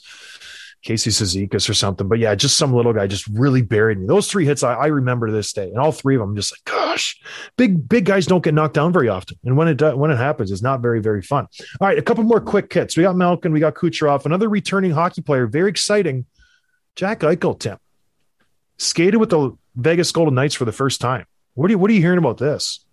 Casey 0.86 1.10
Cizikas 1.10 1.68
or 1.68 1.74
something. 1.74 2.06
But 2.06 2.20
yeah, 2.20 2.34
just 2.36 2.56
some 2.56 2.72
little 2.72 2.92
guy 2.92 3.08
just 3.08 3.26
really 3.26 3.60
buried 3.60 3.98
me. 3.98 4.06
Those 4.06 4.30
three 4.30 4.46
hits 4.46 4.62
I, 4.62 4.74
I 4.74 4.86
remember 4.86 5.26
to 5.26 5.32
this 5.32 5.52
day, 5.52 5.64
and 5.64 5.78
all 5.78 5.90
three 5.90 6.14
of 6.14 6.20
them, 6.20 6.36
just 6.36 6.52
like, 6.52 6.64
gosh, 6.64 7.20
big 7.56 7.88
big 7.88 8.04
guys 8.04 8.26
don't 8.26 8.44
get 8.44 8.54
knocked 8.54 8.74
down 8.74 8.92
very 8.92 9.08
often, 9.08 9.36
and 9.44 9.56
when 9.56 9.66
it 9.66 9.76
does, 9.76 9.96
when 9.96 10.12
it 10.12 10.16
happens, 10.16 10.52
it's 10.52 10.62
not 10.62 10.80
very 10.80 11.00
very 11.00 11.22
fun. 11.22 11.48
All 11.80 11.88
right, 11.88 11.98
a 11.98 12.02
couple 12.02 12.22
more 12.22 12.40
quick 12.40 12.72
hits. 12.72 12.96
We 12.96 13.02
got 13.02 13.16
Malkin, 13.16 13.52
we 13.52 13.60
got 13.60 13.74
Kucherov, 13.74 14.24
another 14.26 14.48
returning 14.48 14.92
hockey 14.92 15.22
player, 15.22 15.46
very 15.48 15.68
exciting. 15.68 16.24
Jack 16.94 17.20
Eichel, 17.20 17.58
Tim, 17.58 17.78
skated 18.78 19.20
with 19.20 19.30
the 19.30 19.56
Vegas 19.74 20.12
Golden 20.12 20.34
Knights 20.34 20.54
for 20.54 20.64
the 20.64 20.72
first 20.72 21.00
time. 21.00 21.26
What 21.54 21.66
are 21.66 21.72
you 21.72 21.78
What 21.78 21.90
are 21.90 21.94
you 21.94 22.00
hearing 22.00 22.18
about 22.18 22.38
this? 22.38 22.85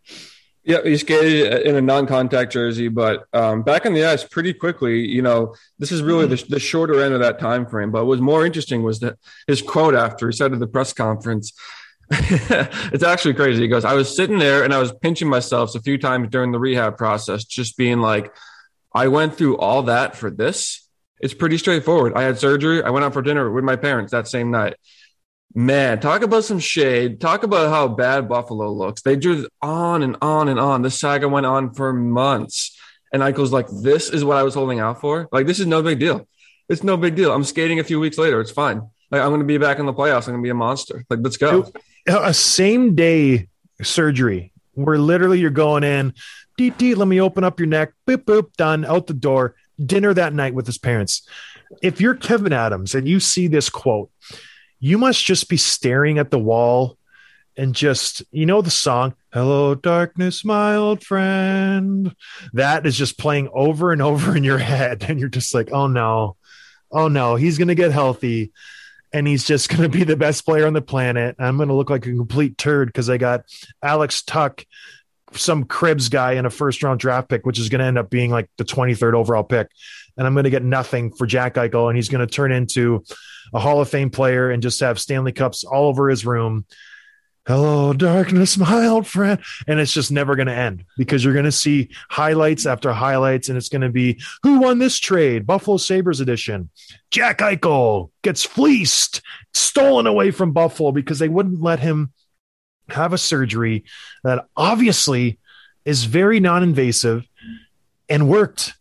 Yeah, 0.66 0.82
he 0.82 0.96
skated 0.96 1.68
in 1.68 1.76
a 1.76 1.82
non-contact 1.82 2.52
jersey, 2.52 2.88
but 2.88 3.26
um, 3.34 3.64
back 3.64 3.86
on 3.86 3.94
the 3.94 4.06
ice 4.06 4.24
pretty 4.24 4.54
quickly. 4.54 5.06
You 5.06 5.22
know, 5.22 5.56
this 5.78 5.92
is 5.92 6.02
really 6.02 6.26
the, 6.26 6.42
the 6.48 6.60
shorter 6.60 7.04
end 7.04 7.14
of 7.14 7.20
that 7.20 7.38
time 7.38 7.66
frame. 7.66 7.92
But 7.92 8.06
what 8.06 8.12
was 8.12 8.22
more 8.22 8.46
interesting 8.46 8.82
was 8.82 9.02
that 9.02 9.18
his 9.46 9.62
quote 9.62 9.94
after 9.94 10.30
he 10.30 10.36
said 10.36 10.54
at 10.54 10.60
the 10.60 10.68
press 10.68 10.94
conference. 10.94 11.52
it's 12.12 13.04
actually 13.04 13.34
crazy. 13.34 13.64
He 13.64 13.68
goes, 13.68 13.84
"I 13.84 13.94
was 13.94 14.16
sitting 14.16 14.40
there 14.40 14.64
and 14.64 14.74
I 14.74 14.80
was 14.80 14.94
pinching 15.02 15.28
myself 15.28 15.76
a 15.76 15.82
few 15.82 15.98
times 15.98 16.30
during 16.30 16.52
the 16.52 16.60
rehab 16.60 16.98
process, 16.98 17.44
just 17.44 17.76
being 17.76 18.00
like, 18.00 18.34
I 18.94 19.08
went 19.10 19.36
through 19.36 19.58
all 19.58 19.84
that 19.84 20.16
for 20.16 20.30
this. 20.30 20.88
It's 21.20 21.34
pretty 21.34 21.58
straightforward. 21.58 22.14
I 22.16 22.24
had 22.24 22.38
surgery. 22.38 22.84
I 22.84 22.90
went 22.90 23.04
out 23.04 23.14
for 23.14 23.22
dinner 23.22 23.50
with 23.52 23.64
my 23.66 23.76
parents 23.76 24.12
that 24.12 24.30
same 24.30 24.50
night." 24.52 24.76
Man, 25.56 26.00
talk 26.00 26.24
about 26.24 26.44
some 26.44 26.60
shade. 26.60 27.22
Talk 27.22 27.44
about 27.44 27.70
how 27.70 27.88
bad 27.88 28.28
Buffalo 28.28 28.72
looks. 28.72 29.04
They 29.04 29.16
drew 29.16 29.48
on 29.62 30.02
and 30.02 30.18
on 30.22 30.50
and 30.50 30.60
on. 30.60 30.82
This 30.82 31.00
saga 31.00 31.30
went 31.30 31.46
on 31.46 31.74
for 31.74 31.94
months. 31.94 32.78
And 33.12 33.22
Eichel's 33.22 33.52
like, 33.52 33.68
this 33.84 34.10
is 34.10 34.26
what 34.26 34.38
I 34.38 34.44
was 34.44 34.56
holding 34.56 34.80
out 34.80 35.00
for. 35.00 35.30
Like, 35.32 35.46
this 35.46 35.60
is 35.60 35.68
no 35.68 35.84
big 35.84 36.00
deal. 36.00 36.28
It's 36.68 36.84
no 36.84 36.98
big 36.98 37.16
deal. 37.16 37.32
I'm 37.32 37.44
skating 37.44 37.80
a 37.80 37.84
few 37.84 38.00
weeks 38.00 38.18
later. 38.18 38.42
It's 38.42 38.50
fine. 38.50 38.82
Like, 39.12 39.22
I'm 39.22 39.30
going 39.30 39.42
to 39.42 39.46
be 39.46 39.60
back 39.60 39.78
in 39.78 39.86
the 39.86 39.94
playoffs. 39.94 40.28
I'm 40.28 40.34
going 40.34 40.42
to 40.42 40.48
be 40.48 40.50
a 40.50 40.56
monster. 40.56 41.06
Like, 41.08 41.20
let's 41.22 41.38
go. 41.38 41.72
Uh, 42.10 42.22
a 42.24 42.34
same 42.34 42.96
day 42.96 43.48
surgery 43.84 44.52
where 44.74 44.98
literally 44.98 45.40
you're 45.40 45.52
going 45.52 45.84
in, 45.84 46.16
deep, 46.58 46.82
let 46.82 47.08
me 47.08 47.22
open 47.22 47.44
up 47.44 47.60
your 47.60 47.68
neck, 47.68 47.94
boop, 48.08 48.24
boop, 48.24 48.54
done, 48.58 48.86
out 48.86 49.06
the 49.06 49.14
door, 49.14 49.56
dinner 49.84 50.16
that 50.16 50.34
night 50.34 50.56
with 50.56 50.66
his 50.66 50.80
parents. 50.80 51.28
If 51.84 52.02
you're 52.02 52.16
Kevin 52.16 52.54
Adams 52.54 52.96
and 52.96 53.08
you 53.08 53.20
see 53.20 53.48
this 53.48 53.70
quote, 53.70 54.10
you 54.84 54.98
must 54.98 55.24
just 55.24 55.48
be 55.48 55.56
staring 55.56 56.20
at 56.20 56.30
the 56.30 56.38
wall 56.38 56.98
and 57.56 57.74
just 57.74 58.22
you 58.32 58.46
know 58.46 58.62
the 58.62 58.70
song 58.70 59.14
hello 59.32 59.76
darkness 59.76 60.44
my 60.44 60.76
old 60.76 61.02
friend. 61.06 62.14
That 62.52 62.86
is 62.86 62.98
just 62.98 63.18
playing 63.18 63.48
over 63.54 63.94
and 63.94 64.02
over 64.02 64.36
in 64.36 64.44
your 64.44 64.58
head. 64.58 65.06
And 65.08 65.22
you're 65.22 65.30
just 65.30 65.54
like 65.54 65.72
oh 65.72 65.88
no. 65.88 66.36
Oh 66.92 67.08
no. 67.08 67.36
He's 67.36 67.58
going 67.58 67.70
to 67.70 67.76
get 67.76 67.94
healthy 67.94 68.52
and 69.14 69.26
he's 69.26 69.46
just 69.46 69.70
going 69.70 69.84
to 69.84 69.90
be 69.90 70.04
the 70.04 70.18
best 70.18 70.44
player 70.44 70.68
on 70.68 70.74
the 70.74 70.82
planet. 70.82 71.38
I'm 71.40 71.56
going 71.56 71.70
to 71.70 71.76
look 71.76 71.90
like 71.90 72.06
a 72.06 72.14
complete 72.14 72.58
turd 72.58 72.90
because 72.90 73.10
i 73.10 73.16
got 73.16 73.46
alex 73.82 74.22
Tuch 74.22 74.66
some 75.32 75.64
Krebs 75.64 76.10
guy 76.10 76.34
in 76.34 76.46
a 76.46 76.50
first 76.50 76.84
round 76.84 77.00
draft 77.00 77.30
pick 77.30 77.46
which 77.46 77.58
is 77.58 77.70
going 77.70 77.80
to 77.80 77.86
end 77.86 77.98
up 77.98 78.10
being 78.10 78.32
like 78.32 78.50
the 78.58 78.66
23rd 78.66 79.14
overall 79.14 79.46
pick. 79.46 79.70
And 80.18 80.28
i'm 80.28 80.34
going 80.34 80.44
to 80.44 80.50
get 80.50 80.62
nothing 80.62 81.14
for 81.14 81.26
jack 81.26 81.54
eichel 81.54 81.88
and 81.88 81.96
he's 81.96 82.10
going 82.10 82.28
to 82.28 82.32
turn 82.32 82.52
into 82.52 83.06
a 83.54 83.60
Hall 83.60 83.82
of 83.82 83.90
Fame 83.90 84.10
player 84.10 84.50
and 84.50 84.64
just 84.64 84.80
have 84.80 85.00
Stanley 85.00 85.32
Cups 85.32 85.64
all 85.64 85.88
over 85.88 86.10
his 86.10 86.26
room. 86.26 86.66
Hello, 87.46 87.92
darkness, 87.92 88.58
my 88.58 88.88
old 88.88 89.06
friend. 89.06 89.40
And 89.68 89.80
it's 89.80 89.94
just 89.94 90.12
never 90.12 90.36
going 90.36 90.48
to 90.48 90.54
end 90.54 90.86
because 90.98 91.24
you're 91.24 91.34
going 91.34 91.46
to 91.46 91.52
see 91.52 91.90
highlights 92.10 92.66
after 92.66 92.94
highlights. 92.94 93.50
And 93.50 93.58
it's 93.58 93.70
going 93.70 93.82
to 93.82 93.90
be 93.90 94.22
who 94.44 94.60
won 94.60 94.80
this 94.80 94.98
trade? 94.98 95.46
Buffalo 95.46 95.78
Sabres 95.78 96.22
edition. 96.22 96.70
Jack 97.12 97.40
Eichel 97.40 98.12
gets 98.22 98.44
fleeced, 98.44 99.22
stolen 99.54 100.08
away 100.08 100.32
from 100.32 100.54
Buffalo 100.54 100.92
because 100.92 101.20
they 101.20 101.28
wouldn't 101.28 101.62
let 101.62 101.80
him 101.80 102.14
have 102.90 103.14
a 103.14 103.18
surgery 103.18 103.84
that 104.24 104.46
obviously 104.56 105.40
is 105.86 106.06
very 106.06 106.40
non 106.40 106.64
invasive 106.64 107.28
and 108.08 108.30
worked. 108.30 108.74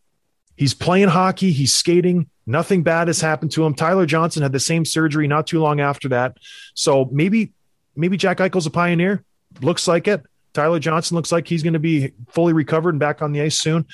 He's 0.57 0.75
playing 0.75 1.09
hockey, 1.09 1.51
he's 1.51 1.75
skating, 1.75 2.29
Nothing 2.47 2.83
bad 2.83 3.09
has 3.09 3.21
happened 3.21 3.53
to 3.53 3.65
him. 3.65 3.75
Tyler 3.75 4.07
Johnson 4.07 4.43
had 4.43 4.53
the 4.53 4.61
same 4.61 4.85
surgery 4.85 5.29
not 5.29 5.47
too 5.47 5.61
long 5.61 5.81
after 5.81 6.09
that. 6.09 6.37
So 6.75 7.09
maybe 7.13 7.53
maybe 7.95 8.17
Jack 8.17 8.39
Eichel's 8.39 8.67
a 8.67 8.71
pioneer. 8.71 9.25
Looks 9.61 9.87
like 9.87 10.09
it. 10.09 10.23
Tyler 10.53 10.79
Johnson 10.79 11.15
looks 11.15 11.33
like 11.33 11.49
he's 11.49 11.63
going 11.63 11.73
to 11.73 11.79
be 11.79 12.13
fully 12.29 12.53
recovered 12.53 12.91
and 12.91 13.01
back 13.01 13.23
on 13.23 13.33
the 13.33 13.41
ice 13.41 13.59
soon. 13.59 13.87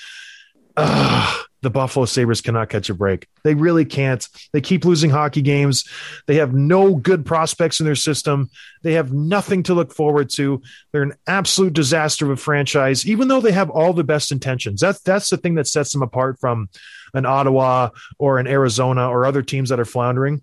Ugh, 0.77 1.47
the 1.63 1.71
Buffalo 1.71 2.05
Sabres 2.05 2.41
cannot 2.41 2.69
catch 2.69 2.89
a 2.89 2.95
break. 2.95 3.27
They 3.43 3.55
really 3.55 3.85
can't. 3.85 4.27
They 4.53 4.61
keep 4.61 4.85
losing 4.85 5.11
hockey 5.11 5.43
games. 5.43 5.85
They 6.27 6.37
have 6.37 6.55
no 6.55 6.95
good 6.95 7.27
prospects 7.27 7.81
in 7.81 7.87
their 7.87 7.97
system. 7.97 8.51
They 8.83 8.95
have 8.95 9.13
nothing 9.13 9.65
to 9.65 9.75
look 9.75 9.93
forward 9.93 10.31
to. 10.31 10.63
They're 10.93 11.03
an 11.03 11.15
absolute 11.27 11.73
disaster 11.73 12.27
of 12.27 12.31
a 12.33 12.37
franchise, 12.37 13.07
even 13.07 13.29
though 13.29 13.41
they 13.41 13.53
have 13.53 13.71
all 13.71 13.93
the 13.93 14.05
best 14.05 14.31
intentions. 14.31 14.81
That's 14.81 15.01
that's 15.01 15.31
the 15.31 15.37
thing 15.37 15.57
that 15.57 15.67
sets 15.67 15.93
them 15.93 16.03
apart 16.03 16.39
from 16.41 16.69
an 17.15 17.27
Ottawa 17.27 17.91
or 18.19 18.39
an 18.39 18.47
Arizona 18.47 19.09
or 19.09 19.27
other 19.27 19.43
teams 19.43 19.71
that 19.71 19.81
are 19.81 19.85
floundering. 19.85 20.43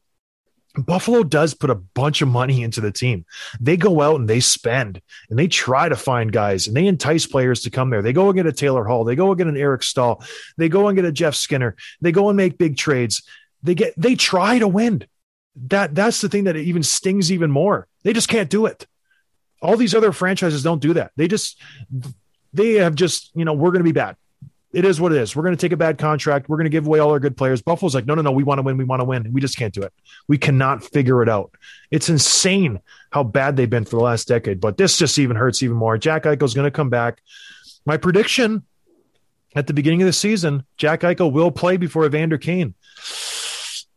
Buffalo 0.78 1.24
does 1.24 1.54
put 1.54 1.70
a 1.70 1.76
bunch 1.76 2.22
of 2.22 2.28
money 2.28 2.64
into 2.64 2.82
the 2.82 2.92
team. 2.92 3.26
They 3.60 3.78
go 3.78 4.02
out 4.02 4.20
and 4.20 4.30
they 4.30 4.40
spend 4.40 5.02
and 5.30 5.40
they 5.40 5.48
try 5.48 5.88
to 5.88 5.96
find 5.96 6.32
guys 6.32 6.68
and 6.68 6.76
they 6.76 6.88
entice 6.88 7.26
players 7.26 7.62
to 7.62 7.70
come 7.70 7.90
there. 7.90 8.02
They 8.02 8.14
go 8.14 8.28
and 8.28 8.36
get 8.36 8.46
a 8.46 8.52
Taylor 8.52 8.84
Hall. 8.84 9.04
They 9.04 9.16
go 9.16 9.30
and 9.30 9.38
get 9.38 9.48
an 9.48 9.58
Eric 9.58 9.84
Staal. 9.84 10.24
They 10.58 10.70
go 10.70 10.88
and 10.88 10.96
get 10.96 11.06
a 11.06 11.12
Jeff 11.12 11.36
Skinner. 11.36 11.76
They 12.02 12.12
go 12.12 12.30
and 12.30 12.38
make 12.38 12.58
big 12.58 12.78
trades. 12.78 13.24
They 13.64 13.76
get 13.76 13.94
they 13.98 14.16
try 14.16 14.60
to 14.60 14.68
win. 14.68 15.06
That 15.68 15.96
that's 15.96 16.22
the 16.22 16.30
thing 16.30 16.44
that 16.46 16.58
even 16.58 16.84
stings 16.84 17.32
even 17.32 17.52
more. 17.52 17.88
They 18.04 18.14
just 18.14 18.28
can't 18.28 18.50
do 18.50 18.66
it. 18.66 18.86
All 19.62 19.78
these 19.78 19.96
other 19.96 20.12
franchises 20.12 20.64
don't 20.64 20.82
do 20.82 20.94
that. 20.94 21.12
They 21.16 21.28
just 21.28 21.60
they 22.54 22.74
have 22.74 22.96
just, 22.96 23.32
you 23.36 23.46
know, 23.46 23.54
we're 23.54 23.72
going 23.72 23.80
to 23.80 23.86
be 23.86 23.92
bad 23.92 24.18
it 24.76 24.84
is 24.84 25.00
what 25.00 25.14
it 25.14 25.20
is. 25.20 25.34
We're 25.38 25.44
going 25.44 25.56
to 25.56 25.62
take 25.62 25.72
a 25.72 25.78
bad 25.78 25.98
contract. 25.98 26.50
We're 26.50 26.58
going 26.58 26.66
to 26.66 26.70
give 26.70 26.86
away 26.86 27.00
all 27.00 27.10
our 27.12 27.20
good 27.20 27.38
players. 27.38 27.62
Buffalo's 27.62 27.96
like, 27.96 28.06
no, 28.06 28.14
no, 28.14 28.22
no, 28.22 28.34
we 28.34 28.44
want 28.44 28.60
to 28.60 28.62
win. 28.62 28.76
We 28.76 28.84
want 28.84 29.00
to 29.00 29.06
win. 29.06 29.32
We 29.32 29.40
just 29.40 29.58
can't 29.58 29.74
do 29.74 29.82
it. 29.84 29.94
We 30.28 30.38
cannot 30.38 30.84
figure 30.84 31.24
it 31.24 31.30
out. 31.30 31.56
It's 31.92 32.10
insane 32.10 32.82
how 33.10 33.24
bad 33.24 33.56
they've 33.56 33.70
been 33.70 33.86
for 33.86 33.96
the 33.96 34.04
last 34.04 34.28
decade. 34.28 34.60
But 34.60 34.76
this 34.76 34.98
just 34.98 35.18
even 35.18 35.38
hurts 35.38 35.64
even 35.64 35.78
more. 35.78 35.98
Jack 35.98 36.24
Eichel's 36.24 36.54
going 36.54 36.66
to 36.66 36.72
come 36.72 36.90
back. 36.90 37.22
My 37.86 37.96
prediction 37.96 38.64
at 39.56 39.66
the 39.66 39.74
beginning 39.74 40.02
of 40.02 40.08
the 40.08 40.14
season, 40.14 40.66
Jack 40.76 41.02
Eichel 41.02 41.32
will 41.32 41.52
play 41.52 41.78
before 41.78 42.06
Evander 42.06 42.38
Kane. 42.38 42.74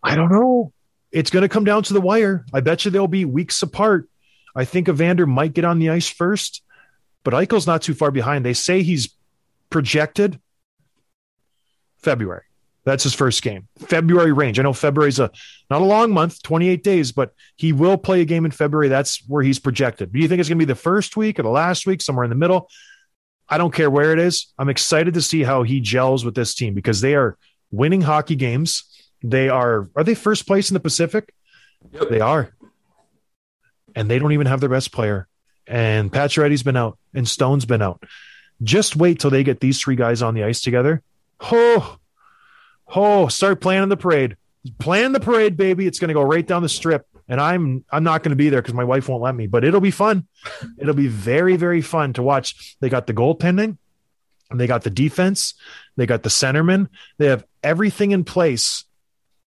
I 0.00 0.14
don't 0.14 0.30
know. 0.30 0.72
It's 1.10 1.30
going 1.30 1.42
to 1.42 1.48
come 1.48 1.64
down 1.64 1.82
to 1.82 1.92
the 1.92 2.00
wire. 2.00 2.46
I 2.54 2.60
bet 2.60 2.84
you 2.84 2.92
they'll 2.92 3.08
be 3.08 3.24
weeks 3.24 3.60
apart. 3.62 4.08
I 4.54 4.64
think 4.64 4.88
Evander 4.88 5.26
might 5.26 5.54
get 5.54 5.64
on 5.64 5.80
the 5.80 5.90
ice 5.90 6.08
first, 6.08 6.62
but 7.24 7.34
Eichel's 7.34 7.66
not 7.66 7.82
too 7.82 7.94
far 7.94 8.12
behind. 8.12 8.44
They 8.44 8.54
say 8.54 8.84
he's 8.84 9.08
projected 9.70 10.38
February. 11.98 12.42
That's 12.84 13.02
his 13.02 13.14
first 13.14 13.42
game. 13.42 13.68
February 13.78 14.32
range. 14.32 14.58
I 14.58 14.62
know 14.62 14.72
February's 14.72 15.18
a 15.18 15.30
not 15.68 15.82
a 15.82 15.84
long 15.84 16.10
month, 16.10 16.42
28 16.42 16.82
days, 16.82 17.12
but 17.12 17.34
he 17.56 17.72
will 17.72 17.98
play 17.98 18.22
a 18.22 18.24
game 18.24 18.46
in 18.46 18.50
February. 18.50 18.88
That's 18.88 19.22
where 19.28 19.42
he's 19.42 19.58
projected. 19.58 20.12
Do 20.12 20.18
you 20.18 20.26
think 20.26 20.40
it's 20.40 20.48
going 20.48 20.58
to 20.58 20.64
be 20.64 20.72
the 20.72 20.74
first 20.74 21.16
week 21.16 21.38
or 21.38 21.42
the 21.42 21.50
last 21.50 21.86
week, 21.86 22.00
somewhere 22.00 22.24
in 22.24 22.30
the 22.30 22.36
middle? 22.36 22.70
I 23.48 23.58
don't 23.58 23.74
care 23.74 23.90
where 23.90 24.12
it 24.12 24.18
is. 24.18 24.52
I'm 24.58 24.68
excited 24.68 25.14
to 25.14 25.22
see 25.22 25.42
how 25.42 25.64
he 25.64 25.80
gels 25.80 26.24
with 26.24 26.34
this 26.34 26.54
team 26.54 26.74
because 26.74 27.00
they 27.00 27.14
are 27.14 27.36
winning 27.70 28.00
hockey 28.00 28.36
games. 28.36 28.84
They 29.22 29.48
are 29.48 29.88
are 29.94 30.04
they 30.04 30.14
first 30.14 30.46
place 30.46 30.70
in 30.70 30.74
the 30.74 30.80
Pacific? 30.80 31.32
Yep. 31.92 32.08
They 32.08 32.20
are. 32.20 32.54
And 33.94 34.10
they 34.10 34.18
don't 34.18 34.32
even 34.32 34.46
have 34.46 34.60
their 34.60 34.68
best 34.68 34.92
player. 34.92 35.28
And 35.66 36.10
Pacioretty's 36.12 36.62
been 36.62 36.76
out 36.76 36.98
and 37.12 37.28
Stone's 37.28 37.66
been 37.66 37.82
out. 37.82 38.02
Just 38.62 38.96
wait 38.96 39.20
till 39.20 39.30
they 39.30 39.44
get 39.44 39.60
these 39.60 39.80
three 39.80 39.96
guys 39.96 40.22
on 40.22 40.34
the 40.34 40.44
ice 40.44 40.62
together. 40.62 41.02
Oh, 41.40 41.98
oh, 42.94 43.28
start 43.28 43.60
planning 43.60 43.88
the 43.88 43.96
parade. 43.96 44.36
Plan 44.78 45.12
the 45.12 45.20
parade, 45.20 45.56
baby. 45.56 45.86
It's 45.86 45.98
going 45.98 46.08
to 46.08 46.14
go 46.14 46.22
right 46.22 46.46
down 46.46 46.62
the 46.62 46.68
strip. 46.68 47.06
And 47.28 47.40
I'm 47.40 47.84
I'm 47.90 48.04
not 48.04 48.22
going 48.22 48.30
to 48.30 48.36
be 48.36 48.48
there 48.48 48.62
because 48.62 48.74
my 48.74 48.84
wife 48.84 49.08
won't 49.08 49.22
let 49.22 49.34
me, 49.34 49.46
but 49.46 49.62
it'll 49.62 49.82
be 49.82 49.90
fun. 49.90 50.26
It'll 50.78 50.94
be 50.94 51.08
very, 51.08 51.56
very 51.56 51.82
fun 51.82 52.14
to 52.14 52.22
watch. 52.22 52.76
They 52.80 52.88
got 52.88 53.06
the 53.06 53.12
goaltending, 53.12 53.76
and 54.50 54.58
they 54.58 54.66
got 54.66 54.82
the 54.82 54.90
defense, 54.90 55.52
they 55.96 56.06
got 56.06 56.22
the 56.22 56.30
centerman. 56.30 56.88
They 57.18 57.26
have 57.26 57.44
everything 57.62 58.12
in 58.12 58.24
place 58.24 58.84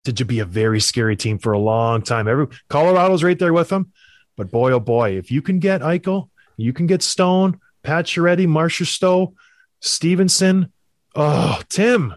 to, 0.05 0.13
to 0.13 0.23
be 0.23 0.39
a 0.39 0.45
very 0.45 0.79
scary 0.79 1.17
team 1.17 1.37
for 1.37 1.51
a 1.51 1.59
long 1.59 2.01
time. 2.01 2.27
Every 2.27 2.47
Colorado's 2.69 3.23
right 3.23 3.37
there 3.37 3.53
with 3.53 3.69
them. 3.69 3.91
But 4.37 4.51
boy, 4.51 4.71
oh 4.71 4.79
boy, 4.79 5.17
if 5.17 5.31
you 5.31 5.41
can 5.41 5.59
get 5.59 5.81
Eichel, 5.81 6.29
you 6.57 6.73
can 6.73 6.87
get 6.87 7.01
Stone, 7.01 7.59
Pacioretty, 7.83 8.47
Marcia 8.47 8.85
Stowe, 8.85 9.33
Stephenson. 9.81 10.71
Oh, 11.15 11.61
Tim, 11.69 12.15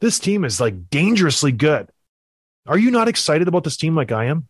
this 0.00 0.18
team 0.18 0.44
is 0.44 0.60
like 0.60 0.90
dangerously 0.90 1.52
good. 1.52 1.88
Are 2.66 2.78
you 2.78 2.90
not 2.90 3.08
excited 3.08 3.48
about 3.48 3.64
this 3.64 3.76
team 3.76 3.96
like 3.96 4.12
I 4.12 4.26
am? 4.26 4.46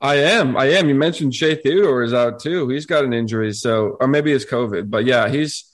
I 0.00 0.16
am. 0.16 0.56
I 0.56 0.66
am. 0.70 0.88
You 0.88 0.94
mentioned 0.94 1.34
Shea 1.34 1.54
Theodore 1.54 2.02
is 2.02 2.14
out 2.14 2.40
too. 2.40 2.68
He's 2.68 2.86
got 2.86 3.04
an 3.04 3.12
injury, 3.12 3.52
so 3.52 3.96
or 4.00 4.08
maybe 4.08 4.32
it's 4.32 4.44
COVID. 4.44 4.90
But 4.90 5.04
yeah, 5.04 5.28
he's 5.28 5.70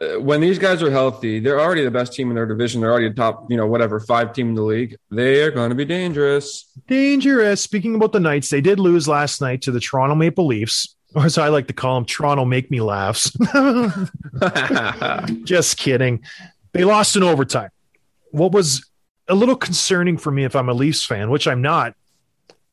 uh, 0.00 0.20
when 0.20 0.40
these 0.40 0.58
guys 0.58 0.82
are 0.82 0.90
healthy, 0.90 1.40
they're 1.40 1.60
already 1.60 1.84
the 1.84 1.90
best 1.90 2.12
team 2.12 2.28
in 2.28 2.34
their 2.34 2.46
division. 2.46 2.80
They're 2.80 2.90
already 2.90 3.06
a 3.06 3.12
top, 3.12 3.50
you 3.50 3.56
know, 3.56 3.66
whatever 3.66 3.98
five 3.98 4.32
team 4.32 4.50
in 4.50 4.54
the 4.54 4.62
league. 4.62 4.96
They 5.10 5.42
are 5.42 5.50
going 5.50 5.70
to 5.70 5.74
be 5.74 5.84
dangerous. 5.84 6.70
Dangerous. 6.86 7.62
Speaking 7.62 7.94
about 7.94 8.12
the 8.12 8.20
Knights, 8.20 8.50
they 8.50 8.60
did 8.60 8.78
lose 8.78 9.08
last 9.08 9.40
night 9.40 9.62
to 9.62 9.72
the 9.72 9.80
Toronto 9.80 10.14
Maple 10.14 10.46
Leafs, 10.46 10.94
or 11.14 11.24
as 11.24 11.38
I 11.38 11.48
like 11.48 11.66
to 11.68 11.72
call 11.72 11.96
them, 11.96 12.04
Toronto 12.04 12.44
Make 12.44 12.70
Me 12.70 12.80
Laughs. 12.82 13.30
Just 15.44 15.78
kidding. 15.78 16.22
They 16.74 16.84
lost 16.84 17.14
in 17.16 17.22
overtime. 17.22 17.70
What 18.32 18.52
was 18.52 18.84
a 19.28 19.34
little 19.34 19.56
concerning 19.56 20.18
for 20.18 20.30
me 20.30 20.44
if 20.44 20.54
I'm 20.56 20.68
a 20.68 20.74
Leafs 20.74 21.06
fan, 21.06 21.30
which 21.30 21.46
I'm 21.46 21.62
not, 21.62 21.94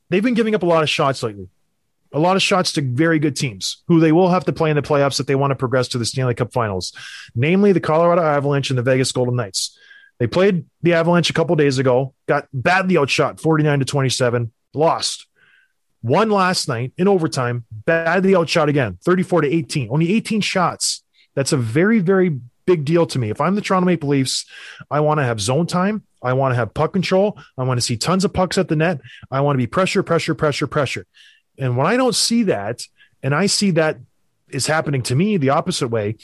they've 0.10 0.24
been 0.24 0.34
giving 0.34 0.56
up 0.56 0.64
a 0.64 0.66
lot 0.66 0.84
of 0.84 0.90
shots 0.90 1.24
lately. 1.24 1.48
A 2.12 2.20
lot 2.20 2.36
of 2.36 2.42
shots 2.42 2.74
to 2.74 2.82
very 2.82 3.20
good 3.20 3.38
teams 3.38 3.84
who 3.88 4.02
they 4.02 4.12
will 4.12 4.30
have 4.30 4.44
to 4.46 4.52
play 4.52 4.70
in 4.70 4.76
the 4.76 4.82
playoffs 4.82 5.20
if 5.20 5.28
they 5.28 5.36
want 5.36 5.52
to 5.52 5.56
progress 5.56 5.88
to 5.90 5.98
the 5.98 6.06
Stanley 6.06 6.34
Cup 6.34 6.52
finals, 6.52 6.92
namely 7.36 7.72
the 7.72 7.80
Colorado 7.80 8.22
Avalanche 8.22 8.70
and 8.70 8.78
the 8.78 8.84
Vegas 8.84 9.12
Golden 9.12 9.36
Knights. 9.36 9.78
They 10.18 10.28
played 10.28 10.66
the 10.82 10.94
Avalanche 10.94 11.30
a 11.30 11.34
couple 11.34 11.56
days 11.56 11.78
ago, 11.78 12.14
got 12.28 12.48
badly 12.52 12.98
outshot 12.98 13.40
49 13.40 13.80
to 13.80 13.86
27, 13.86 14.52
lost. 14.74 15.28
Won 16.04 16.32
last 16.32 16.68
night 16.68 16.92
in 16.98 17.08
overtime, 17.08 17.66
badly 17.72 18.36
outshot 18.36 18.68
again, 18.68 18.98
34 19.06 19.42
to 19.42 19.48
18. 19.48 19.90
Only 19.92 20.12
18 20.14 20.42
shots. 20.42 21.04
That's 21.36 21.54
a 21.54 21.58
very, 21.58 22.00
very 22.00 22.40
big 22.72 22.86
deal 22.86 23.06
to 23.06 23.20
me. 23.20 23.30
If 23.30 23.42
I'm 23.42 23.56
the 23.56 23.62
Toronto 23.62 23.86
Maple 23.86 24.10
Leafs, 24.10 24.46
I 24.90 25.02
want 25.02 25.20
to 25.20 25.26
have 25.26 25.42
zone 25.42 25.68
time. 25.68 26.04
I 26.24 26.34
want 26.34 26.52
to 26.54 26.56
have 26.56 26.74
puck 26.74 26.94
control. 26.94 27.38
I 27.58 27.64
want 27.64 27.80
to 27.80 27.86
see 27.86 27.98
tons 27.98 28.24
of 28.24 28.34
pucks 28.34 28.58
at 28.58 28.70
the 28.70 28.76
net. 28.76 29.02
I 29.30 29.42
want 29.42 29.56
to 29.56 29.58
be 29.58 29.68
pressure, 29.68 30.04
pressure, 30.04 30.36
pressure, 30.36 30.68
pressure. 30.68 31.06
And 31.58 31.76
when 31.76 31.86
I 31.86 31.98
don't 31.98 32.16
see 32.16 32.44
that, 32.44 32.84
and 33.22 33.36
I 33.36 33.48
see 33.48 33.72
that 33.72 33.98
is 34.50 34.68
happening 34.68 35.02
to 35.04 35.16
me 35.16 35.38
the 35.38 35.50
opposite 35.50 35.90
way, 35.90 36.16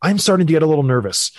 I'm 0.00 0.18
starting 0.18 0.46
to 0.46 0.52
get 0.52 0.62
a 0.62 0.66
little 0.66 0.84
nervous. 0.84 1.32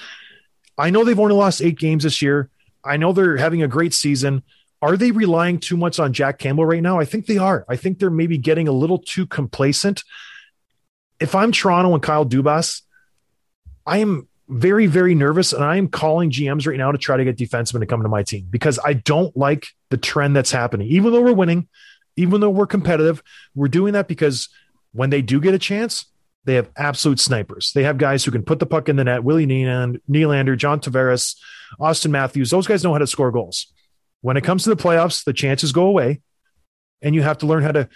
I 0.77 0.89
know 0.91 1.03
they've 1.03 1.19
only 1.19 1.35
lost 1.35 1.61
eight 1.61 1.79
games 1.79 2.03
this 2.03 2.21
year. 2.21 2.49
I 2.83 2.97
know 2.97 3.13
they're 3.13 3.37
having 3.37 3.63
a 3.63 3.67
great 3.67 3.93
season. 3.93 4.43
Are 4.81 4.97
they 4.97 5.11
relying 5.11 5.59
too 5.59 5.77
much 5.77 5.99
on 5.99 6.13
Jack 6.13 6.37
Campbell 6.37 6.65
right 6.65 6.81
now? 6.81 6.99
I 6.99 7.05
think 7.05 7.25
they 7.25 7.37
are. 7.37 7.65
I 7.67 7.75
think 7.75 7.97
they're 7.97 8.09
maybe 8.09 8.37
getting 8.37 8.67
a 8.67 8.71
little 8.71 8.99
too 8.99 9.25
complacent. 9.25 10.03
If 11.19 11.33
I'm 11.35 11.51
Toronto 11.51 11.93
and 11.93 12.03
Kyle 12.03 12.25
Dubas, 12.25 12.81
I 13.85 13.99
am 13.99 14.27
very, 14.47 14.85
very 14.85 15.15
nervous, 15.15 15.53
and 15.53 15.63
I 15.63 15.77
am 15.77 15.87
calling 15.87 16.29
GMs 16.29 16.67
right 16.67 16.77
now 16.77 16.91
to 16.91 16.97
try 16.97 17.17
to 17.17 17.23
get 17.23 17.37
defensemen 17.37 17.79
to 17.79 17.85
come 17.85 18.03
to 18.03 18.09
my 18.09 18.23
team 18.23 18.47
because 18.49 18.79
I 18.83 18.93
don't 18.93 19.35
like 19.35 19.67
the 19.89 19.97
trend 19.97 20.35
that's 20.35 20.51
happening. 20.51 20.87
Even 20.87 21.13
though 21.13 21.21
we're 21.21 21.33
winning, 21.33 21.67
even 22.17 22.41
though 22.41 22.49
we're 22.49 22.67
competitive, 22.67 23.23
we're 23.55 23.69
doing 23.69 23.93
that 23.93 24.07
because 24.07 24.49
when 24.91 25.09
they 25.09 25.21
do 25.21 25.39
get 25.39 25.53
a 25.53 25.59
chance, 25.59 26.05
they 26.43 26.55
have 26.55 26.69
absolute 26.75 27.19
snipers. 27.19 27.71
They 27.73 27.83
have 27.83 27.97
guys 27.97 28.25
who 28.25 28.31
can 28.31 28.43
put 28.43 28.59
the 28.59 28.65
puck 28.65 28.89
in 28.89 28.95
the 28.95 29.03
net. 29.03 29.23
Willie 29.23 29.45
Nylander, 29.45 30.57
John 30.57 30.79
Tavares, 30.79 31.37
Auston 31.79 32.09
Matthews. 32.09 32.49
Those 32.49 32.67
guys 32.67 32.83
know 32.83 32.91
how 32.91 32.99
to 32.99 33.07
score 33.07 33.31
goals. 33.31 33.67
When 34.21 34.37
it 34.37 34.43
comes 34.43 34.63
to 34.63 34.69
the 34.69 34.75
playoffs, 34.75 35.23
the 35.23 35.33
chances 35.33 35.71
go 35.71 35.85
away, 35.85 36.21
and 37.01 37.15
you 37.15 37.21
have 37.21 37.37
to 37.39 37.45
learn 37.45 37.63
how 37.63 37.71
to 37.71 37.87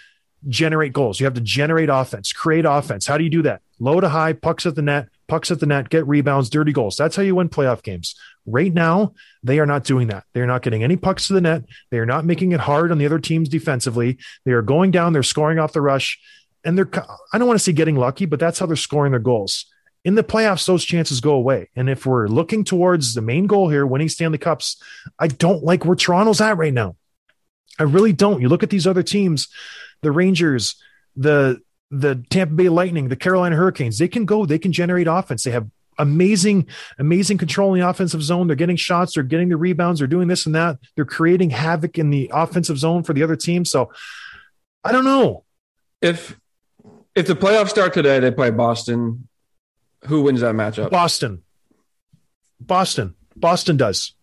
generate 0.48 0.92
goals. 0.92 1.20
You 1.20 1.26
have 1.26 1.34
to 1.34 1.40
generate 1.40 1.88
offense, 1.88 2.32
create 2.32 2.64
offense. 2.64 3.06
How 3.06 3.18
do 3.18 3.24
you 3.24 3.30
do 3.30 3.42
that? 3.42 3.62
Low 3.78 4.00
to 4.00 4.08
high, 4.08 4.32
pucks 4.32 4.64
at 4.64 4.74
the 4.74 4.82
net, 4.82 5.08
pucks 5.28 5.50
at 5.50 5.60
the 5.60 5.66
net, 5.66 5.88
get 5.88 6.06
rebounds, 6.06 6.50
dirty 6.50 6.72
goals. 6.72 6.96
That's 6.96 7.16
how 7.16 7.22
you 7.22 7.34
win 7.34 7.48
playoff 7.48 7.82
games. 7.82 8.14
Right 8.46 8.72
now, 8.72 9.14
they 9.42 9.58
are 9.58 9.66
not 9.66 9.84
doing 9.84 10.08
that. 10.08 10.24
They're 10.32 10.46
not 10.46 10.62
getting 10.62 10.84
any 10.84 10.96
pucks 10.96 11.26
to 11.26 11.32
the 11.32 11.40
net. 11.40 11.64
They 11.90 11.98
are 11.98 12.06
not 12.06 12.24
making 12.24 12.52
it 12.52 12.60
hard 12.60 12.92
on 12.92 12.98
the 12.98 13.06
other 13.06 13.18
teams 13.18 13.48
defensively. 13.48 14.18
They 14.44 14.52
are 14.52 14.62
going 14.62 14.90
down, 14.90 15.12
they're 15.12 15.22
scoring 15.22 15.58
off 15.58 15.72
the 15.72 15.80
rush, 15.80 16.18
and 16.64 16.76
they're, 16.76 16.88
I 17.32 17.38
don't 17.38 17.48
want 17.48 17.58
to 17.58 17.64
say 17.64 17.72
getting 17.72 17.96
lucky, 17.96 18.26
but 18.26 18.40
that's 18.40 18.58
how 18.58 18.66
they're 18.66 18.76
scoring 18.76 19.12
their 19.12 19.20
goals. 19.20 19.66
In 20.04 20.14
the 20.14 20.22
playoffs, 20.22 20.66
those 20.66 20.84
chances 20.84 21.20
go 21.20 21.32
away. 21.32 21.68
And 21.74 21.90
if 21.90 22.06
we're 22.06 22.28
looking 22.28 22.62
towards 22.62 23.14
the 23.14 23.22
main 23.22 23.48
goal 23.48 23.68
here, 23.68 23.84
winning 23.84 24.08
Stanley 24.08 24.38
Cups, 24.38 24.80
I 25.18 25.26
don't 25.26 25.64
like 25.64 25.84
where 25.84 25.96
Toronto's 25.96 26.40
at 26.40 26.56
right 26.56 26.72
now. 26.72 26.96
I 27.78 27.82
really 27.82 28.12
don't. 28.12 28.40
You 28.40 28.48
look 28.48 28.62
at 28.62 28.70
these 28.70 28.86
other 28.86 29.02
teams, 29.02 29.48
the 30.02 30.12
Rangers, 30.12 30.80
the 31.16 31.60
the 31.90 32.24
Tampa 32.30 32.54
Bay 32.54 32.68
Lightning, 32.68 33.08
the 33.08 33.16
Carolina 33.16 33.56
Hurricanes, 33.56 33.98
they 33.98 34.08
can 34.08 34.24
go, 34.24 34.46
they 34.46 34.58
can 34.58 34.72
generate 34.72 35.06
offense. 35.06 35.44
They 35.44 35.50
have 35.52 35.68
amazing, 35.98 36.66
amazing 36.98 37.38
control 37.38 37.74
in 37.74 37.80
the 37.80 37.88
offensive 37.88 38.22
zone. 38.22 38.46
They're 38.46 38.56
getting 38.56 38.76
shots, 38.76 39.14
they're 39.14 39.22
getting 39.22 39.48
the 39.48 39.56
rebounds, 39.56 40.00
they're 40.00 40.08
doing 40.08 40.28
this 40.28 40.46
and 40.46 40.54
that. 40.54 40.78
They're 40.94 41.04
creating 41.04 41.50
havoc 41.50 41.98
in 41.98 42.10
the 42.10 42.30
offensive 42.32 42.78
zone 42.78 43.02
for 43.02 43.12
the 43.12 43.22
other 43.22 43.36
team. 43.36 43.64
So 43.64 43.92
I 44.84 44.92
don't 44.92 45.04
know. 45.04 45.44
If 46.02 46.38
if 47.14 47.26
the 47.26 47.34
playoffs 47.34 47.70
start 47.70 47.94
today, 47.94 48.20
they 48.20 48.30
play 48.30 48.50
Boston. 48.50 49.28
Who 50.06 50.22
wins 50.22 50.40
that 50.42 50.54
matchup? 50.54 50.90
Boston. 50.90 51.42
Boston. 52.60 53.14
Boston 53.34 53.76
does. 53.76 54.14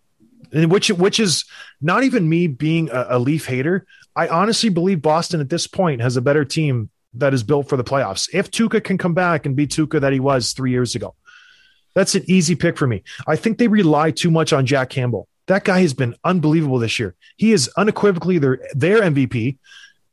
And 0.52 0.72
which 0.72 0.90
which 0.90 1.20
is 1.20 1.46
not 1.82 2.04
even 2.04 2.30
me 2.30 2.48
being 2.48 2.90
a, 2.92 3.08
a 3.12 3.20
Leaf 3.20 3.48
hater. 3.48 3.86
I 4.16 4.28
honestly 4.28 4.70
believe 4.70 5.02
Boston 5.02 5.42
at 5.42 5.50
this 5.50 5.66
point 5.66 6.02
has 6.02 6.18
a 6.18 6.22
better 6.22 6.46
team 6.46 6.92
that 7.16 7.34
is 7.34 7.44
built 7.44 7.70
for 7.70 7.78
the 7.78 7.84
playoffs. 7.84 8.30
If 8.34 8.52
Tuukka 8.52 8.84
can 8.84 8.98
come 8.98 9.14
back 9.14 9.46
and 9.46 9.56
be 9.56 9.68
Tuukka 9.68 10.02
that 10.02 10.14
he 10.14 10.20
was 10.20 10.54
three 10.54 10.72
years 10.72 10.96
ago, 10.96 11.16
that's 11.94 12.16
an 12.16 12.24
easy 12.28 12.56
pick 12.56 12.78
for 12.78 12.88
me. 12.88 13.04
I 13.28 13.36
think 13.36 13.58
they 13.58 13.68
rely 13.68 14.12
too 14.12 14.32
much 14.32 14.54
on 14.54 14.66
Jack 14.66 14.90
Campbell. 14.90 15.28
That 15.48 15.64
guy 15.64 15.82
has 15.82 15.94
been 15.94 16.16
unbelievable 16.24 16.80
this 16.80 16.98
year. 17.00 17.16
He 17.38 17.52
is 17.52 17.70
unequivocally 17.78 18.38
their 18.38 18.60
their 18.74 19.02
MVP, 19.02 19.58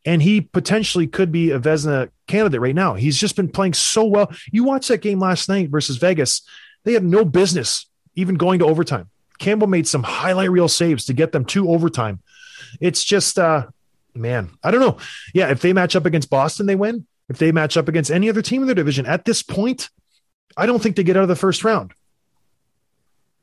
and 0.05 0.21
he 0.21 0.41
potentially 0.41 1.07
could 1.07 1.31
be 1.31 1.51
a 1.53 1.61
Vezina 1.61 2.11
candidate 2.27 2.61
right 2.61 2.75
now. 2.75 2.95
He's 2.95 3.17
just 3.17 3.37
been 3.37 3.49
playing 3.49 3.75
so 3.75 4.05
well. 4.05 4.33
You 4.51 4.65
watched 4.65 4.89
that 4.89 5.03
game 5.03 5.21
last 5.21 5.49
night 5.49 5.71
versus 5.71 5.99
Vegas. 5.99 6.43
They 6.85 6.95
had 6.95 7.05
no 7.05 7.25
business 7.25 7.87
even 8.15 8.35
going 8.37 8.59
to 8.59 8.67
overtime. 8.67 9.09
Campbell 9.39 9.69
made 9.69 9.87
some 9.87 10.03
highlight 10.03 10.51
reel 10.51 10.69
saves 10.69 11.07
to 11.07 11.13
get 11.13 11.33
them 11.33 11.45
to 11.47 11.71
overtime. 11.71 12.21
It's 12.81 13.05
just 13.05 13.39
uh 13.39 13.67
man, 14.15 14.51
I 14.63 14.71
don't 14.71 14.81
know. 14.81 14.99
Yeah, 15.35 15.51
if 15.51 15.61
they 15.61 15.73
match 15.73 15.97
up 15.97 16.07
against 16.07 16.31
Boston, 16.31 16.67
they 16.67 16.77
win. 16.77 17.07
If 17.29 17.39
they 17.39 17.53
match 17.53 17.77
up 17.77 17.89
against 17.89 18.11
any 18.11 18.29
other 18.29 18.43
team 18.43 18.63
in 18.63 18.67
their 18.67 18.75
division 18.75 19.07
at 19.07 19.25
this 19.25 19.43
point, 19.43 19.89
I 20.57 20.67
don't 20.67 20.83
think 20.83 20.97
they 20.97 21.05
get 21.05 21.17
out 21.17 21.23
of 21.23 21.29
the 21.29 21.37
first 21.37 21.65
round. 21.65 21.93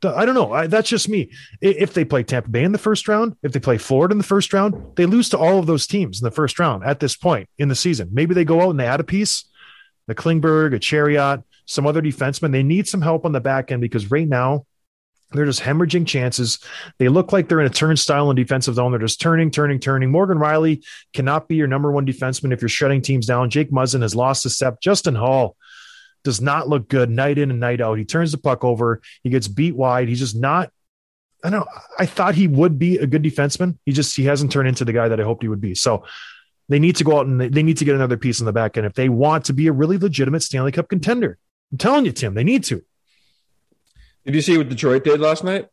I 0.04 0.24
don't 0.24 0.34
know. 0.34 0.52
I, 0.52 0.68
that's 0.68 0.88
just 0.88 1.08
me. 1.08 1.32
If 1.60 1.92
they 1.92 2.04
play 2.04 2.22
Tampa 2.22 2.48
Bay 2.48 2.62
in 2.62 2.70
the 2.70 2.78
first 2.78 3.08
round, 3.08 3.36
if 3.42 3.52
they 3.52 3.58
play 3.58 3.78
Florida 3.78 4.12
in 4.12 4.18
the 4.18 4.24
first 4.24 4.52
round, 4.52 4.94
they 4.94 5.06
lose 5.06 5.28
to 5.30 5.38
all 5.38 5.58
of 5.58 5.66
those 5.66 5.88
teams 5.88 6.20
in 6.20 6.24
the 6.24 6.30
first 6.30 6.58
round 6.60 6.84
at 6.84 7.00
this 7.00 7.16
point 7.16 7.48
in 7.58 7.68
the 7.68 7.74
season. 7.74 8.10
Maybe 8.12 8.34
they 8.34 8.44
go 8.44 8.60
out 8.60 8.70
and 8.70 8.78
they 8.78 8.86
add 8.86 9.00
a 9.00 9.04
piece, 9.04 9.46
the 10.06 10.14
Klingberg, 10.14 10.74
a 10.74 10.78
Chiarot, 10.78 11.42
some 11.66 11.86
other 11.86 12.00
defenseman. 12.00 12.52
They 12.52 12.62
need 12.62 12.86
some 12.86 13.02
help 13.02 13.24
on 13.24 13.32
the 13.32 13.40
back 13.40 13.72
end 13.72 13.80
because 13.80 14.10
right 14.10 14.28
now 14.28 14.66
they're 15.32 15.44
just 15.44 15.60
hemorrhaging 15.60 16.06
chances. 16.06 16.58
They 16.98 17.08
look 17.08 17.32
like 17.32 17.48
they're 17.48 17.60
in 17.60 17.66
a 17.66 17.70
turnstile 17.70 18.30
in 18.30 18.36
defensive 18.36 18.76
zone. 18.76 18.92
They're 18.92 19.00
just 19.00 19.20
turning, 19.20 19.50
turning, 19.50 19.78
turning. 19.78 20.10
Morgan 20.10 20.38
Rielly 20.38 20.84
cannot 21.12 21.48
be 21.48 21.56
your 21.56 21.66
number 21.66 21.92
one 21.92 22.06
defenseman 22.06 22.52
if 22.52 22.62
you're 22.62 22.68
shutting 22.68 23.02
teams 23.02 23.26
down. 23.26 23.50
Jake 23.50 23.70
Muzzin 23.70 24.02
has 24.02 24.14
lost 24.14 24.46
a 24.46 24.50
step. 24.50 24.80
Justin 24.80 25.14
Holl, 25.14 25.56
does 26.24 26.40
not 26.40 26.68
look 26.68 26.88
good 26.88 27.10
night 27.10 27.38
in 27.38 27.50
and 27.50 27.60
night 27.60 27.80
out. 27.80 27.98
He 27.98 28.04
turns 28.04 28.32
the 28.32 28.38
puck 28.38 28.64
over. 28.64 29.00
He 29.22 29.30
gets 29.30 29.48
beat 29.48 29.76
wide. 29.76 30.08
He's 30.08 30.18
just 30.18 30.36
not. 30.36 30.70
I 31.44 31.50
don't 31.50 31.60
know. 31.60 31.66
I 31.98 32.06
thought 32.06 32.34
he 32.34 32.48
would 32.48 32.78
be 32.78 32.98
a 32.98 33.06
good 33.06 33.22
defenseman. 33.22 33.78
He 33.86 33.92
just 33.92 34.16
he 34.16 34.24
hasn't 34.24 34.50
turned 34.50 34.68
into 34.68 34.84
the 34.84 34.92
guy 34.92 35.08
that 35.08 35.20
I 35.20 35.24
hoped 35.24 35.42
he 35.42 35.48
would 35.48 35.60
be. 35.60 35.74
So 35.74 36.04
they 36.68 36.78
need 36.78 36.96
to 36.96 37.04
go 37.04 37.18
out 37.18 37.26
and 37.26 37.40
they 37.40 37.62
need 37.62 37.76
to 37.78 37.84
get 37.84 37.94
another 37.94 38.16
piece 38.16 38.40
in 38.40 38.46
the 38.46 38.52
back 38.52 38.76
end 38.76 38.86
if 38.86 38.94
they 38.94 39.08
want 39.08 39.46
to 39.46 39.52
be 39.52 39.68
a 39.68 39.72
really 39.72 39.98
legitimate 39.98 40.42
Stanley 40.42 40.72
Cup 40.72 40.88
contender. 40.88 41.38
I'm 41.72 41.78
telling 41.78 42.04
you, 42.04 42.12
Tim, 42.12 42.34
they 42.34 42.44
need 42.44 42.64
to. 42.64 42.84
Did 44.28 44.34
you 44.34 44.42
see 44.42 44.58
what 44.58 44.68
Detroit 44.68 45.04
did 45.04 45.20
last 45.20 45.42
night? 45.42 45.68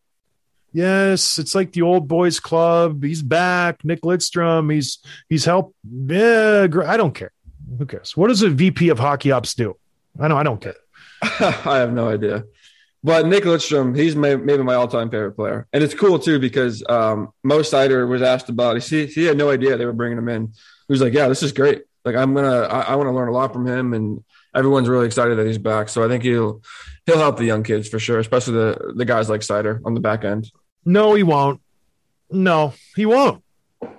Yes, 0.71 1.37
it's 1.37 1.53
like 1.53 1.73
the 1.73 1.81
old 1.81 2.07
boys 2.07 2.39
club. 2.39 3.03
He's 3.03 3.21
back. 3.21 3.83
Nick 3.83 4.03
Lidstrom. 4.03 4.71
He's 4.73 4.99
he's 5.27 5.43
helped. 5.43 5.75
Yeah, 5.83 6.65
I 6.85 6.95
don't 6.95 7.13
care. 7.13 7.33
Who 7.77 7.85
cares? 7.85 8.15
What 8.15 8.29
does 8.29 8.43
a 8.43 8.49
VP 8.49 8.87
of 8.87 8.97
hockey 8.97 9.33
ops 9.33 9.55
do? 9.55 9.75
I 10.17 10.29
know. 10.29 10.37
I 10.37 10.43
don't 10.43 10.61
care. 10.61 10.77
I 11.21 11.79
have 11.79 11.91
no 11.91 12.07
idea. 12.07 12.45
But 13.03 13.25
Nick 13.25 13.43
Lidstrom, 13.43 13.93
he's 13.93 14.15
may, 14.15 14.37
maybe 14.37 14.63
my 14.63 14.75
all-time 14.75 15.09
favorite 15.09 15.33
player, 15.33 15.67
and 15.73 15.83
it's 15.83 15.93
cool 15.93 16.17
too 16.17 16.39
because 16.39 16.81
um, 16.87 17.33
Mo 17.43 17.59
Seider 17.59 18.07
was 18.07 18.21
asked 18.21 18.47
about. 18.47 18.81
He 18.81 19.05
he 19.07 19.25
had 19.25 19.37
no 19.37 19.49
idea 19.49 19.75
they 19.75 19.85
were 19.85 19.91
bringing 19.91 20.17
him 20.17 20.29
in. 20.29 20.45
He 20.47 20.93
was 20.93 21.01
like, 21.01 21.11
"Yeah, 21.11 21.27
this 21.27 21.43
is 21.43 21.51
great. 21.51 21.83
Like 22.05 22.15
I'm 22.15 22.33
gonna, 22.33 22.61
I, 22.61 22.81
I 22.83 22.95
want 22.95 23.07
to 23.07 23.11
learn 23.11 23.27
a 23.27 23.33
lot 23.33 23.51
from 23.51 23.67
him, 23.67 23.93
and 23.93 24.23
everyone's 24.55 24.89
really 24.89 25.05
excited 25.05 25.37
that 25.37 25.45
he's 25.45 25.57
back. 25.57 25.89
So 25.89 26.03
I 26.03 26.07
think 26.07 26.23
he'll 26.23 26.61
he'll 27.05 27.17
help 27.17 27.37
the 27.37 27.45
young 27.45 27.63
kids 27.63 27.87
for 27.89 27.99
sure, 27.99 28.19
especially 28.19 28.53
the 28.53 28.93
the 28.95 29.05
guys 29.05 29.29
like 29.29 29.41
Seider 29.41 29.81
on 29.85 29.93
the 29.93 29.99
back 29.99 30.23
end. 30.23 30.51
No, 30.85 31.13
he 31.13 31.23
won't. 31.23 31.61
No, 32.31 32.73
he 32.95 33.05
won't. 33.05 33.43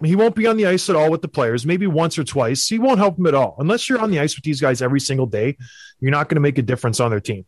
He 0.02 0.16
won't 0.16 0.34
be 0.34 0.46
on 0.46 0.56
the 0.56 0.66
ice 0.66 0.88
at 0.90 0.96
all 0.96 1.10
with 1.10 1.22
the 1.22 1.28
players. 1.28 1.64
Maybe 1.64 1.86
once 1.86 2.18
or 2.18 2.24
twice. 2.24 2.66
He 2.66 2.78
won't 2.78 2.98
help 2.98 3.16
them 3.16 3.26
at 3.26 3.34
all. 3.34 3.56
Unless 3.58 3.88
you're 3.88 4.00
on 4.00 4.10
the 4.10 4.18
ice 4.18 4.34
with 4.34 4.44
these 4.44 4.60
guys 4.60 4.82
every 4.82 5.00
single 5.00 5.26
day, 5.26 5.56
you're 6.00 6.10
not 6.10 6.28
going 6.28 6.36
to 6.36 6.40
make 6.40 6.58
a 6.58 6.62
difference 6.62 6.98
on 6.98 7.10
their 7.10 7.20
team. 7.20 7.44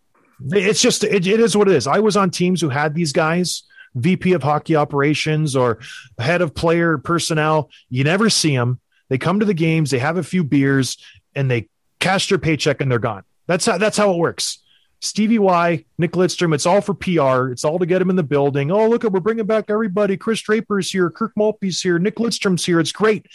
It's 0.50 0.80
just 0.80 1.02
it, 1.02 1.26
it 1.26 1.40
is 1.40 1.56
what 1.56 1.68
it 1.68 1.74
is. 1.74 1.86
I 1.86 1.98
was 1.98 2.16
on 2.16 2.30
teams 2.30 2.60
who 2.60 2.68
had 2.68 2.94
these 2.94 3.12
guys, 3.12 3.64
VP 3.94 4.34
of 4.34 4.42
hockey 4.42 4.76
operations 4.76 5.56
or 5.56 5.80
head 6.18 6.42
of 6.42 6.54
player 6.54 6.98
personnel. 6.98 7.70
You 7.90 8.04
never 8.04 8.30
see 8.30 8.56
them. 8.56 8.80
They 9.08 9.18
come 9.18 9.40
to 9.40 9.46
the 9.46 9.54
games, 9.54 9.90
they 9.90 9.98
have 9.98 10.18
a 10.18 10.22
few 10.22 10.44
beers, 10.44 10.98
and 11.34 11.50
they 11.50 11.68
cash 12.00 12.30
your 12.30 12.38
paycheck 12.38 12.80
and 12.80 12.90
they're 12.90 12.98
gone. 12.98 13.24
That's 13.46 13.66
how 13.66 13.78
that's 13.78 13.96
how 13.96 14.12
it 14.12 14.18
works. 14.18 14.58
Stevie 15.00 15.38
Y, 15.38 15.84
Nick 15.96 16.12
Lidstrom, 16.12 16.54
it's 16.54 16.66
all 16.66 16.80
for 16.80 16.92
PR. 16.92 17.52
It's 17.52 17.64
all 17.64 17.78
to 17.78 17.86
get 17.86 18.02
him 18.02 18.10
in 18.10 18.16
the 18.16 18.24
building. 18.24 18.72
Oh, 18.72 18.88
look, 18.88 19.04
at 19.04 19.12
we're 19.12 19.20
bringing 19.20 19.46
back 19.46 19.66
everybody. 19.68 20.16
Chris 20.16 20.40
Draper's 20.42 20.90
here. 20.90 21.08
Kirk 21.08 21.32
Maltby's 21.36 21.80
here. 21.80 22.00
Nick 22.00 22.16
Lidstrom's 22.16 22.64
here. 22.64 22.80
It's 22.80 22.90
great. 22.90 23.26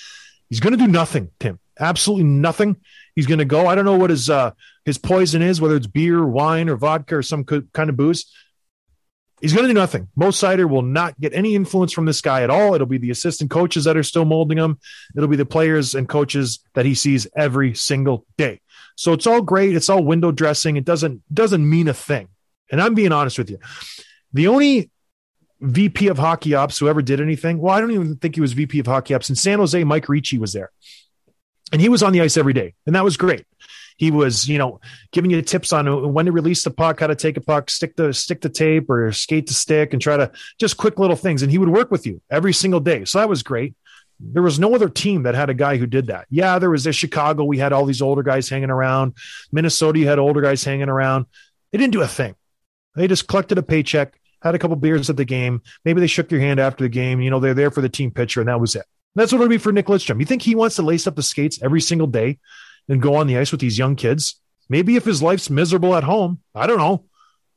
He's 0.50 0.60
going 0.60 0.78
to 0.78 0.78
do 0.78 0.88
nothing, 0.88 1.30
Tim. 1.40 1.60
Absolutely 1.80 2.26
nothing. 2.26 2.76
He's 3.16 3.28
going 3.28 3.40
to 3.40 3.46
go. 3.46 3.66
I 3.66 3.76
don't 3.76 3.86
know 3.86 3.98
what 3.98 4.10
his 4.10 4.30
uh, 4.30 4.52
his 4.84 4.98
poison 4.98 5.42
is, 5.42 5.62
whether 5.62 5.76
it's 5.76 5.88
beer, 5.88 6.26
wine, 6.26 6.68
or 6.68 6.76
vodka, 6.76 7.18
or 7.18 7.24
some 7.24 7.46
kind 7.46 7.90
of 7.90 7.96
booze. 7.96 8.32
He's 9.44 9.52
going 9.52 9.68
to 9.68 9.74
do 9.74 9.78
nothing. 9.78 10.08
Mo 10.16 10.30
Seider 10.30 10.70
will 10.70 10.84
not 10.84 11.20
get 11.20 11.34
any 11.34 11.54
influence 11.54 11.92
from 11.92 12.06
this 12.06 12.22
guy 12.22 12.44
at 12.44 12.50
all. 12.50 12.76
It'll 12.76 12.88
be 12.88 12.98
the 12.98 13.12
assistant 13.12 13.52
coaches 13.52 13.84
that 13.84 13.98
are 13.98 14.02
still 14.02 14.24
molding 14.24 14.58
him. 14.58 14.80
It'll 15.18 15.28
be 15.28 15.36
the 15.36 15.46
players 15.46 15.96
and 15.96 16.08
coaches 16.08 16.60
that 16.76 16.86
he 16.86 16.96
sees 16.96 17.28
every 17.36 17.74
single 17.74 18.26
day. 18.38 18.62
So 18.96 19.12
it's 19.12 19.28
all 19.28 19.42
great. 19.42 19.76
It's 19.76 19.90
all 19.90 20.02
window 20.02 20.32
dressing. 20.32 20.78
It 20.78 20.86
doesn't 20.86 21.24
doesn't 21.34 21.70
mean 21.70 21.90
a 21.90 21.94
thing. 21.94 22.30
And 22.72 22.82
I'm 22.82 22.94
being 22.94 23.12
honest 23.12 23.38
with 23.38 23.50
you. 23.50 23.60
The 24.32 24.48
only 24.48 24.90
VP 25.60 26.08
of 26.08 26.18
hockey 26.18 26.56
ops 26.56 26.80
who 26.80 26.88
ever 26.88 27.02
did 27.02 27.20
anything, 27.20 27.60
well, 27.60 27.76
I 27.76 27.82
don't 27.82 27.92
even 27.92 28.16
think 28.16 28.36
he 28.36 28.42
was 28.42 28.54
VP 28.54 28.80
of 28.80 28.88
hockey 28.88 29.14
ops 29.14 29.30
in 29.30 29.36
San 29.36 29.60
Jose. 29.60 29.84
Mike 29.84 30.08
Ricci 30.08 30.38
was 30.38 30.54
there, 30.54 30.72
and 31.74 31.82
he 31.82 31.90
was 31.90 32.02
on 32.02 32.14
the 32.14 32.22
ice 32.22 32.38
every 32.38 32.54
day, 32.54 32.76
and 32.86 32.96
that 32.96 33.04
was 33.04 33.18
great. 33.18 33.46
He 33.98 34.12
was, 34.12 34.48
you 34.48 34.58
know, 34.58 34.80
giving 35.12 35.32
you 35.32 35.42
tips 35.42 35.74
on 35.74 36.14
when 36.14 36.26
to 36.26 36.32
release 36.32 36.64
the 36.64 36.72
puck, 36.72 37.00
how 37.00 37.08
to 37.08 37.16
take 37.16 37.38
a 37.38 37.42
puck, 37.42 37.70
stick 37.70 37.96
the 37.96 38.14
stick 38.14 38.42
the 38.42 38.50
tape, 38.50 38.90
or 38.90 39.12
skate 39.12 39.48
the 39.48 39.54
stick, 39.54 39.94
and 39.94 40.02
try 40.02 40.18
to 40.18 40.32
just 40.60 40.78
quick 40.78 41.00
little 41.00 41.16
things. 41.16 41.42
And 41.42 41.52
he 41.52 41.58
would 41.58 41.70
work 41.70 41.92
with 41.92 42.06
you 42.06 42.22
every 42.30 42.54
single 42.54 42.80
day, 42.80 43.06
so 43.06 43.20
that 43.20 43.30
was 43.30 43.44
great 43.44 43.76
there 44.20 44.44
was 44.44 44.60
no 44.60 44.74
other 44.74 44.90
team 44.90 45.24
that 45.24 45.36
had 45.36 45.50
a 45.50 45.54
guy 45.54 45.78
who 45.78 45.86
did 45.86 46.08
that. 46.08 46.28
Yeah, 46.30 46.60
there 46.60 46.70
was 46.70 46.84
this 46.84 46.96
Chicago. 46.96 47.44
We 47.44 47.58
had 47.58 47.74
all 47.74 47.86
these 47.86 48.02
older 48.02 48.24
guys 48.24 48.48
hanging 48.48 48.70
around. 48.70 49.14
Minnesota, 49.52 50.00
you 50.00 50.08
had 50.08 50.20
older 50.20 50.42
guys 50.42 50.64
hanging 50.64 50.90
around. 50.90 51.26
They 51.72 51.78
didn't 51.78 51.94
do 51.94 52.02
a 52.02 52.08
thing. 52.08 52.36
They 52.96 53.08
just 53.08 53.28
collected 53.28 53.58
a 53.58 53.64
paycheck, 53.64 54.20
had 54.42 54.56
a 54.56 54.60
couple 54.60 54.76
beers 54.76 55.10
at 55.10 55.18
the 55.18 55.26
game. 55.26 55.62
Maybe 55.84 56.00
they 56.00 56.08
shook 56.08 56.32
your 56.32 56.40
hand 56.40 56.60
after 56.60 56.84
the 56.84 56.90
game. 56.90 57.22
You 57.22 57.32
know, 57.32 57.40
they're 57.40 57.54
there 57.54 57.72
for 57.72 57.82
the 57.82 57.90
team 57.90 58.12
picture, 58.12 58.40
and 58.40 58.48
that 58.48 58.60
was 58.60 58.76
it. 58.76 58.86
That's 59.16 59.32
what 59.32 59.40
it'll 59.40 59.50
be 59.50 59.58
for 59.58 59.72
Nick 59.72 59.88
Lidstrom. 59.88 60.20
You 60.20 60.26
think 60.26 60.42
he 60.42 60.56
wants 60.56 60.76
to 60.78 60.82
lace 60.82 61.06
up 61.06 61.16
the 61.16 61.24
skates 61.24 61.62
every 61.62 61.82
single 61.82 62.08
day 62.08 62.40
and 62.90 63.02
go 63.02 63.16
on 63.16 63.28
the 63.28 63.38
ice 63.38 63.52
with 63.52 63.62
these 63.62 63.78
young 63.78 63.96
kids? 63.96 64.40
Maybe 64.70 64.96
if 64.96 65.06
his 65.06 65.22
life's 65.22 65.50
miserable 65.50 65.96
at 65.96 66.04
home, 66.04 66.40
I 66.56 66.68
don't 66.68 66.78
know. 66.78 67.06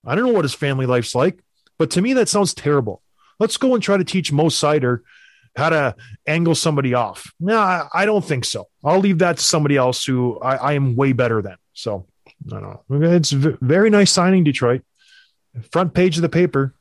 I 0.05 0.14
don't 0.14 0.27
know 0.27 0.33
what 0.33 0.45
his 0.45 0.55
family 0.55 0.87
life's 0.87 1.14
like, 1.14 1.39
but 1.79 1.91
to 1.93 2.03
me, 2.03 2.12
that 2.14 2.29
sounds 2.29 2.55
terrible. 2.55 3.03
Let's 3.39 3.57
go 3.57 3.74
and 3.74 3.83
try 3.83 3.97
to 3.97 4.05
teach 4.05 4.33
Mo 4.33 4.45
Seider 4.47 5.01
how 5.57 5.70
to 5.70 5.97
angle 6.27 6.55
somebody 6.55 6.95
off. 6.95 7.33
No, 7.41 7.59
I, 7.59 7.87
I 7.93 8.07
don't 8.07 8.24
think 8.24 8.45
so. 8.45 8.68
I'll 8.85 9.01
leave 9.01 9.18
that 9.18 9.39
to 9.39 9.43
somebody 9.43 9.77
else 9.77 10.05
who 10.05 10.39
I, 10.41 10.57
I 10.57 10.72
am 10.74 10.97
way 10.97 11.12
better 11.12 11.43
than. 11.43 11.57
So 11.72 12.07
I 12.47 12.61
don't 12.61 12.62
know. 12.62 12.83
It's 13.12 13.31
very 13.31 13.91
nice 13.91 14.11
signing, 14.12 14.45
Detroit. 14.45 14.83
Front 15.72 15.95
page 15.95 16.16
of 16.16 16.22
the 16.22 16.29
paper. 16.29 16.74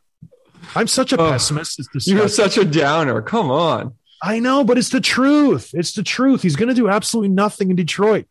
I'm 0.76 0.88
such 0.88 1.14
a 1.14 1.18
Oh, 1.22 1.32
pessimist. 1.32 1.80
You're 2.08 2.28
such 2.28 2.58
a 2.58 2.66
downer. 2.66 3.22
Come 3.22 3.50
on. 3.52 3.94
I 4.22 4.40
know, 4.40 4.64
but 4.64 4.78
it's 4.78 4.90
the 4.90 5.02
truth. 5.02 5.72
It's 5.74 5.94
the 5.94 6.04
truth. 6.04 6.42
He's 6.42 6.56
going 6.56 6.70
to 6.70 6.76
do 6.76 6.90
absolutely 6.90 7.30
nothing 7.30 7.70
in 7.70 7.76
Detroit. 7.76 8.26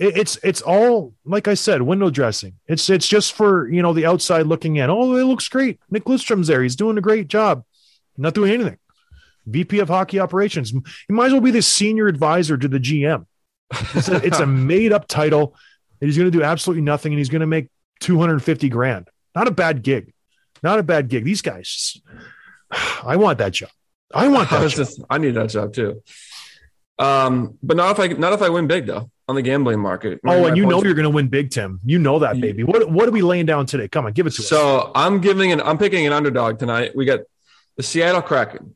It, 0.00 0.16
it's 0.16 0.38
it's 0.42 0.62
all 0.62 1.14
like 1.24 1.46
I 1.46 1.54
said, 1.54 1.82
window 1.82 2.10
dressing. 2.10 2.54
It's 2.66 2.90
it's 2.90 3.06
just 3.06 3.34
for 3.34 3.68
you 3.68 3.82
know 3.82 3.92
the 3.92 4.06
outside 4.06 4.46
looking 4.46 4.76
in. 4.76 4.90
Oh, 4.90 5.14
it 5.16 5.24
looks 5.24 5.46
great. 5.48 5.78
Nick 5.90 6.04
Lidstrom's 6.04 6.48
there. 6.48 6.62
He's 6.62 6.74
doing 6.74 6.98
a 6.98 7.02
great 7.02 7.28
job. 7.28 7.64
Not 8.16 8.34
doing 8.34 8.50
anything. 8.52 8.78
VP 9.46 9.78
of 9.78 9.88
hockey 9.88 10.18
operations. 10.18 10.70
He 10.70 11.12
might 11.14 11.26
as 11.26 11.32
well 11.32 11.40
be 11.40 11.50
the 11.50 11.62
senior 11.62 12.08
advisor 12.08 12.56
to 12.58 12.66
the 12.68 12.78
GM. 12.78 13.26
It's 13.94 14.08
a, 14.08 14.16
it's 14.16 14.38
a 14.40 14.46
made 14.72 14.92
up 14.92 15.06
title. 15.06 15.54
And 16.00 16.08
he's 16.08 16.16
going 16.16 16.30
to 16.30 16.36
do 16.36 16.42
absolutely 16.42 16.82
nothing, 16.82 17.12
and 17.12 17.18
he's 17.18 17.28
going 17.28 17.40
to 17.40 17.46
make 17.46 17.68
two 18.00 18.18
hundred 18.18 18.40
fifty 18.42 18.68
grand. 18.70 19.08
Not 19.34 19.48
a 19.48 19.50
bad 19.52 19.82
gig. 19.82 20.12
Not 20.62 20.78
a 20.78 20.82
bad 20.82 21.08
gig. 21.08 21.24
These 21.24 21.42
guys. 21.42 22.00
I 23.04 23.16
want 23.16 23.38
that 23.38 23.52
job. 23.52 23.70
I 24.14 24.28
want 24.28 24.48
that 24.50 24.62
was 24.62 24.72
job. 24.72 24.86
just- 24.86 25.02
I 25.10 25.18
need 25.18 25.34
that 25.34 25.50
job 25.50 25.72
too. 25.74 26.02
Um, 26.98 27.58
but 27.62 27.76
not 27.76 27.92
if 27.92 28.00
I 28.00 28.08
not 28.18 28.32
if 28.34 28.42
I 28.42 28.48
win 28.50 28.66
big 28.66 28.86
though 28.86 29.10
on 29.30 29.36
the 29.36 29.42
gambling 29.42 29.78
market. 29.80 30.20
Oh, 30.26 30.46
and 30.46 30.56
you 30.56 30.66
know 30.66 30.82
you're 30.82 30.94
going 30.94 31.04
to 31.04 31.10
win 31.10 31.28
big, 31.28 31.50
Tim. 31.50 31.80
You 31.84 31.98
know 31.98 32.18
that, 32.18 32.40
baby. 32.40 32.64
What 32.64 32.90
what 32.90 33.08
are 33.08 33.12
we 33.12 33.22
laying 33.22 33.46
down 33.46 33.64
today? 33.64 33.88
Come 33.88 34.04
on, 34.06 34.12
give 34.12 34.26
it 34.26 34.30
to 34.34 34.42
us. 34.42 34.48
So 34.48 34.90
I'm 34.94 35.20
giving 35.20 35.52
an 35.52 35.60
I'm 35.62 35.78
picking 35.78 36.06
an 36.06 36.12
underdog 36.12 36.58
tonight. 36.58 36.92
We 36.94 37.04
got 37.06 37.20
the 37.76 37.82
Seattle 37.82 38.22
Kraken. 38.22 38.74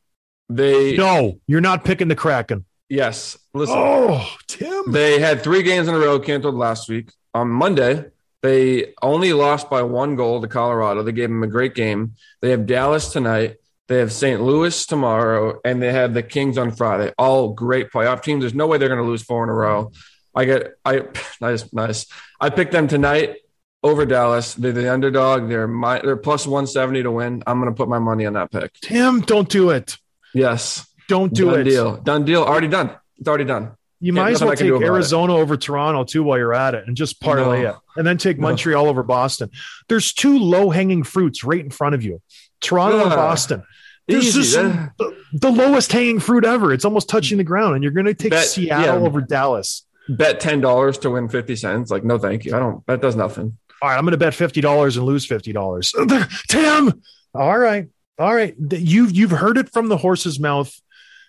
They 0.48 0.96
No, 0.96 1.40
you're 1.46 1.60
not 1.60 1.84
picking 1.84 2.08
the 2.08 2.16
Kraken. 2.16 2.64
yes. 2.88 3.36
Listen, 3.52 3.76
Oh, 3.78 4.28
Tim. 4.48 4.90
they 4.90 5.20
had 5.20 5.42
three 5.42 5.62
games 5.62 5.86
in 5.88 5.94
a 5.94 5.98
row 5.98 6.18
canceled 6.18 6.56
last 6.56 6.88
week. 6.88 7.10
On 7.34 7.48
Monday, 7.48 8.06
they 8.42 8.94
only 9.00 9.32
lost 9.32 9.70
by 9.70 9.82
one 9.82 10.16
goal 10.16 10.40
to 10.42 10.48
Colorado. 10.48 11.02
They 11.02 11.12
gave 11.12 11.28
them 11.28 11.42
a 11.44 11.46
great 11.48 11.74
game. 11.74 12.14
They 12.42 12.50
have 12.50 12.66
Dallas 12.66 13.12
tonight. 13.12 13.56
They 13.86 13.98
have 13.98 14.12
St. 14.12 14.40
Louis 14.42 14.86
tomorrow, 14.86 15.60
and 15.64 15.80
they 15.82 15.92
have 15.92 16.14
the 16.14 16.22
Kings 16.22 16.56
on 16.58 16.70
Friday. 16.72 17.12
All 17.18 17.52
great 17.52 17.90
playoff 17.92 18.22
teams. 18.22 18.42
There's 18.42 18.54
no 18.54 18.66
way 18.66 18.78
they're 18.78 18.88
going 18.88 19.00
to 19.00 19.06
lose 19.06 19.22
four 19.22 19.44
in 19.44 19.50
a 19.50 19.54
row. 19.54 19.92
I 20.34 20.44
get 20.44 20.74
I 20.84 21.02
nice 21.40 21.72
nice. 21.72 22.06
I 22.40 22.50
picked 22.50 22.72
them 22.72 22.88
tonight 22.88 23.36
over 23.82 24.06
Dallas. 24.06 24.54
They're 24.54 24.72
the 24.72 24.92
underdog. 24.92 25.48
They're 25.48 25.68
my 25.68 26.00
they're 26.00 26.16
plus 26.16 26.46
170 26.46 27.02
to 27.04 27.10
win. 27.10 27.42
I'm 27.46 27.60
going 27.60 27.72
to 27.72 27.76
put 27.76 27.88
my 27.88 27.98
money 27.98 28.26
on 28.26 28.32
that 28.34 28.50
pick. 28.50 28.72
Tim, 28.80 29.20
don't 29.20 29.48
do 29.48 29.70
it. 29.70 29.98
Yes. 30.32 30.86
Don't 31.08 31.32
do 31.34 31.50
it. 31.50 31.52
done 31.52 31.60
it. 31.60 31.64
deal. 31.64 31.96
Done 31.98 32.24
deal. 32.24 32.42
Already 32.42 32.68
done. 32.68 32.96
It's 33.18 33.28
already 33.28 33.44
done. 33.44 33.72
You 34.00 34.12
Yeah, 34.14 34.22
might 34.22 34.32
as 34.32 34.40
well 34.40 34.50
I 34.50 34.56
can 34.56 34.66
do 34.66 34.72
take 34.72 34.82
about 34.82 34.86
it. 34.86 34.94
Arizona 34.96 35.36
over 35.36 35.56
Toronto 35.56 36.04
too 36.04 36.22
while 36.24 36.38
you're 36.38 36.52
at 36.54 36.74
it 36.74 36.84
and 36.86 36.96
just 36.96 37.20
parlay 37.20 37.62
No. 37.62 37.70
it. 37.70 37.76
And 37.96 38.06
then 38.06 38.18
take 38.18 38.38
No. 38.38 38.48
Montreal 38.48 38.86
over 38.88 39.02
Boston. 39.02 39.50
There's 39.88 40.12
two 40.12 40.38
low 40.38 40.70
hanging 40.70 41.02
fruits 41.04 41.44
right 41.44 41.60
in 41.62 41.70
front 41.70 41.94
of 41.94 42.02
you 42.02 42.20
Toronto 42.60 43.02
and 43.04 43.12
ah, 43.12 43.16
Boston. 43.16 43.62
This 44.08 44.34
is 44.36 44.54
That- 44.54 44.92
the, 44.98 45.16
the 45.34 45.50
lowest 45.50 45.92
hanging 45.92 46.20
fruit 46.20 46.44
ever. 46.44 46.72
It's 46.72 46.84
almost 46.84 47.08
touching 47.08 47.38
the 47.38 47.44
ground, 47.44 47.74
and 47.74 47.82
you're 47.82 47.92
going 47.92 48.04
to 48.06 48.14
take 48.14 48.30
Bet- 48.32 48.46
Seattle 48.46 49.00
yeah. 49.00 49.06
over 49.06 49.20
Dallas. 49.20 49.86
Bet 50.08 50.40
ten 50.40 50.60
dollars 50.60 50.98
to 50.98 51.10
win 51.10 51.28
fifty 51.28 51.56
cents. 51.56 51.90
Like, 51.90 52.04
no, 52.04 52.18
thank 52.18 52.44
you. 52.44 52.54
I 52.54 52.58
don't. 52.58 52.86
That 52.86 53.00
does 53.00 53.16
nothing. 53.16 53.56
All 53.82 53.88
right, 53.88 53.96
I'm 53.96 54.04
going 54.04 54.12
to 54.12 54.18
bet 54.18 54.34
fifty 54.34 54.60
dollars 54.60 54.96
and 54.96 55.06
lose 55.06 55.26
fifty 55.26 55.52
dollars. 55.52 55.94
Tim. 56.48 57.02
All 57.34 57.58
right, 57.58 57.88
all 58.18 58.34
right. 58.34 58.54
You've 58.70 59.12
you've 59.12 59.30
heard 59.32 59.58
it 59.58 59.72
from 59.72 59.88
the 59.88 59.96
horse's 59.96 60.38
mouth. 60.38 60.74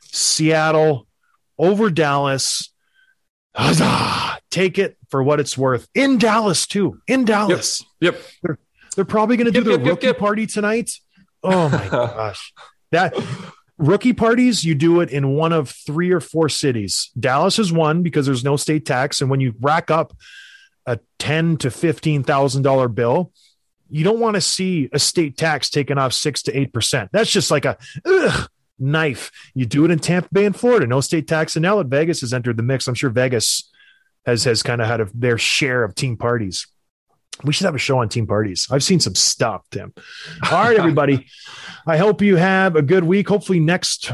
Seattle 0.03 1.07
over 1.57 1.89
Dallas. 1.89 2.71
Huzzah! 3.55 4.39
Take 4.51 4.77
it 4.79 4.97
for 5.09 5.21
what 5.21 5.39
it's 5.39 5.57
worth. 5.57 5.87
In 5.93 6.17
Dallas 6.17 6.65
too. 6.67 6.99
In 7.07 7.25
Dallas. 7.25 7.83
Yep. 7.99 8.21
They're 8.43 8.59
they're 8.95 9.05
probably 9.05 9.35
going 9.35 9.45
to 9.45 9.51
do 9.51 9.59
Yep, 9.59 9.65
their 9.65 9.73
yep, 9.73 9.81
yep, 9.81 9.91
rookie 9.91 10.07
yep. 10.07 10.17
party 10.17 10.45
tonight. 10.47 10.91
Oh 11.43 11.67
my 11.69 11.87
gosh. 11.91 12.53
That 12.91 13.13
rookie 13.77 14.13
parties, 14.13 14.63
you 14.63 14.75
do 14.75 15.01
it 15.01 15.09
in 15.09 15.29
one 15.35 15.53
of 15.53 15.69
three 15.69 16.11
or 16.11 16.19
four 16.19 16.49
cities. 16.49 17.11
Dallas 17.19 17.59
is 17.59 17.71
one 17.71 18.03
because 18.03 18.25
there's 18.25 18.43
no 18.43 18.55
state 18.55 18.85
tax. 18.85 19.21
And 19.21 19.29
when 19.29 19.39
you 19.39 19.53
rack 19.59 19.91
up 19.91 20.13
a 20.85 20.99
ten 21.19 21.57
to 21.57 21.71
fifteen 21.71 22.23
thousand 22.23 22.63
dollar 22.63 22.87
bill, 22.87 23.31
you 23.89 24.03
don't 24.03 24.19
want 24.19 24.35
to 24.35 24.41
see 24.41 24.89
a 24.93 24.99
state 24.99 25.37
tax 25.37 25.69
taken 25.69 25.97
off 25.97 26.13
six 26.13 26.43
to 26.43 26.57
eight 26.57 26.73
percent. 26.73 27.09
That's 27.11 27.31
just 27.31 27.51
like 27.51 27.65
a 27.65 27.77
ugh, 28.05 28.49
knife. 28.79 29.31
You 29.53 29.65
do 29.65 29.85
it 29.85 29.91
in 29.91 29.99
Tampa 29.99 30.29
Bay 30.31 30.45
and 30.45 30.55
Florida, 30.55 30.87
no 30.87 31.01
state 31.01 31.27
tax, 31.27 31.55
and 31.55 31.63
now 31.63 31.77
that 31.77 31.87
Vegas 31.87 32.21
has 32.21 32.33
entered 32.33 32.57
the 32.57 32.63
mix, 32.63 32.87
I'm 32.87 32.95
sure 32.95 33.09
Vegas 33.09 33.71
has 34.25 34.43
has 34.45 34.63
kind 34.63 34.81
of 34.81 34.87
had 34.87 35.01
a, 35.01 35.09
their 35.13 35.37
share 35.37 35.83
of 35.83 35.95
team 35.95 36.17
parties. 36.17 36.67
We 37.43 37.53
should 37.53 37.65
have 37.65 37.75
a 37.75 37.79
show 37.79 37.99
on 37.99 38.09
team 38.09 38.27
parties. 38.27 38.67
I've 38.71 38.83
seen 38.83 38.99
some 38.99 39.15
stuff, 39.15 39.65
Tim. 39.71 39.93
All 40.51 40.63
right, 40.63 40.77
everybody. 40.77 41.27
I 41.87 41.97
hope 41.97 42.21
you 42.21 42.37
have 42.37 42.75
a 42.75 42.81
good 42.81 43.03
week. 43.03 43.27
Hopefully, 43.27 43.59
next 43.59 44.11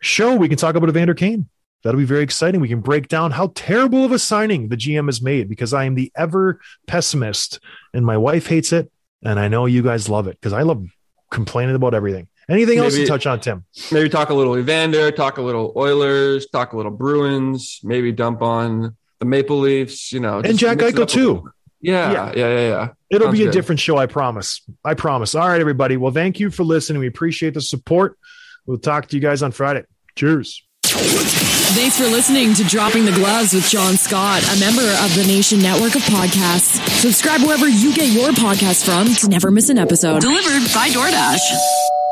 show 0.00 0.36
we 0.36 0.48
can 0.48 0.58
talk 0.58 0.74
about 0.74 0.88
Evander 0.88 1.14
Kane. 1.14 1.48
That'll 1.82 1.98
be 1.98 2.04
very 2.04 2.22
exciting. 2.22 2.60
We 2.60 2.68
can 2.68 2.80
break 2.80 3.08
down 3.08 3.30
how 3.30 3.52
terrible 3.54 4.04
of 4.04 4.12
a 4.12 4.18
signing 4.18 4.68
the 4.68 4.76
GM 4.76 5.06
has 5.06 5.22
made 5.22 5.48
because 5.48 5.72
I 5.72 5.84
am 5.84 5.94
the 5.94 6.12
ever 6.16 6.60
pessimist 6.86 7.60
and 7.94 8.04
my 8.04 8.16
wife 8.16 8.48
hates 8.48 8.72
it. 8.72 8.90
And 9.22 9.38
I 9.38 9.48
know 9.48 9.66
you 9.66 9.82
guys 9.82 10.08
love 10.08 10.26
it 10.26 10.38
because 10.40 10.52
I 10.52 10.62
love 10.62 10.86
complaining 11.30 11.76
about 11.76 11.94
everything. 11.94 12.28
Anything 12.48 12.78
else 12.78 12.94
to 12.94 13.06
touch 13.06 13.26
on, 13.26 13.40
Tim? 13.40 13.64
Maybe 13.92 14.08
talk 14.08 14.30
a 14.30 14.34
little 14.34 14.56
Evander, 14.56 15.10
talk 15.12 15.38
a 15.38 15.42
little 15.42 15.72
Oilers, 15.76 16.46
talk 16.46 16.72
a 16.72 16.76
little 16.76 16.92
Bruins, 16.92 17.80
maybe 17.82 18.10
dump 18.10 18.42
on 18.42 18.96
the 19.18 19.26
Maple 19.26 19.58
Leafs, 19.58 20.12
you 20.12 20.20
know. 20.20 20.38
And 20.38 20.58
Jack 20.58 20.78
Eichel, 20.78 21.06
too. 21.06 21.50
Little. 21.82 22.00
Yeah, 22.00 22.12
Yeah. 22.12 22.32
yeah, 22.36 22.48
yeah, 22.48 22.68
yeah. 22.68 22.88
It'll 23.10 23.26
Sounds 23.28 23.38
be 23.38 23.42
a 23.42 23.46
good. 23.46 23.52
different 23.52 23.80
show, 23.80 23.96
I 23.96 24.06
promise. 24.06 24.60
I 24.84 24.94
promise. 24.94 25.34
All 25.34 25.48
right, 25.48 25.60
everybody. 25.60 25.96
Well, 25.96 26.12
thank 26.12 26.40
you 26.40 26.50
for 26.50 26.64
listening. 26.64 27.00
We 27.00 27.06
appreciate 27.06 27.54
the 27.54 27.60
support. 27.60 28.18
We'll 28.66 28.78
talk 28.78 29.06
to 29.08 29.16
you 29.16 29.22
guys 29.22 29.42
on 29.42 29.52
Friday. 29.52 29.84
Cheers. 30.16 30.62
Thanks 30.84 31.98
for 31.98 32.04
listening 32.06 32.54
to 32.54 32.64
Dropping 32.64 33.04
the 33.04 33.12
Gloves 33.12 33.52
with 33.52 33.68
John 33.68 33.94
Scott, 33.94 34.42
a 34.42 34.58
member 34.58 34.82
of 34.82 35.14
the 35.14 35.24
Nation 35.26 35.60
Network 35.60 35.94
of 35.94 36.02
Podcasts. 36.02 36.80
Subscribe 37.00 37.42
wherever 37.42 37.68
you 37.68 37.94
get 37.94 38.08
your 38.12 38.30
podcasts 38.30 38.84
from 38.84 39.06
to 39.16 39.28
never 39.28 39.50
miss 39.50 39.68
an 39.68 39.78
episode. 39.78 40.20
Delivered 40.20 40.72
by 40.74 40.88
DoorDash. 40.88 42.07